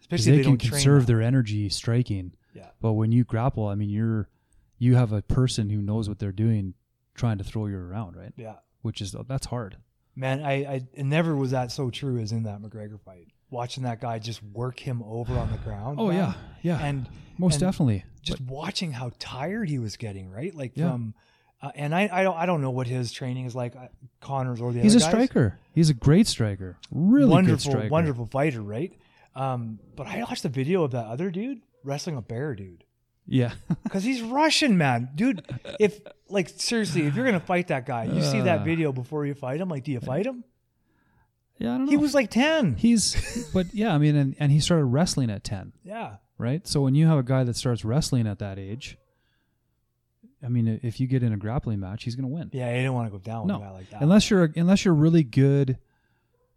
especially 0.00 0.32
they, 0.32 0.38
if 0.38 0.44
they 0.46 0.50
can 0.52 0.70
conserve 0.70 1.06
their 1.06 1.20
energy 1.20 1.68
striking. 1.68 2.32
Yeah. 2.54 2.68
But 2.80 2.92
when 2.92 3.10
you 3.10 3.24
grapple, 3.24 3.66
I 3.66 3.74
mean 3.74 3.90
you're 3.90 4.28
you 4.78 4.94
have 4.94 5.10
a 5.12 5.20
person 5.22 5.70
who 5.70 5.82
knows 5.82 6.08
what 6.08 6.20
they're 6.20 6.30
doing 6.30 6.74
trying 7.14 7.38
to 7.38 7.44
throw 7.44 7.66
you 7.66 7.76
around, 7.76 8.14
right? 8.14 8.32
Yeah, 8.36 8.56
Which 8.86 9.00
is 9.02 9.14
that's 9.28 9.46
hard. 9.46 9.76
man, 10.14 10.42
I, 10.42 10.52
I 10.64 10.74
it 10.94 11.04
never 11.04 11.36
was 11.36 11.50
that 11.50 11.70
so 11.72 11.90
true 11.90 12.18
as 12.18 12.32
in 12.32 12.44
that 12.44 12.60
McGregor 12.62 12.98
fight. 13.00 13.28
Watching 13.50 13.82
that 13.84 14.00
guy 14.00 14.18
just 14.18 14.42
work 14.42 14.80
him 14.80 15.02
over 15.04 15.34
on 15.34 15.50
the 15.52 15.58
ground. 15.58 16.00
Oh 16.00 16.08
man. 16.08 16.16
yeah. 16.16 16.32
Yeah. 16.62 16.84
and 16.86 17.08
most 17.38 17.54
and 17.54 17.60
definitely. 17.60 18.04
just 18.22 18.40
watching 18.40 18.92
how 18.92 19.12
tired 19.18 19.68
he 19.68 19.78
was 19.78 19.96
getting, 19.96 20.30
right? 20.30 20.54
Like 20.54 20.72
Yeah. 20.74 20.90
from 20.92 21.14
Uh, 21.62 21.70
and 21.74 21.94
I, 21.94 22.08
I 22.12 22.22
don't 22.22 22.36
I 22.36 22.44
don't 22.46 22.60
know 22.60 22.70
what 22.70 22.86
his 22.86 23.12
training 23.12 23.46
is 23.46 23.54
like, 23.54 23.74
uh, 23.76 23.88
Conor's 24.20 24.60
or 24.60 24.72
the 24.72 24.80
other. 24.80 24.82
He's 24.84 24.94
a 24.94 24.98
guys. 24.98 25.08
striker. 25.08 25.58
He's 25.74 25.90
a 25.90 25.94
great 25.94 26.26
striker. 26.26 26.76
Really 26.90 27.30
wonderful, 27.30 27.56
good 27.56 27.70
striker. 27.70 27.88
wonderful 27.88 28.26
fighter, 28.26 28.62
right? 28.62 28.92
Um, 29.34 29.78
but 29.96 30.06
I 30.06 30.20
watched 30.20 30.42
the 30.42 30.48
video 30.48 30.82
of 30.82 30.90
that 30.92 31.06
other 31.06 31.30
dude 31.30 31.60
wrestling 31.84 32.16
a 32.16 32.22
bear, 32.22 32.54
dude. 32.54 32.84
Yeah. 33.26 33.52
Because 33.84 34.02
he's 34.04 34.20
Russian, 34.22 34.76
man, 34.76 35.10
dude. 35.14 35.42
If 35.80 36.00
like 36.28 36.48
seriously, 36.48 37.06
if 37.06 37.14
you're 37.14 37.24
gonna 37.24 37.40
fight 37.40 37.68
that 37.68 37.86
guy, 37.86 38.04
you 38.04 38.20
see 38.22 38.40
that 38.42 38.60
Uh. 38.60 38.64
video 38.64 38.92
before 38.92 39.24
you 39.26 39.34
fight 39.34 39.60
him. 39.60 39.68
Like, 39.68 39.84
do 39.84 39.92
you 39.92 40.00
fight 40.00 40.26
him? 40.26 40.44
yeah, 41.58 41.74
I 41.74 41.78
don't 41.78 41.86
know. 41.86 41.90
He 41.90 41.96
was 41.96 42.14
like 42.14 42.30
ten. 42.30 42.74
He's, 42.76 43.48
but 43.54 43.72
yeah, 43.72 43.94
I 43.94 43.98
mean, 43.98 44.16
and, 44.16 44.34
and 44.38 44.50
he 44.52 44.60
started 44.60 44.84
wrestling 44.86 45.30
at 45.30 45.42
10, 45.44 45.72
Yeah, 45.84 46.16
right? 46.36 46.66
So 46.66 46.82
when 46.82 46.94
you 46.94 47.06
have 47.06 47.16
a 47.18 47.22
guy 47.22 47.44
that 47.44 47.56
starts 47.56 47.84
wrestling 47.84 48.26
at 48.26 48.38
that 48.40 48.58
age, 48.58 48.98
I 50.44 50.48
mean, 50.48 50.80
if 50.82 51.00
you 51.00 51.06
get 51.06 51.22
in 51.22 51.32
a 51.32 51.36
grappling 51.38 51.80
match, 51.80 52.04
he's 52.04 52.14
going 52.14 52.28
to 52.28 52.34
win. 52.34 52.50
yeah. 52.52 52.70
He 52.70 52.78
didn't 52.78 52.92
want 52.92 53.06
to 53.06 53.10
go 53.12 53.18
down 53.18 53.42
with 53.46 53.48
No, 53.48 53.56
a 53.56 53.60
guy 53.60 53.70
like 53.70 53.90
that. 53.90 54.02
unless 54.02 54.28
you're 54.30 54.52
unless 54.56 54.84
you're 54.84 54.94
really 54.94 55.22
good, 55.24 55.78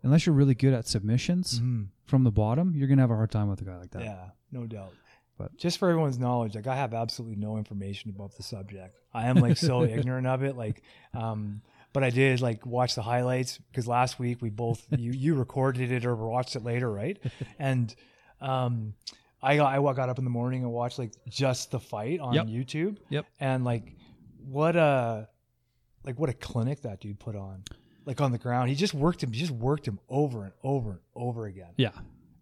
unless 0.03 0.25
you're 0.25 0.35
really 0.35 0.55
good 0.55 0.73
at 0.73 0.87
submissions 0.87 1.59
Mhm. 1.61 1.87
from 2.05 2.23
the 2.25 2.31
bottom, 2.31 2.75
you're 2.75 2.87
gonna 2.89 3.01
have 3.01 3.11
a 3.11 3.15
hard 3.15 3.31
time 3.31 3.47
with 3.49 3.61
a 3.61 3.65
guy 3.65 3.77
like 3.77 3.91
that. 3.91 4.01
Yeah, 4.03 4.29
no 4.51 4.65
doubt. 4.65 4.93
But- 5.39 5.57
just 5.57 5.79
for 5.79 5.89
everyone's 5.89 6.19
knowledge, 6.19 6.53
like 6.53 6.67
I 6.67 6.75
have 6.75 6.93
absolutely 6.93 7.37
no 7.37 7.57
information 7.57 8.11
about 8.11 8.35
the 8.37 8.43
subject. 8.43 8.95
I 9.13 9.25
am 9.27 9.37
like 9.37 9.57
so 9.57 9.81
ignorant 9.97 10.27
of 10.27 10.43
it. 10.43 10.55
Like, 10.55 10.83
um, 11.15 11.61
but 11.93 12.03
I 12.03 12.11
did 12.11 12.41
like 12.41 12.65
watch 12.67 12.93
the 12.93 13.01
highlights 13.01 13.57
because 13.71 13.87
last 13.87 14.19
week 14.19 14.41
we 14.41 14.49
both 14.51 14.85
you 14.97 15.11
you 15.11 15.33
recorded 15.35 15.91
it 15.91 16.05
or 16.05 16.15
watched 16.15 16.55
it 16.55 16.63
later, 16.63 16.91
right? 16.91 17.17
And 17.57 17.95
um, 18.41 18.93
I 19.41 19.55
got 19.55 19.73
I 19.73 19.93
got 19.93 20.09
up 20.09 20.17
in 20.19 20.23
the 20.25 20.29
morning 20.29 20.61
and 20.63 20.71
watched 20.71 20.99
like 20.99 21.13
just 21.27 21.71
the 21.71 21.79
fight 21.79 22.19
on 22.19 22.33
Yep. 22.35 22.45
YouTube. 22.47 22.97
Yep. 23.09 23.25
And 23.39 23.63
like, 23.65 23.95
what 24.45 24.75
a 24.75 25.27
like 26.03 26.19
what 26.19 26.29
a 26.29 26.33
clinic 26.33 26.81
that 26.83 26.99
dude 26.99 27.19
put 27.19 27.35
on. 27.35 27.63
Like 28.05 28.21
on 28.21 28.31
the 28.31 28.37
ground, 28.37 28.69
he 28.69 28.75
just 28.75 28.93
worked 28.93 29.23
him. 29.23 29.31
He 29.31 29.39
just 29.39 29.51
worked 29.51 29.87
him 29.87 29.99
over 30.09 30.43
and 30.43 30.53
over 30.63 30.91
and 30.91 30.99
over 31.15 31.45
again 31.45 31.73
Yeah. 31.77 31.91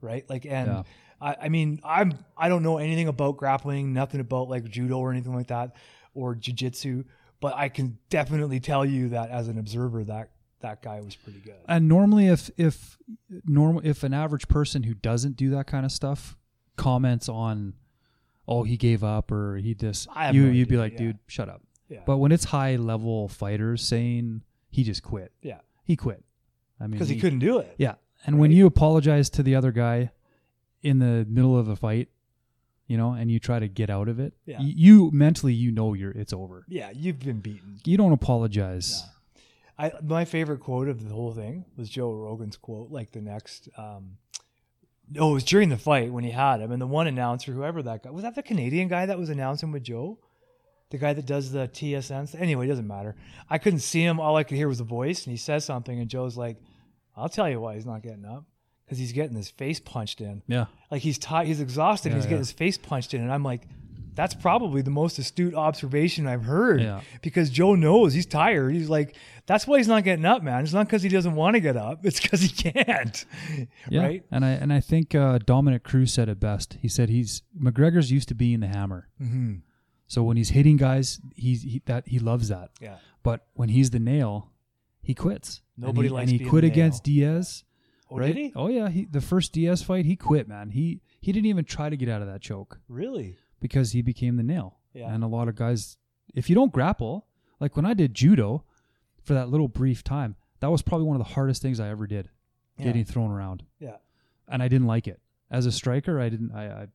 Right? 0.08 0.28
Like, 0.30 0.46
and 0.46 0.68
Yeah. 0.68 0.84
I, 1.20 1.36
I 1.44 1.50
mean, 1.50 1.80
I'm 1.84 2.18
I 2.38 2.48
don't 2.50 2.64
know 2.64 2.78
anything 2.78 3.08
about 3.08 3.38
grappling, 3.38 3.94
nothing 3.94 4.20
about 4.20 4.50
like 4.50 4.66
judo 4.70 4.98
or 5.00 5.12
anything 5.12 5.36
like 5.36 5.48
that, 5.48 5.76
or 6.14 6.36
jujitsu, 6.36 7.06
but 7.40 7.54
I 7.56 7.70
can 7.70 7.98
definitely 8.10 8.60
tell 8.60 8.86
you 8.86 9.10
that 9.10 9.30
as 9.30 9.48
an 9.48 9.58
observer, 9.58 10.04
that 10.06 10.30
that 10.62 10.82
guy 10.82 11.02
was 11.02 11.16
pretty 11.16 11.40
good. 11.40 11.56
And 11.68 11.88
normally, 11.88 12.28
if 12.28 12.50
if 12.58 12.98
normal 13.46 13.82
if 13.84 14.04
an 14.04 14.14
average 14.14 14.48
person 14.48 14.84
who 14.84 14.94
doesn't 14.94 15.36
do 15.36 15.50
that 15.52 15.68
kind 15.68 15.86
of 15.86 15.92
stuff 15.92 16.38
comments 16.76 17.28
on, 17.28 17.74
oh, 18.48 18.64
he 18.64 18.78
gave 18.78 19.04
up 19.04 19.32
or 19.32 19.58
he 19.58 19.74
this, 19.74 20.08
I 20.14 20.32
you 20.32 20.46
no 20.48 20.52
you'd 20.52 20.70
be 20.70 20.78
like, 20.78 20.94
yeah. 20.94 21.00
dude, 21.00 21.20
shut 21.28 21.50
up. 21.50 21.62
Yeah, 21.90 22.02
But 22.06 22.18
when 22.18 22.32
it's 22.32 22.44
high 22.44 22.76
level 22.76 23.30
fighters 23.30 23.82
saying 23.82 24.44
he 24.70 24.84
just 24.84 25.04
quit, 25.04 25.32
yeah, 25.42 25.60
he 25.84 25.96
quit. 25.96 26.24
I 26.80 26.84
mean, 26.84 26.92
because 26.92 27.10
he, 27.10 27.20
couldn't 27.20 27.40
do 27.40 27.60
it. 27.60 27.74
Yeah, 27.78 27.96
and 28.26 28.40
when 28.40 28.52
you 28.52 28.66
apologize 28.66 29.30
to 29.32 29.44
the 29.44 29.56
other 29.56 29.72
guy 29.72 30.12
in 30.82 31.00
the 31.00 31.26
middle 31.30 31.58
of 31.58 31.68
a 31.68 31.76
fight, 31.76 32.10
you 32.88 32.98
know, 32.98 33.12
and 33.14 33.30
you 33.32 33.40
try 33.40 33.60
to 33.60 33.68
get 33.68 33.90
out 33.90 34.08
of 34.08 34.20
it, 34.20 34.34
Yeah. 34.46 34.60
y- 34.60 34.74
you 34.76 35.12
mentally 35.12 35.54
you 35.54 35.72
know 35.72 35.94
you're 35.94 36.12
it's 36.12 36.34
over. 36.34 36.66
Yeah, 36.68 36.90
you've 36.94 37.20
been 37.20 37.40
beaten. 37.42 37.80
You 37.86 37.98
don't 37.98 38.14
apologize. 38.14 39.04
I 39.78 39.92
my 40.04 40.26
favorite 40.26 40.60
quote 40.62 40.88
of 40.88 41.08
the 41.08 41.14
whole 41.14 41.32
thing 41.34 41.66
was 41.78 41.90
Joe 41.90 42.12
Rogan's 42.14 42.58
quote. 42.58 42.90
Like 42.92 43.12
the 43.12 43.22
next, 43.22 43.70
um, 43.78 44.18
oh, 45.20 45.32
it 45.32 45.34
was 45.36 45.44
during 45.44 45.70
the 45.70 45.78
fight 45.78 46.12
when 46.12 46.24
he 46.24 46.32
had 46.32 46.62
him, 46.62 46.72
and 46.72 46.82
the 46.82 46.88
one 46.88 47.08
announcer, 47.08 47.52
whoever 47.52 47.84
that 47.84 48.04
guy 48.04 48.10
was, 48.10 48.24
that 48.24 48.36
the 48.36 48.44
Canadian 48.44 48.88
guy 48.88 49.06
that 49.06 49.20
was 49.20 49.30
announcing 49.30 49.72
with 49.72 49.84
Joe, 49.84 50.18
the 50.90 50.98
guy 50.98 51.14
that 51.14 51.26
does 51.28 51.52
the 51.52 51.68
TSN. 51.68 52.34
Anyway, 52.40 52.66
it 52.66 52.70
doesn't 52.70 52.88
matter. 52.88 53.16
I 53.50 53.58
couldn't 53.60 53.80
see 53.80 54.02
him. 54.02 54.20
All 54.20 54.36
I 54.36 54.44
could 54.44 54.58
hear 54.58 54.68
was 54.68 54.80
the 54.80 54.84
voice, 54.84 55.26
and 55.26 55.32
he 55.32 55.38
says 55.38 55.64
something, 55.66 56.00
and 56.00 56.10
Joe's 56.10 56.38
like, 56.38 56.58
"I'll 57.18 57.30
tell 57.30 57.50
you 57.50 57.60
why 57.60 57.76
he's 57.76 57.86
not 57.86 58.02
getting 58.04 58.26
up." 58.26 58.46
Because 58.86 59.00
he's 59.00 59.12
getting 59.12 59.36
his 59.36 59.50
face 59.50 59.82
punched 59.82 60.22
in. 60.22 60.44
Yeah. 60.48 60.68
Like 60.90 61.02
he's 61.02 61.18
tired, 61.18 61.48
he's 61.48 61.60
exhausted. 61.60 62.10
Yeah, 62.10 62.16
he's 62.16 62.26
getting 62.26 62.38
his 62.38 62.54
face 62.54 62.78
punched 62.78 63.14
in, 63.14 63.22
and 63.22 63.34
I'm 63.34 63.44
like, 63.44 63.68
that's 64.18 64.34
probably 64.34 64.82
the 64.82 64.90
most 64.90 65.20
astute 65.20 65.54
observation 65.54 66.26
I've 66.26 66.44
heard. 66.44 66.82
Yeah. 66.82 67.02
Because 67.22 67.52
Joe 67.52 67.76
knows 67.76 68.14
he's 68.14 68.26
tired. 68.26 68.74
He's 68.74 68.90
like, 68.90 69.16
that's 69.46 69.68
why 69.68 69.78
he's 69.78 69.88
not 69.88 70.04
getting 70.04 70.26
up, 70.26 70.42
man. 70.42 70.64
It's 70.64 70.74
not 70.74 70.88
because 70.88 71.04
he 71.04 71.10
doesn't 71.10 71.36
want 71.36 71.54
to 71.54 71.60
get 71.60 71.78
up. 71.78 72.04
It's 72.04 72.20
because 72.20 72.42
he 72.42 72.50
can't. 72.50 73.26
Yeah. 73.90 74.02
Right. 74.02 74.24
And 74.32 74.44
I 74.44 74.50
and 74.50 74.74
I 74.74 74.80
think 74.80 75.14
uh, 75.16 75.38
Dominick 75.40 75.84
Cruz 75.84 76.12
said 76.12 76.30
it 76.30 76.40
best. 76.40 76.78
He 76.82 76.88
said 76.88 77.10
he's 77.10 77.44
McGregor's 77.58 78.12
used 78.12 78.28
to 78.30 78.36
being 78.36 78.60
the 78.60 78.68
hammer. 78.68 79.08
Mm-hmm. 79.22 79.58
So 80.08 80.24
when 80.24 80.36
he's 80.36 80.50
hitting 80.50 80.78
guys, 80.78 81.20
he's 81.36 81.62
he, 81.62 81.82
that 81.86 82.08
he 82.08 82.20
loves 82.20 82.50
that. 82.50 82.72
Yeah. 82.82 82.98
But 83.24 83.46
when 83.54 83.70
he's 83.70 83.92
the 83.92 84.00
nail, 84.00 84.52
he 85.08 85.14
quits. 85.16 85.62
And 85.78 85.86
Nobody 85.86 86.10
he, 86.10 86.14
likes 86.14 86.32
and 86.32 86.40
he 86.42 86.46
quit 86.46 86.66
against 86.66 87.04
Diaz. 87.06 87.64
Oh, 88.12 88.18
right? 88.18 88.28
did 88.28 88.36
he? 88.38 88.54
Oh 88.56 88.68
yeah, 88.68 88.90
he 88.90 89.06
the 89.06 89.22
first 89.22 89.54
Diaz 89.54 89.82
fight, 89.82 90.06
he 90.06 90.16
quit, 90.18 90.48
man. 90.48 90.72
He 90.72 91.02
he 91.22 91.32
didn't 91.32 91.46
even 91.48 91.64
try 91.66 91.90
to 91.90 91.96
get 91.98 92.10
out 92.10 92.22
of 92.22 92.28
that 92.28 92.42
choke 92.42 92.80
Really? 92.90 93.38
because 93.62 93.94
he 93.94 94.02
became 94.02 94.36
the 94.36 94.44
nail. 94.44 94.80
Yeah. 94.94 95.14
And 95.14 95.24
a 95.24 95.28
lot 95.28 95.48
of 95.48 95.56
guys, 95.56 95.98
if 96.36 96.50
you 96.50 96.56
don't 96.56 96.72
grapple, 96.74 97.26
like 97.60 97.76
when 97.76 97.86
I 97.86 97.94
did 97.94 98.14
judo 98.14 98.64
for 99.24 99.34
that 99.34 99.50
little 99.50 99.68
brief 99.70 100.04
time, 100.04 100.36
that 100.60 100.70
was 100.72 100.82
probably 100.82 101.08
one 101.08 101.16
of 101.20 101.26
the 101.26 101.34
hardest 101.34 101.62
things 101.62 101.80
I 101.80 101.90
ever 101.90 102.06
did, 102.08 102.30
Yeah. 102.78 102.86
getting 102.86 103.06
thrown 103.06 103.32
around, 103.32 103.64
Yeah. 103.80 103.98
and 104.48 104.62
I 104.62 104.68
didn't 104.68 104.88
like 104.88 105.08
it. 105.08 105.22
As 105.50 105.66
a 105.66 105.72
striker, 105.72 106.20
I 106.20 106.28
didn't, 106.30 106.52
I, 106.52 106.66
I, 106.84 106.88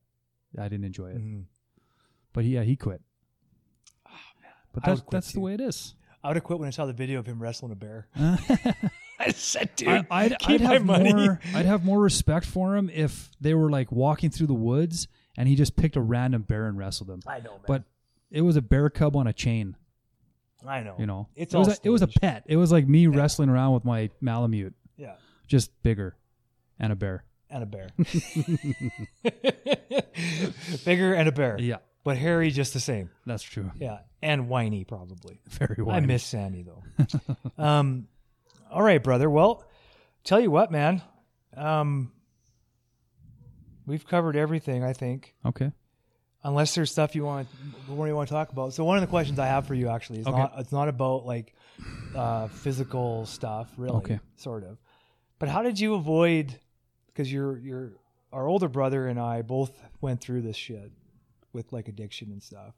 I 0.58 0.68
didn't 0.68 0.84
enjoy 0.84 1.10
it. 1.12 1.18
Mhm. 1.18 1.44
But 2.34 2.44
yeah, 2.44 2.62
he 2.62 2.76
quit. 2.76 3.00
But 4.72 4.86
I 4.86 4.90
would 4.90 4.98
that's 5.00 5.10
that's 5.10 5.32
the 5.32 5.40
way 5.40 5.54
it 5.54 5.60
is. 5.60 5.94
I 6.24 6.28
would 6.28 6.36
have 6.36 6.44
quit 6.44 6.58
when 6.58 6.68
I 6.68 6.70
saw 6.70 6.86
the 6.86 6.92
video 6.92 7.18
of 7.18 7.26
him 7.26 7.42
wrestling 7.42 7.72
a 7.72 7.76
bear. 7.76 8.06
I, 8.16 8.74
I 9.18 9.30
said, 9.32 9.70
dude, 9.76 9.88
I'd, 9.88 10.06
I'd 10.10 10.38
keep 10.38 10.60
my 10.60 10.74
have 10.74 10.84
money. 10.84 11.12
more. 11.12 11.40
I'd 11.54 11.66
have 11.66 11.84
more 11.84 12.00
respect 12.00 12.46
for 12.46 12.76
him 12.76 12.90
if 12.92 13.30
they 13.40 13.54
were 13.54 13.70
like 13.70 13.90
walking 13.90 14.30
through 14.30 14.46
the 14.48 14.54
woods 14.54 15.08
and 15.36 15.48
he 15.48 15.56
just 15.56 15.76
picked 15.76 15.96
a 15.96 16.00
random 16.00 16.42
bear 16.42 16.66
and 16.66 16.78
wrestled 16.78 17.10
him. 17.10 17.20
I 17.26 17.38
know, 17.40 17.52
man. 17.52 17.60
But 17.66 17.84
it 18.30 18.42
was 18.42 18.56
a 18.56 18.62
bear 18.62 18.88
cub 18.90 19.16
on 19.16 19.26
a 19.26 19.32
chain. 19.32 19.76
I 20.66 20.80
know. 20.82 20.94
You 20.98 21.06
know, 21.06 21.28
It's 21.34 21.54
it 21.54 21.58
was 21.58 21.68
a, 21.68 21.76
it 21.82 21.90
was 21.90 22.02
a 22.02 22.08
pet. 22.08 22.44
It 22.46 22.56
was 22.56 22.70
like 22.70 22.86
me 22.86 23.06
wrestling 23.08 23.48
around 23.48 23.74
with 23.74 23.84
my 23.84 24.10
Malamute, 24.20 24.74
Yeah. 24.96 25.14
just 25.48 25.70
bigger, 25.82 26.16
and 26.78 26.92
a 26.92 26.96
bear. 26.96 27.24
And 27.50 27.64
a 27.64 27.66
bear. 27.66 27.88
Bigger 30.84 31.14
and 31.14 31.28
a 31.28 31.32
bear. 31.32 31.56
Yeah, 31.60 31.76
But 32.04 32.16
Hairy 32.16 32.50
just 32.50 32.72
the 32.74 32.80
same. 32.80 33.10
that's 33.26 33.42
true. 33.42 33.70
Yeah. 33.78 33.98
And 34.22 34.48
whiny, 34.48 34.84
probably. 34.84 35.40
Very 35.48 35.82
whiny. 35.82 35.98
I 35.98 36.06
miss 36.06 36.24
Sammy 36.24 36.64
though. 36.64 36.82
um, 37.62 38.08
all 38.70 38.82
right, 38.82 39.02
brother. 39.02 39.28
Well, 39.30 39.64
tell 40.24 40.40
you 40.40 40.50
what, 40.50 40.70
man. 40.72 41.02
Um, 41.56 42.10
we've 43.86 44.06
covered 44.06 44.36
everything, 44.36 44.82
I 44.82 44.92
think. 44.92 45.34
Okay. 45.44 45.70
Unless 46.44 46.74
there's 46.74 46.90
stuff 46.90 47.14
you 47.14 47.24
want, 47.24 47.46
what 47.86 48.06
you 48.06 48.16
want 48.16 48.28
to 48.28 48.34
talk 48.34 48.50
about. 48.50 48.72
So 48.72 48.84
one 48.84 48.96
of 48.96 49.00
the 49.00 49.06
questions 49.06 49.38
I 49.38 49.46
have 49.46 49.66
for 49.66 49.74
you 49.74 49.88
actually 49.88 50.20
is 50.20 50.26
Okay. 50.26 50.36
not. 50.36 50.54
It's 50.58 50.72
not 50.72 50.88
about 50.88 51.24
like 51.24 51.54
uh, 52.16 52.48
physical 52.48 53.26
stuff, 53.26 53.72
really. 53.76 53.96
Okay. 53.98 54.20
Sort 54.36 54.64
of. 54.64 54.78
But 55.38 55.48
how 55.48 55.62
did 55.62 55.78
you 55.78 55.94
avoid? 55.94 56.58
Because 57.06 57.32
you're 57.32 57.58
you're 57.58 57.92
our 58.32 58.48
older 58.48 58.68
brother 58.68 59.06
and 59.06 59.20
I 59.20 59.42
both 59.42 59.70
went 60.00 60.20
through 60.20 60.42
this 60.42 60.56
shit 60.56 60.90
with 61.52 61.72
like 61.72 61.88
addiction 61.88 62.30
and 62.30 62.42
stuff. 62.42 62.74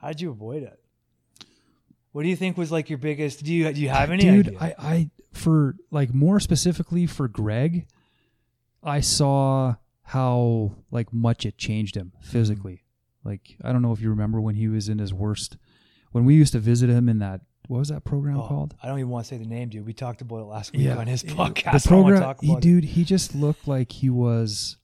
How 0.00 0.08
did 0.08 0.20
you 0.20 0.30
avoid 0.30 0.62
it? 0.62 0.78
What 2.12 2.22
do 2.24 2.28
you 2.28 2.36
think 2.36 2.56
was 2.58 2.70
like 2.70 2.90
your 2.90 2.98
biggest? 2.98 3.42
Do 3.42 3.52
you 3.52 3.72
do 3.72 3.80
you 3.80 3.88
have 3.88 4.10
any 4.10 4.22
Dude, 4.22 4.48
idea? 4.48 4.58
I, 4.60 4.74
I 4.78 5.10
for 5.32 5.76
like 5.90 6.12
more 6.12 6.40
specifically 6.40 7.06
for 7.06 7.26
Greg, 7.28 7.86
I 8.82 9.00
saw 9.00 9.76
how 10.02 10.76
like 10.90 11.12
much 11.12 11.46
it 11.46 11.56
changed 11.56 11.96
him 11.96 12.12
physically. 12.20 12.74
Mm-hmm. 12.74 13.28
Like 13.28 13.56
I 13.64 13.72
don't 13.72 13.82
know 13.82 13.92
if 13.92 14.00
you 14.00 14.10
remember 14.10 14.40
when 14.40 14.56
he 14.56 14.68
was 14.68 14.88
in 14.88 14.98
his 14.98 15.14
worst 15.14 15.56
when 16.12 16.24
we 16.24 16.34
used 16.34 16.52
to 16.52 16.58
visit 16.58 16.90
him 16.90 17.08
in 17.08 17.18
that 17.20 17.40
what 17.68 17.78
was 17.78 17.88
that 17.88 18.04
program 18.04 18.38
Oh, 18.38 18.46
called? 18.46 18.74
I 18.82 18.88
don't 18.88 18.98
even 18.98 19.10
want 19.10 19.24
to 19.24 19.28
say 19.30 19.38
the 19.38 19.46
name, 19.46 19.68
dude. 19.68 19.86
We 19.86 19.92
talked 19.92 20.20
about 20.20 20.40
it 20.40 20.44
last 20.44 20.72
week 20.72 20.82
yeah. 20.82 20.96
on 20.96 21.06
his 21.06 21.22
The 21.22 21.32
podcast. 21.32 21.90
Wanna 21.90 22.18
program, 22.18 22.36
he, 22.42 22.56
dude, 22.56 22.84
he 22.84 23.04
just 23.04 23.34
looked 23.34 23.66
like 23.66 23.92
he 23.92 24.10
was. 24.10 24.76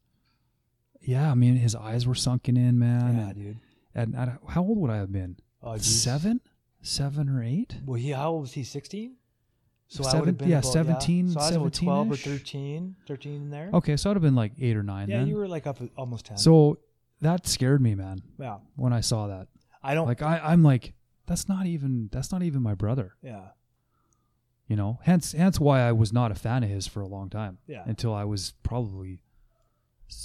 Yeah, 1.01 1.31
I 1.31 1.35
mean, 1.35 1.57
his 1.57 1.75
eyes 1.75 2.07
were 2.07 2.15
sunken 2.15 2.57
in, 2.57 2.79
man. 2.79 3.17
Yeah, 3.17 3.29
and, 3.29 3.35
dude. 3.35 3.57
and 3.95 4.17
I, 4.17 4.37
how 4.49 4.63
old 4.63 4.79
would 4.79 4.91
I 4.91 4.97
have 4.97 5.13
been? 5.13 5.37
Oh. 5.63 5.77
Seven, 5.79 6.41
seven 6.83 7.29
or 7.29 7.43
eight? 7.43 7.77
Well, 7.85 7.99
he 8.01 8.11
how 8.11 8.31
old 8.33 8.43
was 8.43 8.53
he? 8.53 8.65
Sixteen. 8.65 9.15
So 9.91 10.05
I 10.05 10.19
would 10.19 10.27
have 10.27 10.37
been 10.39 10.49
yeah, 10.51 10.59
about, 10.59 10.71
17, 10.71 11.31
So 11.31 11.41
I 11.41 11.47
was 11.47 11.57
about 11.57 11.73
twelve 11.73 12.11
or 12.11 12.15
17-ish. 12.15 12.25
13, 12.25 12.97
13 13.07 13.35
in 13.35 13.51
there. 13.51 13.71
Okay, 13.73 13.97
so 13.97 14.11
I'd 14.11 14.17
have 14.17 14.23
been 14.23 14.35
like 14.35 14.53
eight 14.61 14.77
or 14.77 14.83
nine 14.83 15.09
yeah, 15.09 15.21
then. 15.21 15.29
you 15.29 15.37
were 15.37 15.49
like 15.49 15.67
up 15.67 15.79
almost 15.97 16.27
ten. 16.27 16.37
so 16.37 16.79
that 17.23 17.47
scared 17.47 17.81
me, 17.81 17.95
man. 17.95 18.21
yeah, 18.39 18.59
When 18.77 18.93
I 18.93 19.01
saw 19.01 19.29
that, 19.29 19.49
I 19.83 19.95
don't. 19.95 20.07
like 20.07 20.21
I, 20.21 20.41
I'm 20.45 20.63
like, 20.63 20.93
that's 21.27 21.49
not 21.49 21.65
even 21.65 22.11
that's 22.13 22.31
not 22.31 22.43
even 22.43 22.61
my 22.63 22.75
brother. 22.75 23.15
yeah, 23.23 23.47
You 24.67 24.77
know, 24.77 24.99
hence 25.05 25.33
hence 25.33 25.59
why 25.59 25.81
I 25.81 25.93
was 25.93 26.13
not 26.13 26.31
a 26.31 26.35
fan 26.35 26.63
of 26.65 26.69
his 26.69 26.87
for 26.87 27.01
a 27.01 27.09
long 27.09 27.31
time. 27.31 27.57
Yeah. 27.67 27.83
Until 27.87 28.13
I 28.13 28.25
was 28.25 28.53
probably, 28.63 29.23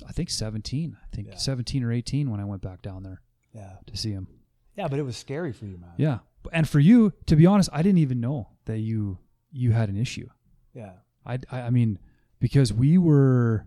I 0.08 0.12
think 0.12 0.30
seventeen. 0.30 0.98
I 1.04 1.16
think 1.16 1.28
Yeah. 1.28 1.36
seventeen 1.36 1.84
or 1.84 1.92
eighteen 1.92 2.30
when 2.32 2.40
I 2.40 2.46
went 2.46 2.62
back 2.62 2.82
down 2.82 3.04
there 3.04 3.22
yeah, 3.54 3.74
to 3.86 3.98
see 3.98 4.12
him. 4.12 4.28
yeah. 4.76 4.88
But 4.88 5.00
it 5.00 5.04
was 5.04 5.18
scary 5.18 5.52
for 5.54 5.66
you, 5.66 5.78
man. 5.78 5.92
Yeah, 5.98 6.20
And 6.52 6.68
for 6.68 6.80
you, 6.80 7.14
to 7.28 7.36
be 7.36 7.46
honest, 7.46 7.70
I 7.74 7.82
didn't 7.84 8.00
even 8.00 8.20
know 8.20 8.50
that 8.66 8.80
you 8.80 9.18
you 9.52 9.72
had 9.72 9.90
an 9.90 9.98
issue. 9.98 10.30
Yeah. 10.74 10.94
I, 11.26 11.40
I, 11.52 11.62
I 11.62 11.70
mean, 11.70 12.00
because 12.40 12.74
we 12.74 12.98
were, 12.98 13.66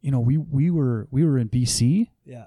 you 0.00 0.10
know, 0.10 0.20
we 0.20 0.36
we 0.36 0.70
were 0.70 1.08
we 1.10 1.24
were 1.24 1.38
in 1.38 1.48
BC 1.48 2.10
Yeah. 2.24 2.46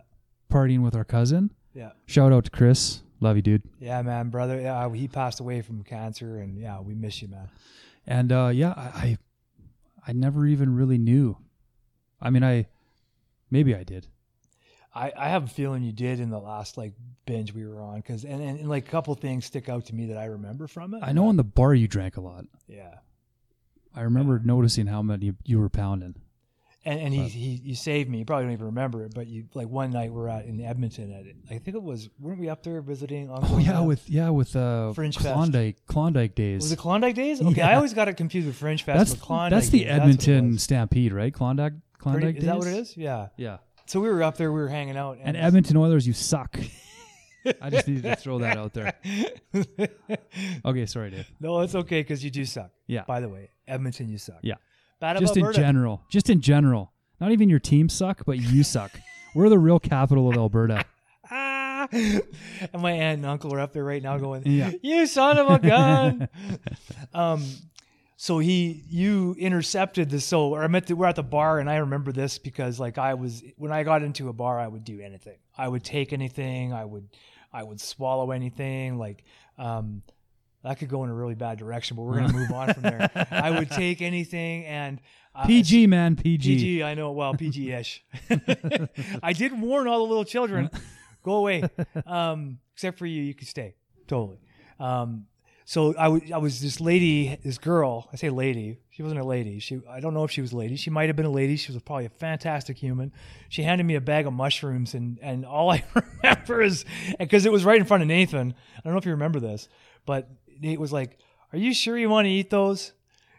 partying 0.50 0.82
with 0.82 0.96
our 0.96 1.06
cousin. 1.06 1.52
Yeah. 1.74 1.92
Shout 2.06 2.32
out 2.34 2.46
to 2.46 2.52
Chris, 2.52 3.02
love 3.20 3.36
you, 3.36 3.42
dude. 3.42 3.64
Yeah, 3.80 4.02
man, 4.02 4.30
brother. 4.30 4.60
Yeah, 4.60 4.92
he 4.94 5.08
passed 5.08 5.40
away 5.40 5.62
from 5.62 5.84
cancer, 5.84 6.40
and 6.40 6.58
yeah, 6.58 6.80
we 6.82 6.96
miss 6.96 7.22
you, 7.22 7.28
man. 7.28 7.50
And 8.08 8.32
uh, 8.32 8.48
yeah, 8.54 8.74
I, 8.76 8.82
I 8.94 9.18
I 10.08 10.14
never 10.14 10.46
even 10.48 10.74
really 10.76 10.98
knew. 10.98 11.38
I 12.22 12.30
mean, 12.30 12.44
I 12.44 12.68
maybe 13.52 13.76
I 13.76 13.84
did. 13.84 14.08
I, 14.94 15.12
I 15.16 15.30
have 15.30 15.44
a 15.44 15.48
feeling 15.48 15.84
you 15.84 15.92
did 15.92 16.20
in 16.20 16.30
the 16.32 16.40
last 16.40 16.76
like 16.78 16.94
binge 17.26 17.54
we 17.54 17.66
were 17.66 17.80
on 17.82 17.98
because 17.98 18.24
and, 18.26 18.42
and, 18.42 18.60
and 18.60 18.70
like 18.70 18.88
a 18.88 18.92
couple 18.92 19.14
things 19.16 19.46
stick 19.46 19.70
out 19.70 19.86
to 19.86 19.96
me 19.96 20.08
that 20.08 20.18
I 20.18 20.26
remember 20.26 20.68
from 20.68 20.94
it. 20.96 21.02
I 21.04 21.12
know 21.12 21.30
in 21.30 21.36
the 21.38 21.44
bar 21.44 21.74
you 21.76 21.88
drank 21.88 22.18
a 22.18 22.22
lot. 22.22 22.46
Yeah, 22.68 22.96
I 23.96 24.02
remember 24.02 24.42
noticing 24.44 24.88
how 24.88 25.02
many 25.04 25.34
you 25.46 25.60
were 25.60 25.70
pounding. 25.70 26.16
and 26.86 27.00
and 27.00 27.14
he, 27.14 27.28
he 27.30 27.50
you 27.64 27.76
saved 27.76 28.10
me. 28.10 28.18
You 28.18 28.26
probably 28.26 28.46
don't 28.46 28.54
even 28.54 28.66
remember 28.66 29.04
it, 29.06 29.14
but 29.14 29.28
you 29.28 29.46
like 29.54 29.68
one 29.70 29.92
night 29.92 30.12
we're 30.12 30.28
at 30.28 30.46
in 30.46 30.60
Edmonton 30.60 31.14
at 31.14 31.28
it. 31.28 31.36
I 31.52 31.60
think 31.60 31.76
it 31.76 31.84
was 31.84 32.10
weren't 32.20 32.40
we 32.40 32.50
up 32.50 32.64
there 32.64 32.82
visiting? 32.82 33.30
Uncle 33.30 33.58
Oh 33.58 33.60
yeah, 33.60 33.74
Ned? 33.80 33.88
with 33.88 34.10
yeah 34.10 34.30
with 34.32 34.56
uh 34.56 34.92
Fringe 34.94 35.16
Fest. 35.16 35.28
Klondike 35.34 35.78
Klondike 35.86 36.34
days. 36.34 36.64
was 36.64 36.72
it 36.72 36.80
Klondike 36.80 37.14
days? 37.16 37.42
Okay, 37.46 37.62
I 37.62 37.76
always 37.76 37.94
got 37.94 38.08
it 38.08 38.18
confused 38.18 38.48
with 38.48 38.56
Fringe 38.56 38.82
Fest. 38.84 38.98
that's 38.98 39.12
with 39.12 39.22
Klondike 39.22 39.52
that's 39.52 39.70
the 39.70 39.84
days. 39.84 39.92
Edmonton 39.92 40.52
was. 40.54 40.64
Stampede, 40.64 41.14
right? 41.14 41.32
Klondike 41.34 41.74
Klondike 42.00 42.24
Pretty- 42.24 42.40
is 42.40 42.46
that 42.46 42.58
what 42.58 42.68
it 42.68 42.74
is? 42.78 42.98
Yeah. 42.98 43.28
Yeah. 43.38 43.58
So 43.86 44.00
we 44.00 44.10
were 44.10 44.24
up 44.24 44.38
there. 44.38 44.52
We 44.52 44.62
were 44.62 44.68
hanging 44.68 44.98
out, 44.98 45.18
And 45.22 45.36
Edmonton 45.38 45.78
Oilers, 45.78 46.06
you 46.08 46.14
suck. 46.14 46.58
I 47.62 47.70
just 47.70 47.88
needed 47.88 48.04
to 48.04 48.16
throw 48.16 48.40
that 48.40 48.58
out 48.58 48.74
there. 48.74 48.94
Okay, 50.66 50.86
sorry, 50.86 51.12
Dave. 51.12 51.32
no, 51.40 51.62
it's 51.62 51.74
okay 51.76 52.02
because 52.02 52.24
you 52.24 52.30
do 52.30 52.46
suck. 52.46 52.72
Yeah. 52.88 53.04
By 53.08 53.20
the 53.22 53.30
way, 53.30 53.50
Edmonton, 53.68 54.10
you 54.10 54.18
suck. 54.18 54.40
Yeah. 54.42 54.56
Bad 55.00 55.18
Just 55.20 55.38
in 55.38 55.44
Alberta. 55.44 55.60
general. 55.60 56.02
Just 56.10 56.30
in 56.30 56.42
general. 56.42 56.92
Not 57.22 57.32
even 57.32 57.50
your 57.50 57.60
team 57.60 57.90
suck, 57.90 58.24
but 58.26 58.38
you 58.40 58.64
suck. 58.64 58.92
We're 59.36 59.50
the 59.50 59.60
real 59.60 59.80
capital 59.80 60.30
of 60.30 60.36
Alberta. 60.38 60.84
Ah! 61.32 61.88
And 61.92 62.22
my 62.82 62.92
aunt 62.92 63.18
and 63.20 63.26
uncle 63.26 63.54
are 63.54 63.60
up 63.60 63.72
there 63.74 63.84
right 63.86 64.04
now 64.04 64.18
going, 64.18 64.44
Yeah. 64.46 64.72
"You 64.82 65.06
son 65.08 65.38
of 65.38 65.50
a 65.50 65.60
gun!" 65.60 66.28
um, 67.14 67.44
so 68.22 68.40
he, 68.40 68.84
you 68.90 69.34
intercepted 69.40 70.10
the 70.10 70.20
so. 70.20 70.50
Or 70.50 70.62
I 70.62 70.68
met 70.68 70.88
the, 70.88 70.96
we're 70.98 71.06
at 71.06 71.16
the 71.16 71.24
bar, 71.24 71.60
and 71.60 71.70
I 71.70 71.78
remember 71.78 72.12
this 72.12 72.38
because 72.38 72.78
like 72.78 72.98
I 72.98 73.14
was 73.14 73.42
when 73.56 73.72
I 73.72 73.84
got 73.84 74.04
into 74.04 74.28
a 74.28 74.34
bar, 74.34 74.60
I 74.60 74.68
would 74.68 74.84
do 74.84 75.00
anything. 75.00 75.38
I 75.58 75.70
would 75.70 75.86
take 75.86 76.12
anything. 76.12 76.74
I 76.74 76.84
would, 76.84 77.08
I 77.54 77.64
would 77.64 77.80
swallow 77.80 78.32
anything. 78.32 78.98
Like, 78.98 79.24
um, 79.58 80.02
that 80.66 80.80
could 80.80 80.90
go 80.90 81.06
in 81.06 81.10
a 81.10 81.14
really 81.14 81.34
bad 81.34 81.60
direction, 81.60 81.96
but 81.96 82.04
we're 82.04 82.20
gonna 82.20 82.34
move 82.34 82.52
on 82.52 82.74
from 82.74 82.84
there. 82.84 83.10
I 83.32 83.52
would 83.52 83.72
take 83.72 84.02
anything 84.02 84.66
and. 84.66 85.00
Uh, 85.34 85.46
PG, 85.46 85.88
man, 85.88 86.18
PG. 86.18 86.56
PG, 86.56 86.84
I 86.84 86.96
know. 86.96 87.14
Well, 87.14 87.34
PG-ish. 87.36 88.04
I 89.24 89.32
did 89.32 89.58
warn 89.58 89.88
all 89.88 90.00
the 90.00 90.10
little 90.10 90.26
children, 90.26 90.70
go 91.24 91.36
away. 91.36 91.64
Um, 92.06 92.60
except 92.74 92.98
for 92.98 93.06
you, 93.06 93.22
you 93.22 93.34
can 93.34 93.48
stay. 93.48 93.76
Totally. 94.08 94.40
Um, 94.78 95.28
so 95.70 95.94
I 95.98 96.08
was, 96.08 96.24
was 96.42 96.62
this 96.62 96.82
lady, 96.82 97.38
this 97.44 97.60
girl. 97.60 98.10
I 98.12 98.16
say 98.16 98.32
lady. 98.32 98.80
She 98.90 99.04
wasn't 99.04 99.22
a 99.22 99.24
lady. 99.24 99.60
She, 99.60 99.80
I 99.88 100.00
don't 100.00 100.16
know 100.16 100.24
if 100.24 100.32
she 100.32 100.42
was 100.42 100.52
a 100.52 100.58
lady. 100.58 100.76
She 100.76 100.90
might 100.90 101.10
have 101.10 101.16
been 101.16 101.28
a 101.28 101.30
lady. 101.30 101.58
She 101.58 101.72
was 101.72 101.80
probably 101.84 102.06
a 102.06 102.10
fantastic 102.10 102.76
human. 102.76 103.14
She 103.50 103.62
handed 103.62 103.84
me 103.84 103.94
a 103.94 104.02
bag 104.02 104.26
of 104.26 104.34
mushrooms, 104.34 104.96
and 104.96 105.20
and 105.22 105.46
all 105.46 105.70
I 105.70 105.84
remember 106.24 106.64
is 106.64 106.86
because 107.20 107.46
it 107.46 107.52
was 107.52 107.66
right 107.66 107.80
in 107.80 107.86
front 107.86 108.02
of 108.02 108.08
Nathan. 108.08 108.56
I 108.78 108.82
don't 108.84 108.94
know 108.94 108.98
if 108.98 109.06
you 109.06 109.12
remember 109.12 109.40
this, 109.40 109.70
but 110.08 110.28
Nate 110.60 110.80
was 110.80 110.92
like, 110.92 111.20
"Are 111.54 111.60
you 111.60 111.72
sure 111.72 111.96
you 112.00 112.10
want 112.10 112.26
to 112.26 112.32
eat 112.32 112.50
those?" 112.50 112.94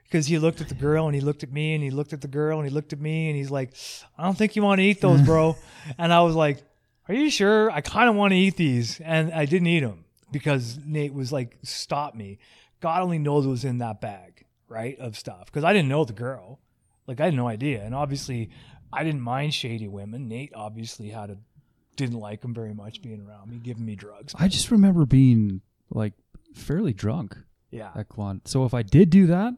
because 0.05 0.29
he 0.29 0.39
looked 0.39 0.61
at 0.61 0.69
the 0.69 0.75
girl 0.77 1.07
and 1.07 1.17
he 1.17 1.21
looked 1.21 1.43
at 1.43 1.53
me 1.53 1.75
and 1.75 1.83
he 1.83 1.91
looked 1.91 2.13
at 2.13 2.21
the 2.21 2.29
girl 2.29 2.59
and 2.61 2.69
he 2.69 2.73
looked 2.73 2.93
at 2.93 3.01
me 3.01 3.29
and 3.29 3.37
he's 3.37 3.51
like, 3.51 3.75
I 4.19 4.25
don't 4.25 4.37
think 4.37 4.57
you 4.57 4.63
want 4.63 4.81
to 4.81 4.85
eat 4.85 5.01
those, 5.01 5.23
bro. 5.25 5.57
and 5.99 6.13
I 6.13 6.23
was 6.23 6.37
like, 6.37 6.63
Are 7.09 7.15
you 7.15 7.29
sure? 7.29 7.73
I 7.73 7.81
kind 7.81 8.09
of 8.09 8.15
want 8.15 8.31
to 8.33 8.37
eat 8.37 8.57
these. 8.57 9.01
And 9.01 9.33
I 9.33 9.47
didn't 9.47 9.67
eat 9.67 9.81
them 9.81 10.05
because 10.33 10.79
Nate 10.85 11.13
was 11.15 11.33
like, 11.33 11.59
Stop 11.63 12.15
me. 12.15 12.39
God 12.81 13.03
only 13.03 13.19
knows 13.19 13.47
what 13.47 13.51
was 13.53 13.65
in 13.65 13.79
that 13.79 14.01
bag, 14.01 14.45
right? 14.69 14.99
Of 14.99 15.17
stuff. 15.17 15.47
Because 15.47 15.65
I 15.65 15.73
didn't 15.73 15.89
know 15.89 16.05
the 16.05 16.13
girl. 16.15 16.61
Like, 17.07 17.21
I 17.21 17.27
had 17.27 17.35
no 17.35 17.47
idea. 17.49 17.83
And 17.83 17.95
obviously, 17.95 18.51
I 18.93 19.05
didn't 19.05 19.21
mind 19.21 19.53
shady 19.53 19.89
women. 19.89 20.29
Nate 20.29 20.53
obviously 20.55 21.11
had 21.11 21.31
a, 21.31 21.37
didn't 21.97 22.19
like 22.19 22.41
them 22.41 22.55
very 22.55 22.73
much 22.73 23.03
being 23.03 23.21
around 23.21 23.51
me, 23.51 23.59
giving 23.59 23.85
me 23.85 23.97
drugs. 23.97 24.35
I 24.39 24.49
just 24.49 24.71
remember 24.71 25.05
being 25.05 25.61
like 25.91 26.15
fairly 26.55 26.93
drunk 26.95 27.37
Yeah. 27.71 27.91
at 27.95 28.09
Klond. 28.09 28.49
So 28.49 28.65
if 28.65 28.73
I 28.73 28.83
did 28.83 29.11
do 29.11 29.27
that, 29.27 29.55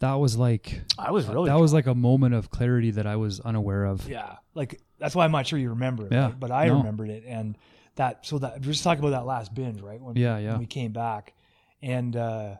that 0.00 0.14
was 0.14 0.36
like 0.36 0.82
I 0.98 1.12
was 1.12 1.26
really 1.28 1.48
that 1.48 1.58
was 1.58 1.72
like 1.72 1.86
a 1.86 1.94
moment 1.94 2.34
of 2.34 2.50
clarity 2.50 2.90
that 2.92 3.06
I 3.06 3.16
was 3.16 3.40
unaware 3.40 3.84
of. 3.86 4.06
Yeah, 4.08 4.36
like 4.54 4.80
that's 4.98 5.14
why 5.14 5.24
I'm 5.24 5.32
not 5.32 5.46
sure 5.46 5.58
you 5.58 5.70
remember 5.70 6.04
it. 6.06 6.12
Yeah, 6.12 6.26
right? 6.26 6.38
but 6.40 6.50
I 6.50 6.66
no. 6.66 6.76
remembered 6.78 7.08
it, 7.10 7.24
and 7.26 7.56
that 7.96 8.26
so 8.26 8.38
that 8.38 8.54
we're 8.54 8.72
just 8.72 8.84
talking 8.84 9.04
about 9.04 9.18
that 9.18 9.26
last 9.26 9.54
binge, 9.54 9.80
right? 9.80 10.00
When, 10.00 10.16
Yeah, 10.16 10.38
yeah. 10.38 10.52
When 10.52 10.60
we 10.60 10.66
came 10.66 10.92
back, 10.92 11.34
and 11.82 12.16
uh, 12.16 12.56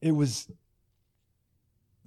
it 0.00 0.12
was, 0.12 0.50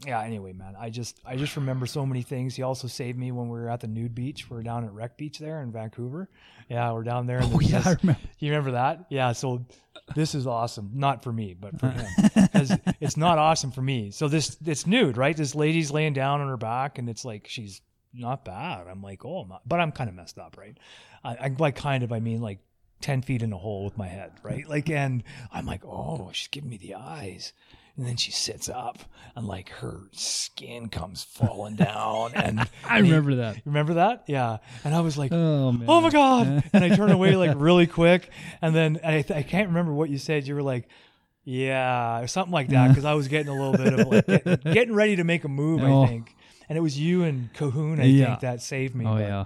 yeah. 0.05 0.21
Anyway, 0.21 0.53
man, 0.53 0.75
I 0.79 0.89
just 0.89 1.19
I 1.25 1.35
just 1.35 1.55
remember 1.55 1.85
so 1.85 2.05
many 2.05 2.21
things. 2.21 2.55
He 2.55 2.63
also 2.63 2.87
saved 2.87 3.17
me 3.17 3.31
when 3.31 3.49
we 3.49 3.59
were 3.59 3.69
at 3.69 3.81
the 3.81 3.87
nude 3.87 4.15
beach. 4.15 4.49
We're 4.49 4.63
down 4.63 4.83
at 4.85 4.93
Wreck 4.93 5.17
Beach 5.17 5.39
there 5.39 5.61
in 5.61 5.71
Vancouver. 5.71 6.29
Yeah, 6.69 6.91
we're 6.93 7.03
down 7.03 7.27
there. 7.27 7.39
Oh 7.43 7.59
yeah, 7.59 7.81
I 7.85 7.95
remember. 8.01 8.21
you 8.39 8.49
remember 8.51 8.71
that? 8.71 9.05
Yeah. 9.09 9.31
So 9.33 9.65
this 10.15 10.35
is 10.35 10.47
awesome. 10.47 10.91
Not 10.93 11.23
for 11.23 11.31
me, 11.31 11.53
but 11.53 11.79
for 11.79 11.89
him. 11.89 12.05
Because 12.55 12.77
it's 13.01 13.17
not 13.17 13.37
awesome 13.37 13.71
for 13.71 13.81
me. 13.81 14.11
So 14.11 14.29
this 14.29 14.55
it's 14.65 14.87
nude, 14.87 15.17
right? 15.17 15.35
This 15.35 15.55
lady's 15.55 15.91
laying 15.91 16.13
down 16.13 16.39
on 16.39 16.47
her 16.47 16.55
back 16.55 16.97
and 16.97 17.09
it's 17.09 17.25
like 17.25 17.47
she's 17.49 17.81
not 18.13 18.45
bad. 18.45 18.87
I'm 18.87 19.01
like, 19.01 19.25
oh 19.25 19.43
my 19.43 19.57
but 19.65 19.81
I'm 19.81 19.91
kind 19.91 20.09
of 20.09 20.15
messed 20.15 20.37
up, 20.37 20.55
right? 20.57 20.77
I, 21.25 21.45
I 21.45 21.55
like 21.59 21.75
kind 21.75 22.03
of 22.03 22.11
I 22.13 22.19
mean 22.19 22.39
like 22.41 22.59
ten 23.01 23.21
feet 23.21 23.41
in 23.41 23.51
a 23.51 23.57
hole 23.57 23.83
with 23.85 23.97
my 23.97 24.07
head, 24.07 24.31
right? 24.43 24.67
Like 24.69 24.89
and 24.89 25.23
I'm 25.51 25.65
like, 25.65 25.83
oh, 25.85 26.29
she's 26.33 26.47
giving 26.47 26.69
me 26.69 26.77
the 26.77 26.95
eyes. 26.95 27.51
And 27.97 28.05
then 28.05 28.17
she 28.17 28.31
sits 28.31 28.67
up 28.67 28.99
and 29.37 29.47
like 29.47 29.69
her 29.69 30.01
skin 30.11 30.89
comes 30.89 31.23
falling 31.23 31.75
down 31.77 32.33
and 32.35 32.67
I 32.83 32.99
remember 32.99 33.35
that. 33.35 33.61
remember 33.63 33.93
that? 33.93 34.25
Yeah. 34.27 34.57
And 34.83 34.93
I 34.93 34.99
was 34.99 35.17
like, 35.17 35.31
Oh 35.31 35.71
man. 35.71 35.85
oh 35.87 36.01
my 36.01 36.09
god 36.09 36.61
and 36.73 36.83
i 36.83 36.89
turned 36.93 37.13
away 37.13 37.37
like 37.37 37.53
really 37.55 37.87
quick 37.87 38.29
and 38.61 38.75
then 38.75 38.99
I, 39.01 39.23
I 39.33 39.43
can't 39.43 39.69
remember 39.69 39.93
what 39.93 40.09
you 40.09 40.17
said 40.17 40.45
you 40.45 40.55
were 40.55 40.61
like 40.63 40.89
yeah 41.45 42.19
or 42.21 42.27
something 42.27 42.51
like 42.51 42.69
that 42.69 42.89
because 42.89 43.05
i 43.05 43.13
was 43.13 43.27
getting 43.27 43.47
a 43.49 43.53
little 43.55 43.73
bit 43.73 43.93
of 43.99 44.07
like 44.07 44.25
get, 44.45 44.63
getting 44.63 44.93
ready 44.95 45.15
to 45.17 45.23
make 45.23 45.43
a 45.43 45.47
move 45.47 45.81
Oh. 45.83 46.03
i 46.03 46.07
think 46.07 46.35
and 46.67 46.77
it 46.77 46.81
was 46.81 46.99
you 46.99 47.23
and 47.23 47.53
cahoon 47.53 47.99
i 48.01 48.05
Yeah. 48.05 48.25
think 48.27 48.39
that 48.41 48.61
saved 48.61 48.95
me 48.95 49.05
Oh 49.05 49.13
but, 49.13 49.19
yeah. 49.21 49.45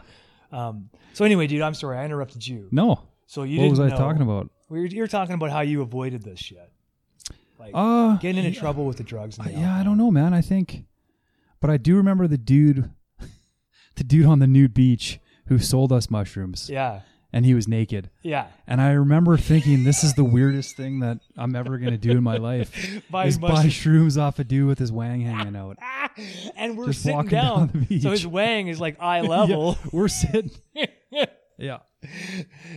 um 0.51 0.89
so 1.19 1.25
anyway 1.25 1.45
dude 1.47 1.61
i'm 1.61 1.73
sorry 1.73 1.97
i 1.97 2.05
interrupted 2.05 2.47
you 2.47 2.67
No. 2.71 3.01
so 3.27 3.43
you 3.43 3.59
what 3.59 3.69
was 3.71 3.79
I 3.81 3.89
know- 3.89 3.97
talking 3.97 4.21
about? 4.21 4.49
we 4.69 4.79
were, 4.79 4.85
you 4.85 5.01
were 5.01 5.07
talking 5.07 5.35
about 5.35 5.49
how 5.51 5.59
you 5.61 5.81
avoided 5.81 6.23
this 6.23 6.39
shit 6.39 6.71
like 7.59 7.71
Uh 7.73 8.15
getting 8.17 8.45
into 8.45 8.55
yeah. 8.55 8.59
trouble 8.61 8.85
with 8.85 8.95
the 8.97 9.03
drugs 9.03 9.37
and 9.37 9.47
Uh, 9.47 9.51
the 9.51 9.57
yeah, 9.59 9.75
I 9.77 9.83
don't 9.83 9.97
know, 9.97 10.11
man. 10.11 10.33
I 10.33 10.39
think, 10.41 10.85
but 11.59 11.69
I 11.69 11.75
do 11.75 11.97
remember 11.97 12.25
the 12.25 12.37
dude, 12.37 12.89
the 13.95 14.03
dude 14.05 14.25
on 14.25 14.39
the 14.39 14.47
nude 14.47 14.73
beach 14.73 15.19
who 15.47 15.59
sold 15.59 15.91
us 15.91 16.09
mushrooms, 16.09 16.69
yeah 16.69 17.01
and 17.31 17.45
he 17.45 17.53
was 17.53 17.67
naked. 17.67 18.09
yeah 18.23 18.47
And 18.65 18.79
I 18.81 18.91
remember 18.93 19.37
thinking, 19.37 19.83
this 19.83 20.03
is 20.03 20.13
the 20.15 20.23
weirdest 20.23 20.75
thing 20.77 21.01
that 21.01 21.19
I'm 21.37 21.53
ever 21.55 21.77
gonna 21.77 21.97
do 21.97 22.11
in 22.11 22.23
my 22.23 22.37
life. 22.37 22.69
Buy 23.11 23.25
is 23.25 23.37
buy 23.37 23.49
mushrooms. 23.49 24.15
shrooms 24.15 24.21
off 24.21 24.39
a 24.39 24.43
dude 24.43 24.67
with 24.67 24.79
his 24.79 24.91
wang 24.91 25.21
hanging 25.21 25.55
out. 25.55 25.77
and 26.55 26.75
we're 26.77 26.87
Just 26.87 27.03
sitting 27.03 27.27
down, 27.27 27.67
down 27.67 27.69
the 27.73 27.85
beach. 27.85 28.01
so 28.03 28.09
his 28.11 28.25
wang 28.25 28.67
is 28.67 28.79
like 28.79 28.95
eye 29.01 29.21
level 29.21 29.77
Yeah, 29.83 29.89
we're 29.91 30.07
sitting. 30.07 30.49
Yeah. 31.59 31.79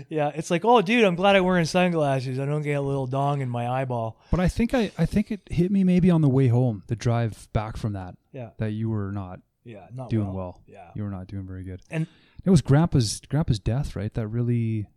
Yeah, 0.08 0.30
it's 0.34 0.50
like, 0.50 0.64
oh, 0.64 0.82
dude, 0.82 1.04
I'm 1.04 1.14
glad 1.14 1.36
I'm 1.36 1.44
wearing 1.44 1.64
sunglasses. 1.64 2.38
I 2.38 2.44
don't 2.44 2.62
get 2.62 2.72
a 2.72 2.80
little 2.80 3.06
dong 3.06 3.40
in 3.40 3.48
my 3.48 3.68
eyeball. 3.68 4.18
But 4.30 4.40
I 4.40 4.48
think 4.48 4.74
I, 4.74 4.90
I 4.98 5.06
think 5.06 5.30
it 5.30 5.40
hit 5.50 5.70
me 5.70 5.84
maybe 5.84 6.10
on 6.10 6.20
the 6.22 6.28
way 6.28 6.48
home, 6.48 6.82
the 6.88 6.96
drive 6.96 7.48
back 7.52 7.76
from 7.76 7.92
that, 7.94 8.16
Yeah, 8.32 8.50
that 8.58 8.72
you 8.72 8.88
were 8.90 9.12
not 9.12 9.40
yeah, 9.64 9.86
not 9.94 10.10
doing 10.10 10.32
well. 10.32 10.60
Yeah, 10.66 10.90
You 10.96 11.04
were 11.04 11.10
not 11.10 11.26
doing 11.28 11.46
very 11.46 11.62
good. 11.64 11.80
And- 11.90 12.06
it 12.44 12.50
was 12.50 12.60
grandpa's 12.60 13.20
grandpa's 13.28 13.60
death, 13.60 13.94
right? 13.94 14.12
That 14.14 14.26
really 14.26 14.88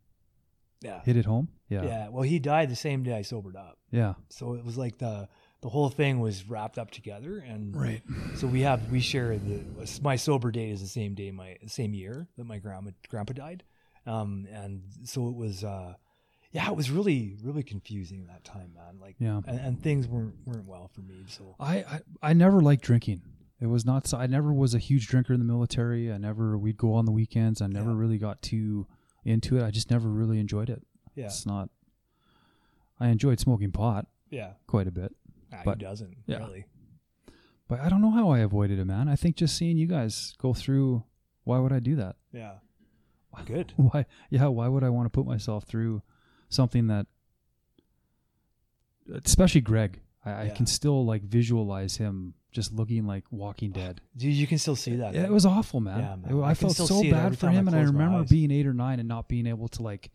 yeah, 0.81 1.01
hit 1.03 1.15
it 1.15 1.25
home. 1.25 1.49
yeah. 1.69 1.83
Yeah. 1.83 2.09
Well, 2.09 2.23
he 2.23 2.39
died 2.39 2.69
the 2.71 2.75
same 2.75 3.03
day 3.03 3.13
I 3.13 3.21
sobered 3.21 3.55
up, 3.55 3.77
Yeah. 3.91 4.15
so 4.29 4.53
it 4.55 4.65
was 4.65 4.77
like 4.77 4.97
the 4.97 5.29
the 5.61 5.69
whole 5.69 5.89
thing 5.89 6.19
was 6.19 6.49
wrapped 6.49 6.77
up 6.79 6.89
together. 6.91 7.38
And 7.38 7.75
Right. 7.75 8.01
so 8.38 8.47
we 8.47 8.61
have 8.61 8.89
we 8.91 8.99
share 8.99 9.38
the 9.38 9.63
my 10.01 10.15
sober 10.15 10.49
date 10.51 10.71
is 10.71 10.81
the 10.81 10.88
same 10.88 11.13
day 11.13 11.29
my 11.29 11.57
same 11.67 11.93
year 11.93 12.27
that 12.38 12.45
my 12.45 12.57
grandma 12.57 12.89
grandpa 13.09 13.33
died, 13.33 13.63
um, 14.06 14.47
and 14.51 14.82
so 15.03 15.28
it 15.30 15.36
was. 15.36 15.64
uh 15.64 15.95
yeah, 16.51 16.70
it 16.70 16.76
was 16.78 16.89
really, 16.89 17.36
really 17.43 17.64
confusing 17.64 18.28
that 18.28 18.45
time, 18.45 18.72
man. 18.74 18.97
Like, 19.01 19.18
Yeah. 19.20 19.41
and, 19.45 19.60
and 19.60 19.84
things 19.84 20.08
weren't 20.08 20.36
weren't 20.45 20.66
well 20.66 20.88
for 20.88 21.01
me. 21.01 21.26
So, 21.28 21.53
I, 21.60 21.80
I 21.80 21.99
I 22.30 22.34
never 22.34 22.62
liked 22.62 22.82
drinking. 22.84 23.24
It 23.60 23.66
was 23.68 23.86
not. 23.86 24.08
so- 24.08 24.18
I 24.18 24.28
never 24.28 24.53
was 24.53 24.74
a 24.74 24.80
huge 24.80 25.08
drinker 25.08 25.34
in 25.34 25.39
the 25.39 25.45
military. 25.45 26.10
I 26.14 26.18
never. 26.18 26.58
We'd 26.58 26.78
go 26.78 26.93
on 26.93 27.03
the 27.03 27.12
weekends. 27.12 27.62
I 27.62 27.68
never 27.68 27.89
Yeah. 27.91 27.97
really 27.97 28.18
got 28.18 28.41
too 28.41 28.88
into 29.26 29.58
it. 29.58 29.64
I 29.66 29.72
just 29.72 29.91
never 29.91 30.08
really 30.08 30.39
enjoyed 30.39 30.70
it. 30.70 30.82
Yeah. 31.14 31.26
It's 31.26 31.45
not. 31.45 31.70
I 33.01 33.10
enjoyed 33.10 33.39
smoking 33.41 33.72
pot 33.74 34.08
Yeah. 34.30 34.53
quite 34.68 34.88
a 34.88 34.91
bit, 34.91 35.14
Nah, 35.51 35.64
But- 35.66 35.80
doesn't 35.80 36.16
yeah. 36.26 36.38
really. 36.38 36.66
but 37.68 37.82
I 37.82 37.89
don't 37.89 38.01
know 38.01 38.12
how 38.12 38.30
I 38.30 38.39
avoided 38.39 38.80
it, 38.80 38.86
man. 38.86 39.10
I 39.10 39.16
think 39.18 39.36
just 39.36 39.58
seeing 39.58 39.78
you 39.78 39.88
guys 39.88 40.34
go 40.38 40.53
through. 40.53 41.03
Why 41.43 41.60
would 41.60 41.74
I 41.74 41.80
do 41.80 41.95
that? 41.97 42.16
Yeah. 42.32 42.60
Good. 43.45 43.73
Why? 43.77 44.05
Yeah. 44.29 44.47
Why 44.47 44.67
would 44.67 44.83
I 44.83 44.89
want 44.89 45.05
to 45.05 45.09
put 45.09 45.25
myself 45.25 45.65
through 45.65 46.01
something 46.49 46.88
that, 46.88 47.07
especially 49.23 49.61
Greg? 49.61 49.99
I, 50.25 50.45
I 50.45 50.49
can 50.49 50.65
still 50.65 51.05
like 51.05 51.23
visualize 51.23 51.97
him 51.97 52.33
just 52.51 52.73
looking 52.73 53.05
like 53.05 53.23
Walking 53.31 53.71
Dead. 53.71 54.01
Dude, 54.15 54.33
you 54.33 54.47
can 54.47 54.57
still 54.57 54.75
see 54.75 54.95
that. 54.95 55.13
Yeah, 55.13 55.23
it 55.25 55.31
was 55.31 55.45
awful, 55.45 55.81
man. 55.81 55.99
Yeah, 55.99 56.15
man. 56.15 56.39
It- 56.39 56.43
I 56.43 56.49
I, 56.51 56.53
felt 56.53 56.75
so 56.75 57.03
bad 57.03 57.36
for 57.38 57.41
time 57.41 57.51
I 57.51 57.53
him, 57.53 57.67
and 57.67 57.75
I 57.75 57.81
remember 57.81 58.23
being 58.23 58.49
eight 58.51 58.65
or 58.65 58.73
nine 58.73 58.99
and 58.99 59.07
not 59.07 59.27
being 59.27 59.45
able 59.47 59.67
to 59.69 59.83
like. 59.83 60.09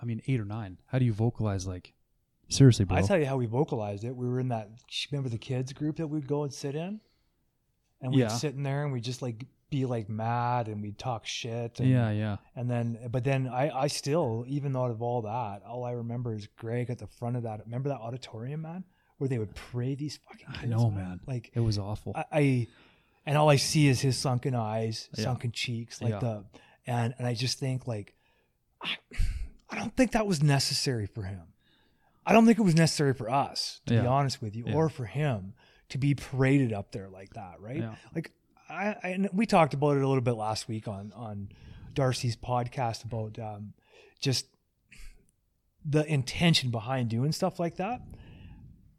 I 0.00 0.04
mean, 0.04 0.22
eight 0.28 0.40
or 0.40 0.44
nine. 0.44 0.78
How 0.86 0.98
do 1.00 1.04
you 1.04 1.12
vocalize 1.12 1.66
like? 1.66 1.92
Seriously, 2.50 2.84
bro. 2.84 2.96
I 2.98 3.02
tell 3.02 3.18
you 3.18 3.26
how 3.26 3.36
we 3.36 3.46
vocalized 3.46 4.04
it. 4.04 4.14
We 4.14 4.28
were 4.28 4.38
in 4.40 4.48
that. 4.48 4.70
Remember 5.10 5.28
the 5.28 5.38
kids 5.38 5.72
group 5.72 5.96
that 5.96 6.06
we'd 6.06 6.28
go 6.28 6.44
and 6.44 6.52
sit 6.54 6.74
in, 6.76 7.00
and 8.00 8.12
we'd 8.12 8.20
Yeah. 8.20 8.28
sit 8.28 8.54
in 8.54 8.62
there 8.62 8.84
and 8.84 8.92
we'd 8.92 9.02
just 9.04 9.20
like 9.22 9.44
be 9.70 9.84
like 9.84 10.08
mad 10.08 10.68
and 10.68 10.82
we'd 10.82 10.98
talk 10.98 11.26
shit. 11.26 11.78
And, 11.80 11.88
yeah, 11.90 12.10
yeah. 12.10 12.36
And 12.56 12.70
then, 12.70 12.98
but 13.10 13.24
then 13.24 13.48
I, 13.48 13.70
I 13.70 13.86
still, 13.88 14.44
even 14.48 14.74
out 14.76 14.90
of 14.90 15.02
all 15.02 15.22
that, 15.22 15.62
all 15.66 15.84
I 15.84 15.92
remember 15.92 16.34
is 16.34 16.46
Greg 16.56 16.90
at 16.90 16.98
the 16.98 17.06
front 17.06 17.36
of 17.36 17.42
that. 17.42 17.60
Remember 17.66 17.88
that 17.90 17.98
auditorium, 18.00 18.62
man, 18.62 18.84
where 19.18 19.28
they 19.28 19.38
would 19.38 19.54
pray 19.54 19.94
these 19.94 20.18
fucking. 20.28 20.46
I 20.62 20.66
know, 20.66 20.90
man. 20.90 21.20
Like 21.26 21.50
It 21.54 21.60
was 21.60 21.78
awful. 21.78 22.12
I, 22.14 22.24
I, 22.32 22.66
and 23.26 23.36
all 23.36 23.50
I 23.50 23.56
see 23.56 23.88
is 23.88 24.00
his 24.00 24.16
sunken 24.16 24.54
eyes, 24.54 25.08
Yeah. 25.16 25.24
sunken 25.24 25.52
cheeks, 25.52 26.00
like 26.00 26.12
Yeah. 26.12 26.18
the, 26.20 26.44
and 26.86 27.14
and 27.18 27.26
I 27.26 27.34
just 27.34 27.58
think 27.58 27.86
like, 27.86 28.14
I, 28.82 28.96
I 29.70 29.76
don't 29.76 29.94
think 29.96 30.12
that 30.12 30.26
was 30.26 30.42
necessary 30.42 31.06
for 31.06 31.22
him. 31.24 31.42
I 32.24 32.32
don't 32.32 32.46
think 32.46 32.58
it 32.58 32.62
was 32.62 32.74
necessary 32.74 33.12
for 33.14 33.30
us, 33.30 33.80
to 33.86 34.00
be 34.00 34.06
honest 34.06 34.40
with 34.40 34.54
you, 34.56 34.64
Yeah. 34.66 34.74
or 34.74 34.88
for 34.88 35.04
him 35.06 35.54
to 35.90 35.98
be 35.98 36.14
paraded 36.14 36.72
up 36.74 36.92
there 36.92 37.08
like 37.08 37.34
that, 37.34 37.60
right? 37.60 37.78
Yeah. 37.78 37.94
Like 38.14 38.32
I, 38.68 38.96
I, 39.02 39.08
and 39.08 39.28
we 39.32 39.46
talked 39.46 39.74
about 39.74 39.96
it 39.96 40.02
a 40.02 40.08
little 40.08 40.22
bit 40.22 40.34
last 40.34 40.68
week 40.68 40.88
on 40.88 41.12
on 41.14 41.48
Darcy's 41.94 42.36
podcast 42.36 43.04
about 43.04 43.38
um, 43.38 43.72
just 44.20 44.46
the 45.84 46.04
intention 46.06 46.70
behind 46.70 47.08
doing 47.08 47.32
stuff 47.32 47.58
like 47.58 47.76
that. 47.76 48.00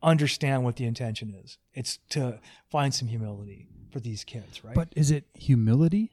Understand 0.02 0.64
what 0.64 0.78
the 0.78 0.86
intention 0.86 1.36
is. 1.44 1.58
It's 1.74 1.98
to 2.10 2.40
find 2.70 2.94
some 2.94 3.08
humility 3.08 3.68
for 3.92 4.00
these 4.00 4.24
kids, 4.24 4.64
right? 4.64 4.76
But 4.76 4.90
is 4.96 5.12
it 5.12 5.26
humility 5.34 6.12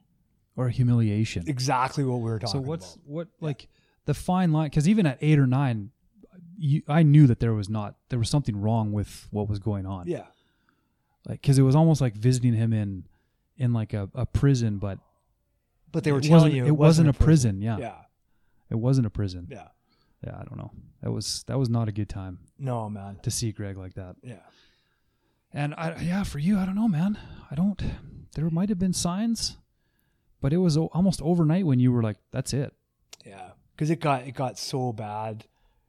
or 0.57 0.69
humiliation? 0.69 1.45
exactly 1.47 2.05
what 2.05 2.17
we 2.17 2.31
were 2.31 2.39
talking 2.39 2.59
about. 2.61 2.65
So 2.65 2.69
what's 2.69 2.95
about. 2.95 3.07
what 3.07 3.29
like 3.41 3.69
the 4.07 4.15
fine 4.15 4.53
line? 4.53 4.71
Because 4.71 4.89
even 4.89 5.07
at 5.07 5.19
eight 5.21 5.39
or 5.39 5.47
nine, 5.47 5.91
you, 6.59 6.83
I 6.89 7.03
knew 7.03 7.27
that 7.27 7.41
there 7.41 7.55
was 7.55 7.69
not 7.69 7.95
there 8.09 8.19
was 8.19 8.29
something 8.29 8.61
wrong 8.61 8.93
with 8.93 9.29
what 9.31 9.49
was 9.49 9.59
going 9.59 9.87
on. 9.87 10.09
Yeah, 10.09 10.27
like 11.29 11.41
because 11.41 11.59
it 11.59 11.63
was 11.63 11.77
almost 11.77 12.01
like 12.01 12.15
visiting 12.15 12.55
him 12.55 12.73
in 12.73 13.07
in 13.57 13.73
like 13.73 13.93
a, 13.95 14.09
a 14.15 14.27
prison, 14.27 14.79
but 14.79 14.99
but 15.93 16.05
they 16.05 16.13
were 16.13 16.19
it 16.19 16.23
telling 16.25 16.35
wasn't, 16.45 16.55
you 16.55 16.67
it 16.67 16.77
wasn't 16.77 17.09
a 17.09 17.13
prison. 17.13 17.61
Yeah. 17.63 17.79
Yeah, 17.79 17.95
it 18.71 18.77
wasn't 18.77 19.07
a 19.07 19.11
prison. 19.11 19.49
yeah. 19.51 19.69
Yeah, 20.25 20.35
I 20.41 20.45
don't 20.45 20.57
know. 20.57 20.73
That 21.03 21.13
was 21.13 21.45
that 21.47 21.59
was 21.59 21.69
not 21.69 21.89
a 21.89 21.93
good 21.93 22.09
time 22.09 22.39
No, 22.59 22.89
man. 22.89 23.19
to 23.23 23.31
see 23.31 23.53
Greg 23.53 23.77
like 23.77 23.95
that. 23.95 24.17
Yeah, 24.23 24.41
And 25.53 25.75
I 25.75 26.01
yeah, 26.01 26.23
for 26.25 26.39
you, 26.39 26.59
I 26.59 26.65
don't 26.67 26.75
know, 26.75 26.89
man. 26.89 27.19
I 27.51 27.55
don't. 27.55 27.81
There 28.35 28.49
might 28.51 28.69
have 28.71 28.79
been 28.79 28.93
signs, 28.93 29.57
but 30.41 30.53
it 30.53 30.59
was 30.59 30.77
o- 30.77 30.91
almost 30.93 31.21
overnight 31.23 31.65
when 31.67 31.79
you 31.81 31.93
were 31.93 32.03
like, 32.03 32.17
"That's 32.33 32.53
it." 32.53 32.73
yeah. 33.25 33.51
Because 33.75 33.91
it 33.91 34.01
got 34.01 34.27
it 34.27 34.33
got 34.33 34.59
so 34.59 34.93
bad 34.93 35.45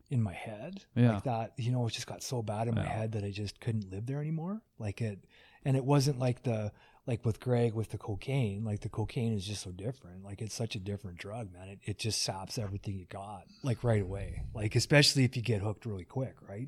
in 0.10 0.22
my 0.22 0.34
head, 0.34 0.84
Yeah. 0.96 1.14
like 1.14 1.24
that. 1.24 1.54
You 1.58 1.72
know, 1.72 1.88
it 1.88 1.94
just 1.94 2.06
got 2.08 2.22
so 2.22 2.42
bad 2.42 2.68
in 2.68 2.76
my 2.76 2.84
head 2.86 3.14
that 3.14 3.24
I 3.24 3.32
just 3.32 3.60
couldn't 3.62 3.90
live 3.90 4.06
there 4.06 4.20
anymore. 4.20 4.62
Like 4.78 5.02
it, 5.02 5.24
and 5.64 5.78
it 5.78 5.86
wasn't 5.86 6.20
like 6.20 6.44
the 6.44 6.74
like 7.08 7.26
with 7.26 7.40
Greg 7.40 7.74
with 7.74 7.90
the 7.90 7.98
cocaine. 7.98 8.64
Like 8.64 8.82
the 8.82 8.90
cocaine 8.90 9.34
is 9.34 9.46
just 9.48 9.64
so 9.64 9.72
different. 9.72 10.24
Like 10.24 10.42
it's 10.42 10.54
such 10.54 10.76
a 10.76 10.80
different 10.80 11.18
drug, 11.18 11.52
man. 11.54 11.70
It 11.70 11.80
it 11.84 11.98
just 11.98 12.22
saps 12.22 12.58
everything 12.60 12.96
you 13.00 13.06
got 13.08 13.44
like 13.64 13.84
right 13.84 14.02
away. 14.02 14.44
Like 14.54 14.76
especially 14.76 15.24
if 15.24 15.36
you 15.36 15.42
get 15.42 15.62
hooked 15.62 15.86
really 15.86 16.06
quick, 16.06 16.36
right? 16.48 16.68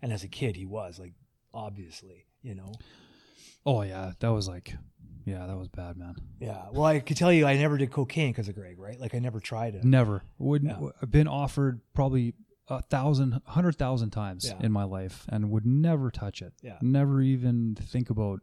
And 0.00 0.12
as 0.12 0.24
a 0.24 0.28
kid, 0.28 0.56
he 0.56 0.64
was 0.64 0.98
like 0.98 1.12
obviously, 1.52 2.26
you 2.42 2.54
know. 2.54 2.72
Oh 3.66 3.82
yeah, 3.82 4.12
that 4.20 4.28
was 4.28 4.48
like, 4.48 4.74
yeah, 5.26 5.46
that 5.46 5.56
was 5.58 5.68
bad, 5.68 5.96
man. 5.98 6.14
Yeah. 6.38 6.66
Well, 6.72 6.84
I 6.84 7.00
could 7.00 7.16
tell 7.16 7.32
you, 7.32 7.46
I 7.46 7.56
never 7.56 7.76
did 7.76 7.90
cocaine 7.90 8.30
because 8.32 8.48
of 8.48 8.54
Greg, 8.54 8.78
right? 8.78 8.98
Like 8.98 9.14
I 9.14 9.18
never 9.18 9.40
tried 9.40 9.74
it. 9.74 9.84
Never 9.84 10.22
wouldn't. 10.38 10.80
Yeah. 10.80 10.88
I've 11.02 11.10
been 11.10 11.28
offered 11.28 11.80
probably 11.94 12.34
a 12.68 12.80
thousand, 12.82 13.40
hundred 13.46 13.76
thousand 13.76 14.10
times 14.10 14.46
Yeah. 14.46 14.64
in 14.64 14.70
my 14.72 14.84
life, 14.84 15.26
and 15.28 15.50
would 15.50 15.66
never 15.66 16.10
touch 16.10 16.40
it. 16.40 16.54
Yeah. 16.62 16.78
Never 16.80 17.20
even 17.20 17.74
think 17.74 18.08
about 18.10 18.40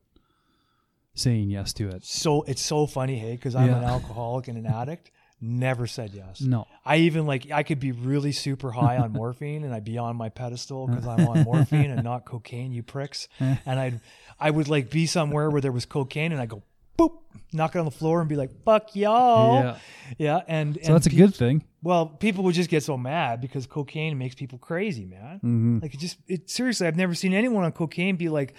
saying 1.18 1.50
yes 1.50 1.74
to 1.74 1.88
it. 1.90 2.06
So 2.06 2.44
it's 2.44 2.62
so 2.62 2.86
funny, 2.88 3.18
hey, 3.18 3.32
because 3.32 3.56
I'm 3.56 3.68
Yeah. 3.68 3.78
an 3.78 3.84
alcoholic 3.96 4.48
and 4.48 4.58
an 4.58 4.66
addict. 4.66 5.12
Never 5.40 5.86
said 5.86 6.12
yes. 6.16 6.42
No. 6.42 6.66
I 6.84 6.98
even 6.98 7.28
like 7.28 7.52
I 7.52 7.62
could 7.62 7.80
be 7.80 7.92
really 7.92 8.32
super 8.32 8.72
high 8.72 8.98
on 8.98 9.12
morphine 9.22 9.64
and 9.64 9.72
I'd 9.74 9.84
be 9.84 9.98
on 10.00 10.16
my 10.16 10.30
pedestal 10.30 10.88
because 10.88 11.06
I'm 11.06 11.28
on 11.28 11.44
morphine 11.44 11.92
and 11.92 12.04
not 12.04 12.26
cocaine, 12.26 12.72
you 12.72 12.82
pricks. 12.82 13.28
And 13.40 13.80
I'd 13.80 14.00
I 14.40 14.50
would 14.50 14.68
like 14.68 14.90
be 14.90 15.06
somewhere 15.06 15.50
where 15.52 15.62
there 15.62 15.72
was 15.72 15.86
cocaine 15.86 16.32
and 16.32 16.42
I 16.42 16.48
go 16.48 16.64
boop, 16.98 17.12
knock 17.54 17.76
it 17.76 17.80
on 17.80 17.86
the 17.86 17.92
floor 17.92 18.20
and 18.22 18.28
be 18.28 18.36
like, 18.36 18.50
"Fuck 18.66 18.96
y'all." 18.96 19.54
Yeah. 19.62 19.78
Yeah, 20.18 20.42
and 20.48 20.74
So 20.76 20.82
and 20.88 20.96
that's 20.96 21.06
a 21.06 21.12
pe- 21.12 21.18
good 21.18 21.36
thing. 21.36 21.64
Well, 21.84 22.08
people 22.08 22.44
would 22.46 22.56
just 22.56 22.72
get 22.72 22.82
so 22.82 22.98
mad 22.98 23.40
because 23.40 23.68
cocaine 23.68 24.18
makes 24.18 24.34
people 24.34 24.58
crazy, 24.58 25.06
man. 25.06 25.38
hmm 25.42 25.80
Like 25.84 25.94
it 25.94 26.00
just 26.00 26.18
it 26.28 26.50
seriously, 26.50 26.88
I've 26.88 26.96
never 26.96 27.14
seen 27.14 27.34
anyone 27.36 27.64
on 27.64 27.72
cocaine 27.74 28.16
be 28.16 28.30
like, 28.30 28.56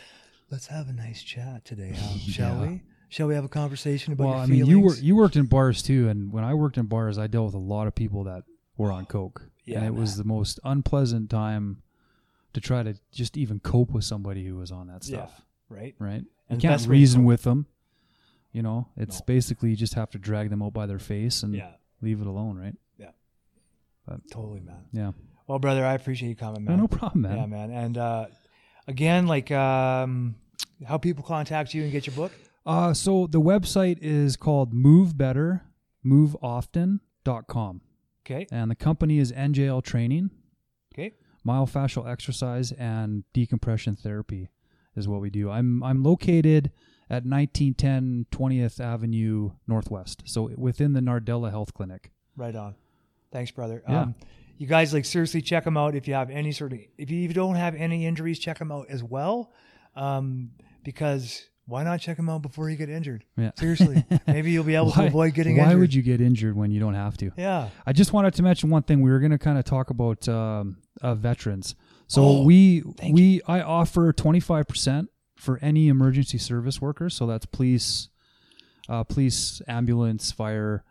"Let's 0.51 0.67
have 0.69 0.89
a 0.89 0.93
nice 0.93 1.23
chat 1.23 1.65
today, 1.65 1.93
huh? 1.97 2.19
shall 2.31 2.63
Yeah. 2.65 2.69
we? 2.71 2.83
Shall 3.11 3.27
we 3.27 3.35
have 3.35 3.45
a 3.45 3.49
conversation 3.49 4.13
about 4.13 4.25
Well, 4.27 4.35
I 4.39 4.47
mean, 4.47 4.67
you 4.67 4.81
were 4.81 4.95
you 4.95 5.17
worked 5.17 5.37
in 5.37 5.47
bars 5.47 5.83
too, 5.83 6.09
and 6.09 6.31
when 6.33 6.45
I 6.45 6.53
worked 6.55 6.77
in 6.77 6.87
bars, 6.87 7.17
I 7.19 7.27
dealt 7.27 7.47
with 7.47 7.55
a 7.55 7.59
lot 7.59 7.87
of 7.87 7.95
people 7.95 8.25
that 8.25 8.45
were 8.77 8.93
on 8.93 9.07
coke, 9.07 9.49
Yeah, 9.65 9.79
and 9.79 9.87
it 9.87 9.95
was 9.99 10.17
the 10.17 10.25
most 10.25 10.61
unpleasant 10.63 11.31
time 11.31 11.83
to 12.53 12.61
try 12.61 12.83
to 12.83 12.95
just 13.13 13.37
even 13.37 13.61
cope 13.61 13.91
with 13.91 14.05
somebody 14.05 14.45
who 14.47 14.57
was 14.57 14.71
on 14.71 14.87
that 14.89 15.05
stuff. 15.05 15.43
right? 15.71 15.95
Right? 15.99 16.21
You 16.23 16.27
And 16.51 16.59
the 16.59 16.63
can't 16.63 16.73
best 16.75 16.87
way 16.87 16.95
to 16.97 17.01
reason 17.01 17.25
with 17.25 17.43
them. 17.43 17.67
You 18.53 18.63
know, 18.63 18.89
it's 18.97 19.21
No. 19.21 19.25
basically 19.27 19.71
you 19.71 19.77
just 19.77 19.95
have 19.95 20.11
to 20.11 20.19
drag 20.19 20.49
them 20.51 20.63
out 20.63 20.73
by 20.73 20.87
their 20.87 20.99
face 20.99 21.43
and 21.43 21.55
Yeah, 21.55 21.73
leave 22.01 22.21
it 22.23 22.27
alone, 22.27 22.57
right? 22.57 22.75
Yeah. 22.99 23.11
But, 24.07 24.21
totally, 24.31 24.61
man. 24.61 24.85
Yeah. 24.93 25.13
Well, 25.47 25.59
brother, 25.59 25.85
I 25.85 25.93
appreciate 25.95 26.31
you 26.31 26.37
coming, 26.37 26.65
No, 26.65 26.71
man. 26.73 26.79
no 26.81 26.89
problem, 26.89 27.23
man. 27.23 27.37
Yeah, 27.37 27.47
man. 27.47 27.71
And 27.71 27.99
uh, 27.99 28.27
again, 28.89 29.27
like 29.29 29.51
um, 29.53 30.35
how 30.85 30.99
people 30.99 31.23
contact 31.23 31.73
you 31.75 31.83
and 31.85 31.93
get 31.93 32.07
your 32.09 32.17
book? 32.17 32.33
Uh, 32.67 32.93
so 32.93 33.27
the 33.29 33.41
website 33.41 33.99
is 34.03 34.37
called 34.37 34.75
Move 34.75 35.17
Better, 35.17 35.63
moveoften.com. 36.05 37.81
Okay, 38.27 38.47
And 38.51 38.71
the 38.71 38.75
company 38.75 39.19
is 39.19 39.33
NJL 39.33 39.83
Training. 39.83 40.31
okay, 40.93 41.15
myofascial 41.47 42.07
exercise 42.07 42.73
and 42.73 43.25
decompression 43.33 43.97
therapy 43.97 44.49
is 44.97 45.09
what 45.09 45.21
we 45.23 45.31
do. 45.31 45.49
I'm 45.51 45.83
I'm 45.83 46.03
located 46.03 46.71
at 47.09 47.25
1910 47.25 48.27
20th 48.31 48.81
Avenue 48.81 49.53
Northwest, 49.67 50.25
so 50.27 50.51
within 50.57 50.93
the 50.93 51.01
Nardella 51.01 51.51
Health 51.51 51.73
Clinic. 51.73 52.11
right 52.37 52.55
on. 52.55 52.75
Thanks, 53.33 53.51
brother. 53.51 53.83
Yeah. 53.89 54.01
Um, 54.03 54.15
you 54.59 54.67
guys 54.67 54.93
like 54.93 55.05
seriously 55.05 55.41
check 55.41 55.65
them 55.65 55.77
out 55.77 55.95
if 55.95 56.07
you 56.07 56.15
have 56.15 56.31
any 56.31 56.53
sort 56.53 56.73
of 56.73 56.81
if 56.99 57.11
you 57.11 57.29
don't 57.33 57.55
have 57.55 57.75
any 57.75 58.07
injuries, 58.07 58.39
check 58.39 58.59
them 58.59 58.71
out 58.71 58.87
as 58.91 59.03
well. 59.03 59.53
Um, 59.97 60.51
because 60.85 61.45
why 61.67 61.85
not 61.85 62.01
check 62.01 62.17
them 62.17 62.29
out 62.29 62.43
before 62.43 62.69
you 62.71 62.77
get 62.77 62.89
injured? 62.89 63.25
Yeah. 63.37 63.51
Seriously, 63.57 64.05
maybe 64.27 64.51
you'll 64.51 64.65
be 64.65 64.75
able 64.75 64.91
to 64.93 65.07
avoid 65.07 65.35
getting 65.35 65.57
Why 65.57 65.65
injured. 65.65 65.77
Why 65.77 65.81
would 65.81 65.95
you 65.95 66.03
get 66.03 66.21
injured 66.21 66.57
when 66.57 66.71
you 66.71 66.81
don't 66.81 66.95
have 66.95 67.17
to? 67.19 67.31
Yeah. 67.37 67.69
I 67.87 67.93
just 67.93 68.13
wanted 68.13 68.35
to 68.35 68.43
mention 68.43 68.71
one 68.71 68.83
thing. 68.83 69.01
We 69.01 69.11
were 69.11 69.21
going 69.21 69.33
to 69.33 69.39
kind 69.39 69.59
of 69.59 69.65
talk 69.65 69.91
about 69.91 70.29
um, 70.29 70.79
uh, 71.03 71.15
veterans. 71.15 71.75
So 72.07 72.23
Oh, 72.25 72.43
we 72.43 72.83
we 73.11 73.43
I 73.47 73.61
offer 73.61 74.13
25% 74.13 75.09
for 75.37 75.59
any 75.63 75.89
emergency 75.89 76.39
service 76.39 76.81
workers. 76.81 77.15
So 77.15 77.27
that's 77.27 77.47
police, 77.47 78.09
uh, 78.89 79.05
police, 79.05 79.61
ambulance, 79.69 80.33
fire, 80.33 80.85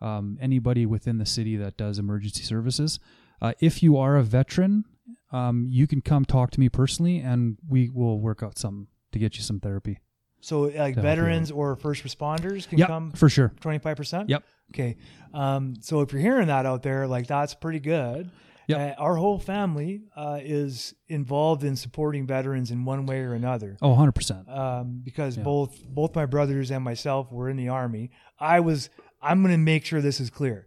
um, 0.00 0.38
anybody 0.40 0.86
within 0.86 1.18
the 1.18 1.26
city 1.26 1.56
that 1.56 1.76
does 1.76 1.98
emergency 1.98 2.42
services. 2.42 2.98
Uh, 3.40 3.52
if 3.60 3.82
you 3.82 3.96
are 3.96 4.16
a 4.16 4.22
veteran, 4.22 4.84
um, 5.32 5.66
you 5.68 5.86
can 5.86 6.00
come 6.00 6.24
talk 6.24 6.50
to 6.52 6.60
me 6.60 6.68
personally, 6.68 7.18
and 7.18 7.58
we 7.68 7.88
will 7.90 8.20
work 8.20 8.42
out 8.42 8.58
something 8.58 8.86
to 9.12 9.18
get 9.18 9.36
you 9.36 9.42
some 9.42 9.60
therapy. 9.60 9.98
So 10.40 10.62
like 10.62 10.94
To 10.94 11.02
veterans 11.02 11.50
or 11.50 11.74
first 11.76 12.04
responders 12.04 12.68
can 12.68 12.78
Yeah, 12.78 12.86
come 12.86 13.10
for 13.12 13.28
sure. 13.28 13.52
25%? 13.60 14.28
Yep. 14.28 14.44
Okay. 14.72 14.96
Um, 15.34 15.74
so 15.80 16.00
if 16.02 16.12
you're 16.12 16.22
hearing 16.22 16.46
that 16.48 16.64
out 16.66 16.82
there, 16.82 17.06
like 17.08 17.26
that's 17.26 17.54
pretty 17.54 17.80
good. 17.80 18.30
Yep. 18.68 18.98
Uh, 18.98 19.02
our 19.02 19.16
whole 19.16 19.38
family 19.38 20.02
uh, 20.14 20.38
is 20.42 20.94
involved 21.08 21.64
in 21.64 21.74
supporting 21.74 22.26
veterans 22.26 22.70
in 22.70 22.84
one 22.84 23.06
way 23.06 23.20
or 23.20 23.32
another. 23.32 23.78
Oh, 23.80 23.94
100%. 23.96 24.46
Um, 24.54 25.00
because 25.02 25.38
Yeah. 25.38 25.42
both 25.42 25.82
both 25.88 26.14
my 26.14 26.26
brothers 26.26 26.70
and 26.70 26.84
myself 26.84 27.32
were 27.32 27.48
in 27.48 27.56
the 27.56 27.70
army. 27.70 28.10
I 28.38 28.60
was. 28.60 28.90
I'm 29.20 29.42
going 29.42 29.52
to 29.52 29.58
make 29.58 29.84
sure 29.84 30.00
this 30.00 30.20
is 30.20 30.30
clear. 30.30 30.66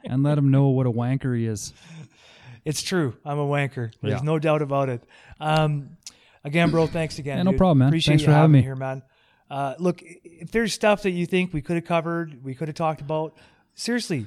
and 0.04 0.22
let 0.22 0.38
him 0.38 0.50
know 0.50 0.68
what 0.68 0.86
a 0.86 0.90
wanker 0.92 1.36
he 1.36 1.46
is. 1.46 1.72
It's 2.64 2.82
true. 2.82 3.14
I'm 3.24 3.38
a 3.38 3.46
wanker. 3.46 3.92
There's 4.00 4.14
Yeah. 4.14 4.20
no 4.22 4.38
doubt 4.38 4.62
about 4.62 4.88
it. 4.88 5.02
Um, 5.40 5.96
again, 6.44 6.70
bro, 6.70 6.86
thanks 6.86 7.18
again. 7.18 7.38
Yeah, 7.38 7.42
no 7.42 7.50
dude. 7.50 7.58
problem, 7.58 7.78
man. 7.78 7.88
Appreciate 7.88 8.12
Thanks 8.12 8.22
you 8.22 8.28
for 8.28 8.32
having 8.34 8.52
me. 8.52 8.62
here, 8.62 8.76
man. 8.76 9.02
Uh, 9.50 9.74
look, 9.78 10.00
if 10.02 10.50
there's 10.50 10.72
stuff 10.72 11.02
that 11.02 11.10
you 11.10 11.26
think 11.26 11.52
we 11.52 11.60
could 11.60 11.76
have 11.76 11.84
covered, 11.84 12.42
we 12.42 12.54
could 12.54 12.68
have 12.68 12.74
talked 12.74 13.00
about, 13.02 13.36
seriously, 13.74 14.26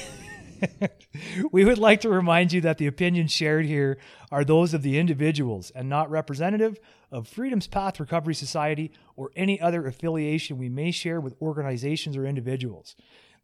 We 1.51 1.65
would 1.65 1.77
like 1.77 2.01
to 2.01 2.09
remind 2.09 2.53
you 2.53 2.61
that 2.61 2.77
the 2.77 2.87
opinions 2.87 3.31
shared 3.31 3.65
here 3.65 3.97
are 4.31 4.43
those 4.43 4.73
of 4.73 4.81
the 4.81 4.97
individuals 4.97 5.71
and 5.71 5.89
not 5.89 6.09
representative 6.09 6.79
of 7.11 7.27
Freedom's 7.27 7.67
Path 7.67 7.99
Recovery 7.99 8.35
Society 8.35 8.91
or 9.15 9.31
any 9.35 9.59
other 9.59 9.85
affiliation 9.87 10.57
we 10.57 10.69
may 10.69 10.91
share 10.91 11.19
with 11.19 11.35
organizations 11.41 12.15
or 12.17 12.25
individuals. 12.25 12.95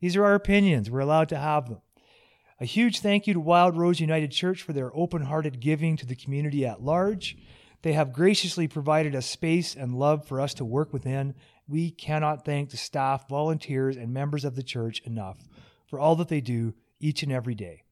These 0.02 0.16
are 0.16 0.26
our 0.26 0.36
opinions. 0.36 0.90
We're 0.90 1.00
allowed 1.00 1.30
to 1.30 1.38
have 1.38 1.70
them. 1.70 1.82
A 2.60 2.66
huge 2.66 3.00
thank 3.00 3.26
you 3.26 3.34
to 3.34 3.40
Wild 3.40 3.76
Rose 3.76 4.00
United 4.00 4.32
Church 4.32 4.62
for 4.62 4.74
their 4.74 4.96
open 4.96 5.24
hearted 5.24 5.60
giving 5.60 5.98
to 5.98 6.06
the 6.06 6.16
community 6.16 6.66
at 6.66 6.84
large. 6.84 7.38
They 7.82 7.94
have 7.94 8.14
graciously 8.14 8.68
provided 8.68 9.16
us 9.16 9.26
space 9.26 9.76
and 9.76 10.00
love 10.00 10.26
for 10.26 10.40
us 10.40 10.54
to 10.56 10.66
work 10.66 10.94
within. 10.94 11.36
We 11.68 11.92
cannot 11.92 12.46
thank 12.46 12.70
the 12.70 12.78
staff, 12.78 13.28
volunteers, 13.28 13.98
and 13.98 14.14
members 14.14 14.46
of 14.46 14.56
the 14.56 14.64
church 14.64 15.02
enough 15.02 15.38
for 15.88 16.00
all 16.00 16.16
that 16.16 16.30
they 16.30 16.42
do 16.42 16.74
each 17.04 17.24
and 17.24 17.32
every 17.32 17.56
day. 17.56 17.84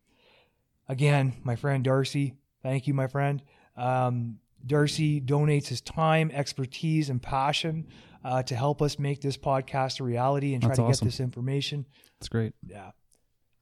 Again, 0.87 1.33
my 1.43 1.55
friend 1.55 1.83
Darcy, 1.83 2.35
thank 2.63 2.87
you, 2.87 2.93
my 2.93 3.07
friend. 3.07 3.41
Um, 3.77 4.39
Darcy 4.65 5.19
donates 5.21 5.67
his 5.67 5.81
time, 5.81 6.31
expertise, 6.31 7.09
and 7.09 7.21
passion 7.21 7.87
uh, 8.23 8.43
to 8.43 8.55
help 8.55 8.81
us 8.81 8.99
make 8.99 9.21
this 9.21 9.37
podcast 9.37 9.99
a 9.99 10.03
reality 10.03 10.53
and 10.53 10.61
try 10.61 10.69
That's 10.69 10.79
to 10.79 10.83
awesome. 10.83 11.05
get 11.05 11.11
this 11.11 11.19
information 11.19 11.85
That's 12.19 12.29
great. 12.29 12.53
yeah, 12.65 12.91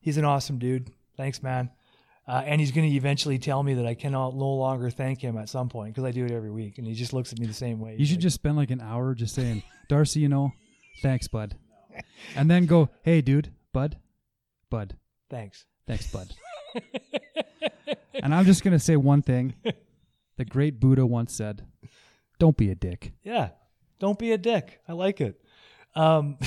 he's 0.02 0.18
an 0.18 0.26
awesome 0.26 0.60
dude. 0.60 0.92
Thanks, 1.18 1.42
man. 1.42 1.70
Uh, 2.28 2.44
and 2.46 2.62
he's 2.62 2.72
going 2.72 2.88
to 2.88 2.96
eventually 2.96 3.40
tell 3.40 3.64
me 3.64 3.74
that 3.74 3.88
I 3.88 3.96
cannot 3.96 4.36
no 4.36 4.50
longer 4.54 4.92
thank 4.92 5.20
him 5.20 5.36
at 5.36 5.50
some 5.50 5.68
point 5.68 5.96
because 5.96 6.08
I 6.08 6.12
do 6.12 6.26
it 6.26 6.32
every 6.32 6.52
week, 6.52 6.78
and 6.78 6.86
he 6.86 6.94
just 6.94 7.12
looks 7.12 7.34
at 7.34 7.40
me 7.40 7.48
the 7.48 7.54
same 7.54 7.80
way. 7.80 7.96
You 7.98 8.06
should 8.06 8.18
like, 8.18 8.22
just 8.22 8.36
spend 8.36 8.56
like 8.56 8.70
an 8.70 8.82
hour 8.82 9.16
just 9.16 9.34
saying, 9.34 9.64
Darcy, 9.88 10.20
you 10.20 10.30
know, 10.30 10.52
thanks, 11.02 11.28
bud. 11.28 11.56
And 12.36 12.50
then 12.50 12.66
go, 12.66 12.90
hey, 13.02 13.20
dude, 13.22 13.52
bud, 13.74 13.98
bud, 14.70 14.96
thanks. 15.30 15.66
thanks, 15.88 16.12
bud. 16.12 16.34
and 18.14 18.34
I'm 18.34 18.46
just 18.46 18.64
going 18.64 18.74
to 18.74 18.80
say 18.80 18.96
one 18.96 19.22
thing. 19.22 19.56
The 20.38 20.46
great 20.46 20.80
Buddha 20.80 21.06
once 21.06 21.34
said, 21.34 21.66
don't 22.40 22.56
be 22.56 22.70
a 22.72 22.76
dick. 22.76 23.14
Yeah, 23.24 23.50
don't 24.00 24.18
be 24.18 24.32
a 24.32 24.38
dick. 24.38 24.80
I 24.88 24.94
like 24.94 25.22
it. 25.22 25.42
Um, 25.96 26.38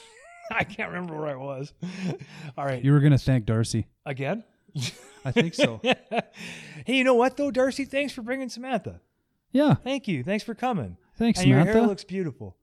I 0.50 0.64
can't 0.64 0.90
remember 0.90 1.16
where 1.16 1.28
I 1.28 1.36
was. 1.36 1.72
All 2.56 2.64
right, 2.64 2.82
You 2.82 2.92
were 2.92 3.00
going 3.00 3.12
to 3.12 3.18
thank 3.18 3.46
Darcy. 3.46 3.86
again. 4.06 4.44
I 5.24 5.32
think 5.32 5.54
so. 5.54 5.80
hey, 5.82 6.96
you 6.96 7.04
know 7.04 7.14
what 7.14 7.36
though, 7.36 7.50
Darcy? 7.50 7.84
Thanks 7.84 8.12
for 8.12 8.22
bringing 8.22 8.48
Samantha. 8.48 9.00
Yeah. 9.52 9.74
Thank 9.74 10.08
you. 10.08 10.24
Thanks 10.24 10.44
for 10.44 10.54
coming. 10.54 10.96
Thanks, 11.16 11.40
and 11.40 11.48
your 11.48 11.60
hair 11.60 11.82
looks 11.82 12.04
beautiful. 12.04 12.56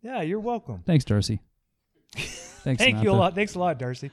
Yeah, 0.00 0.22
you're 0.22 0.40
welcome. 0.40 0.82
Thanks, 0.86 1.04
Darcy. 1.04 1.40
Thanks, 2.16 2.82
Thank 2.82 3.02
you 3.02 3.10
a 3.10 3.12
lot. 3.12 3.34
Thanks 3.34 3.54
a 3.54 3.58
lot, 3.58 3.78
Darcy. 3.78 4.10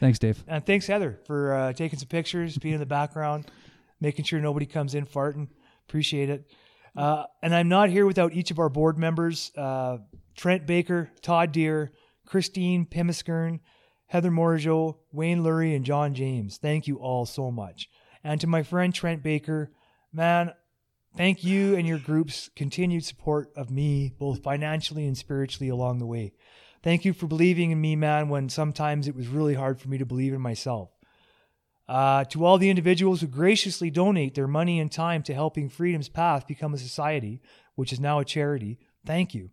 Thanks, 0.00 0.18
Dave. 0.18 0.42
And 0.46 0.64
thanks, 0.64 0.86
Heather, 0.86 1.20
for 1.26 1.54
uh, 1.54 1.72
taking 1.72 1.98
some 1.98 2.08
pictures, 2.08 2.58
being 2.58 2.74
in 2.74 2.80
the 2.80 2.86
background, 2.86 3.50
making 4.00 4.24
sure 4.24 4.40
nobody 4.40 4.66
comes 4.66 4.94
in 4.94 5.06
farting. 5.06 5.48
Appreciate 5.88 6.30
it. 6.30 6.50
Uh, 6.96 7.24
and 7.42 7.54
I'm 7.54 7.68
not 7.68 7.90
here 7.90 8.06
without 8.06 8.32
each 8.32 8.50
of 8.50 8.58
our 8.58 8.68
board 8.68 8.98
members 8.98 9.50
uh, 9.56 9.98
Trent 10.36 10.66
Baker, 10.66 11.10
Todd 11.22 11.52
Deere, 11.52 11.92
Christine 12.26 12.86
Pimiskern, 12.86 13.60
Heather 14.06 14.30
Morjo, 14.30 14.98
Wayne 15.12 15.42
Lurie, 15.42 15.74
and 15.74 15.84
John 15.84 16.14
James. 16.14 16.58
Thank 16.58 16.86
you 16.86 16.96
all 16.96 17.26
so 17.26 17.50
much. 17.50 17.88
And 18.22 18.40
to 18.40 18.46
my 18.46 18.62
friend 18.62 18.94
Trent 18.94 19.22
Baker, 19.22 19.70
man, 20.12 20.52
thank 21.16 21.44
you 21.44 21.76
and 21.76 21.86
your 21.86 21.98
group's 21.98 22.48
continued 22.56 23.04
support 23.04 23.50
of 23.56 23.70
me, 23.70 24.12
both 24.18 24.42
financially 24.42 25.06
and 25.06 25.16
spiritually 25.16 25.68
along 25.68 25.98
the 25.98 26.06
way. 26.06 26.32
Thank 26.84 27.06
you 27.06 27.14
for 27.14 27.26
believing 27.26 27.70
in 27.70 27.80
me, 27.80 27.96
man, 27.96 28.28
when 28.28 28.50
sometimes 28.50 29.08
it 29.08 29.16
was 29.16 29.26
really 29.26 29.54
hard 29.54 29.80
for 29.80 29.88
me 29.88 29.96
to 29.96 30.04
believe 30.04 30.34
in 30.34 30.42
myself. 30.42 30.90
Uh, 31.88 32.24
to 32.24 32.44
all 32.44 32.58
the 32.58 32.68
individuals 32.68 33.22
who 33.22 33.26
graciously 33.26 33.88
donate 33.88 34.34
their 34.34 34.46
money 34.46 34.78
and 34.78 34.92
time 34.92 35.22
to 35.22 35.32
helping 35.32 35.70
Freedom's 35.70 36.10
Path 36.10 36.46
become 36.46 36.74
a 36.74 36.78
society, 36.78 37.40
which 37.74 37.90
is 37.90 38.00
now 38.00 38.18
a 38.18 38.24
charity, 38.24 38.78
thank 39.06 39.32
you. 39.32 39.48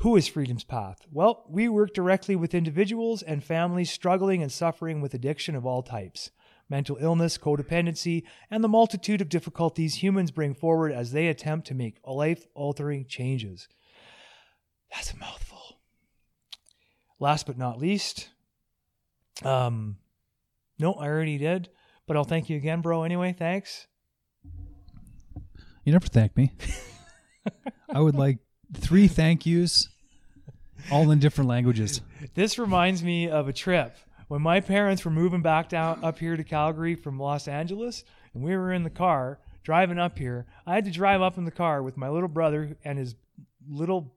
Who 0.00 0.14
is 0.14 0.28
Freedom's 0.28 0.62
Path? 0.62 0.98
Well, 1.10 1.46
we 1.48 1.70
work 1.70 1.94
directly 1.94 2.36
with 2.36 2.52
individuals 2.52 3.22
and 3.22 3.42
families 3.42 3.90
struggling 3.90 4.42
and 4.42 4.52
suffering 4.52 5.00
with 5.00 5.14
addiction 5.14 5.56
of 5.56 5.64
all 5.64 5.82
types, 5.82 6.32
mental 6.68 6.98
illness, 7.00 7.38
codependency, 7.38 8.24
and 8.50 8.62
the 8.62 8.68
multitude 8.68 9.22
of 9.22 9.30
difficulties 9.30 10.02
humans 10.02 10.30
bring 10.30 10.52
forward 10.52 10.92
as 10.92 11.12
they 11.12 11.28
attempt 11.28 11.66
to 11.68 11.74
make 11.74 11.96
life 12.06 12.46
altering 12.52 13.06
changes. 13.06 13.68
That's 14.92 15.14
a 15.14 15.16
mouthful. 15.16 15.77
Last 17.20 17.46
but 17.46 17.58
not 17.58 17.78
least, 17.78 18.30
Um, 19.42 19.98
no, 20.78 20.94
I 20.94 21.06
already 21.06 21.38
did, 21.38 21.68
but 22.06 22.16
I'll 22.16 22.24
thank 22.24 22.48
you 22.50 22.56
again, 22.56 22.80
bro. 22.80 23.02
Anyway, 23.04 23.34
thanks. 23.38 23.86
You 25.84 25.92
never 25.92 26.06
thank 26.06 26.36
me. 26.36 26.52
I 27.88 28.00
would 28.00 28.14
like 28.16 28.38
three 28.74 29.08
thank 29.08 29.46
yous, 29.46 29.88
all 30.90 31.10
in 31.10 31.18
different 31.18 31.48
languages. 31.48 32.00
This 32.34 32.58
reminds 32.58 33.02
me 33.02 33.28
of 33.28 33.48
a 33.48 33.52
trip 33.52 33.96
when 34.28 34.42
my 34.42 34.60
parents 34.60 35.04
were 35.04 35.10
moving 35.10 35.40
back 35.40 35.68
down 35.68 36.02
up 36.04 36.18
here 36.18 36.36
to 36.36 36.44
Calgary 36.44 36.94
from 36.94 37.18
Los 37.18 37.48
Angeles, 37.48 38.04
and 38.34 38.42
we 38.42 38.56
were 38.56 38.72
in 38.72 38.82
the 38.82 38.90
car 38.90 39.38
driving 39.62 39.98
up 39.98 40.18
here. 40.18 40.46
I 40.66 40.74
had 40.74 40.84
to 40.84 40.90
drive 40.90 41.22
up 41.22 41.38
in 41.38 41.44
the 41.44 41.50
car 41.50 41.82
with 41.82 41.96
my 41.96 42.08
little 42.08 42.28
brother 42.28 42.76
and 42.84 42.98
his 42.98 43.14
little 43.68 44.14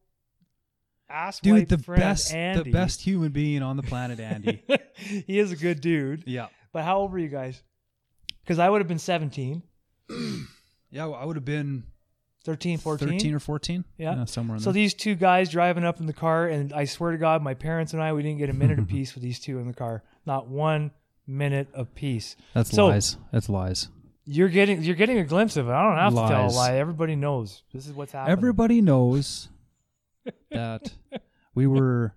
ass 1.11 1.39
Dude, 1.39 1.69
the 1.69 1.77
best, 1.77 2.33
Andy. 2.33 2.63
the 2.63 2.71
best 2.71 3.01
human 3.01 3.31
being 3.31 3.61
on 3.61 3.77
the 3.77 3.83
planet, 3.83 4.19
Andy. 4.19 4.63
he 4.95 5.37
is 5.39 5.51
a 5.51 5.55
good 5.55 5.81
dude. 5.81 6.23
yeah, 6.25 6.47
But 6.73 6.83
how 6.83 6.99
old 6.99 7.11
were 7.11 7.19
you 7.19 7.27
guys? 7.27 7.61
Because 8.43 8.59
I 8.59 8.69
would 8.69 8.81
have 8.81 8.87
been 8.87 8.99
17, 8.99 9.61
yeah. 10.91 11.07
I 11.07 11.25
would 11.25 11.35
have 11.35 11.45
been 11.45 11.83
13, 12.45 12.77
14. 12.79 13.07
13 13.09 13.33
or 13.35 13.39
14. 13.39 13.85
Yeah. 13.97 14.25
somewhere 14.25 14.55
in 14.57 14.61
So 14.61 14.65
there. 14.71 14.73
these 14.73 14.93
two 14.93 15.15
guys 15.15 15.49
driving 15.49 15.83
up 15.83 15.99
in 15.99 16.05
the 16.07 16.13
car, 16.13 16.47
and 16.47 16.73
I 16.73 16.85
swear 16.85 17.11
to 17.11 17.17
God, 17.17 17.41
my 17.43 17.53
parents 17.53 17.93
and 17.93 18.01
I, 18.01 18.13
we 18.13 18.23
didn't 18.23 18.39
get 18.39 18.49
a 18.49 18.53
minute 18.53 18.79
of 18.79 18.87
peace 18.87 19.13
with 19.13 19.23
these 19.23 19.39
two 19.39 19.59
in 19.59 19.67
the 19.67 19.73
car. 19.73 20.03
Not 20.25 20.47
one 20.47 20.91
minute 21.27 21.67
of 21.73 21.93
peace. 21.95 22.35
That's 22.53 22.71
so- 22.71 22.87
lies. 22.87 23.17
That's 23.31 23.49
lies. 23.49 23.89
You're 24.25 24.49
getting 24.49 24.83
you're 24.83 24.95
getting 24.95 25.17
a 25.17 25.23
glimpse 25.23 25.57
of 25.57 25.67
it. 25.67 25.71
I 25.71 25.83
don't 25.83 25.97
have 25.97 26.13
to 26.13 26.31
tell 26.31 26.43
a 26.43 26.45
Lies. 26.45 26.55
lie. 26.55 26.75
Everybody 26.77 27.15
knows 27.15 27.63
this 27.73 27.87
is 27.87 27.93
what's 27.93 28.11
happening. 28.11 28.31
Everybody 28.37 28.79
knows 28.79 29.49
that 30.51 30.93
we 31.55 31.67
were 31.67 32.15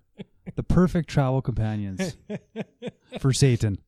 the 0.55 0.63
perfect 0.63 1.09
travel 1.09 1.41
companions 1.41 2.15
for 3.19 3.33
Satan. 3.33 3.79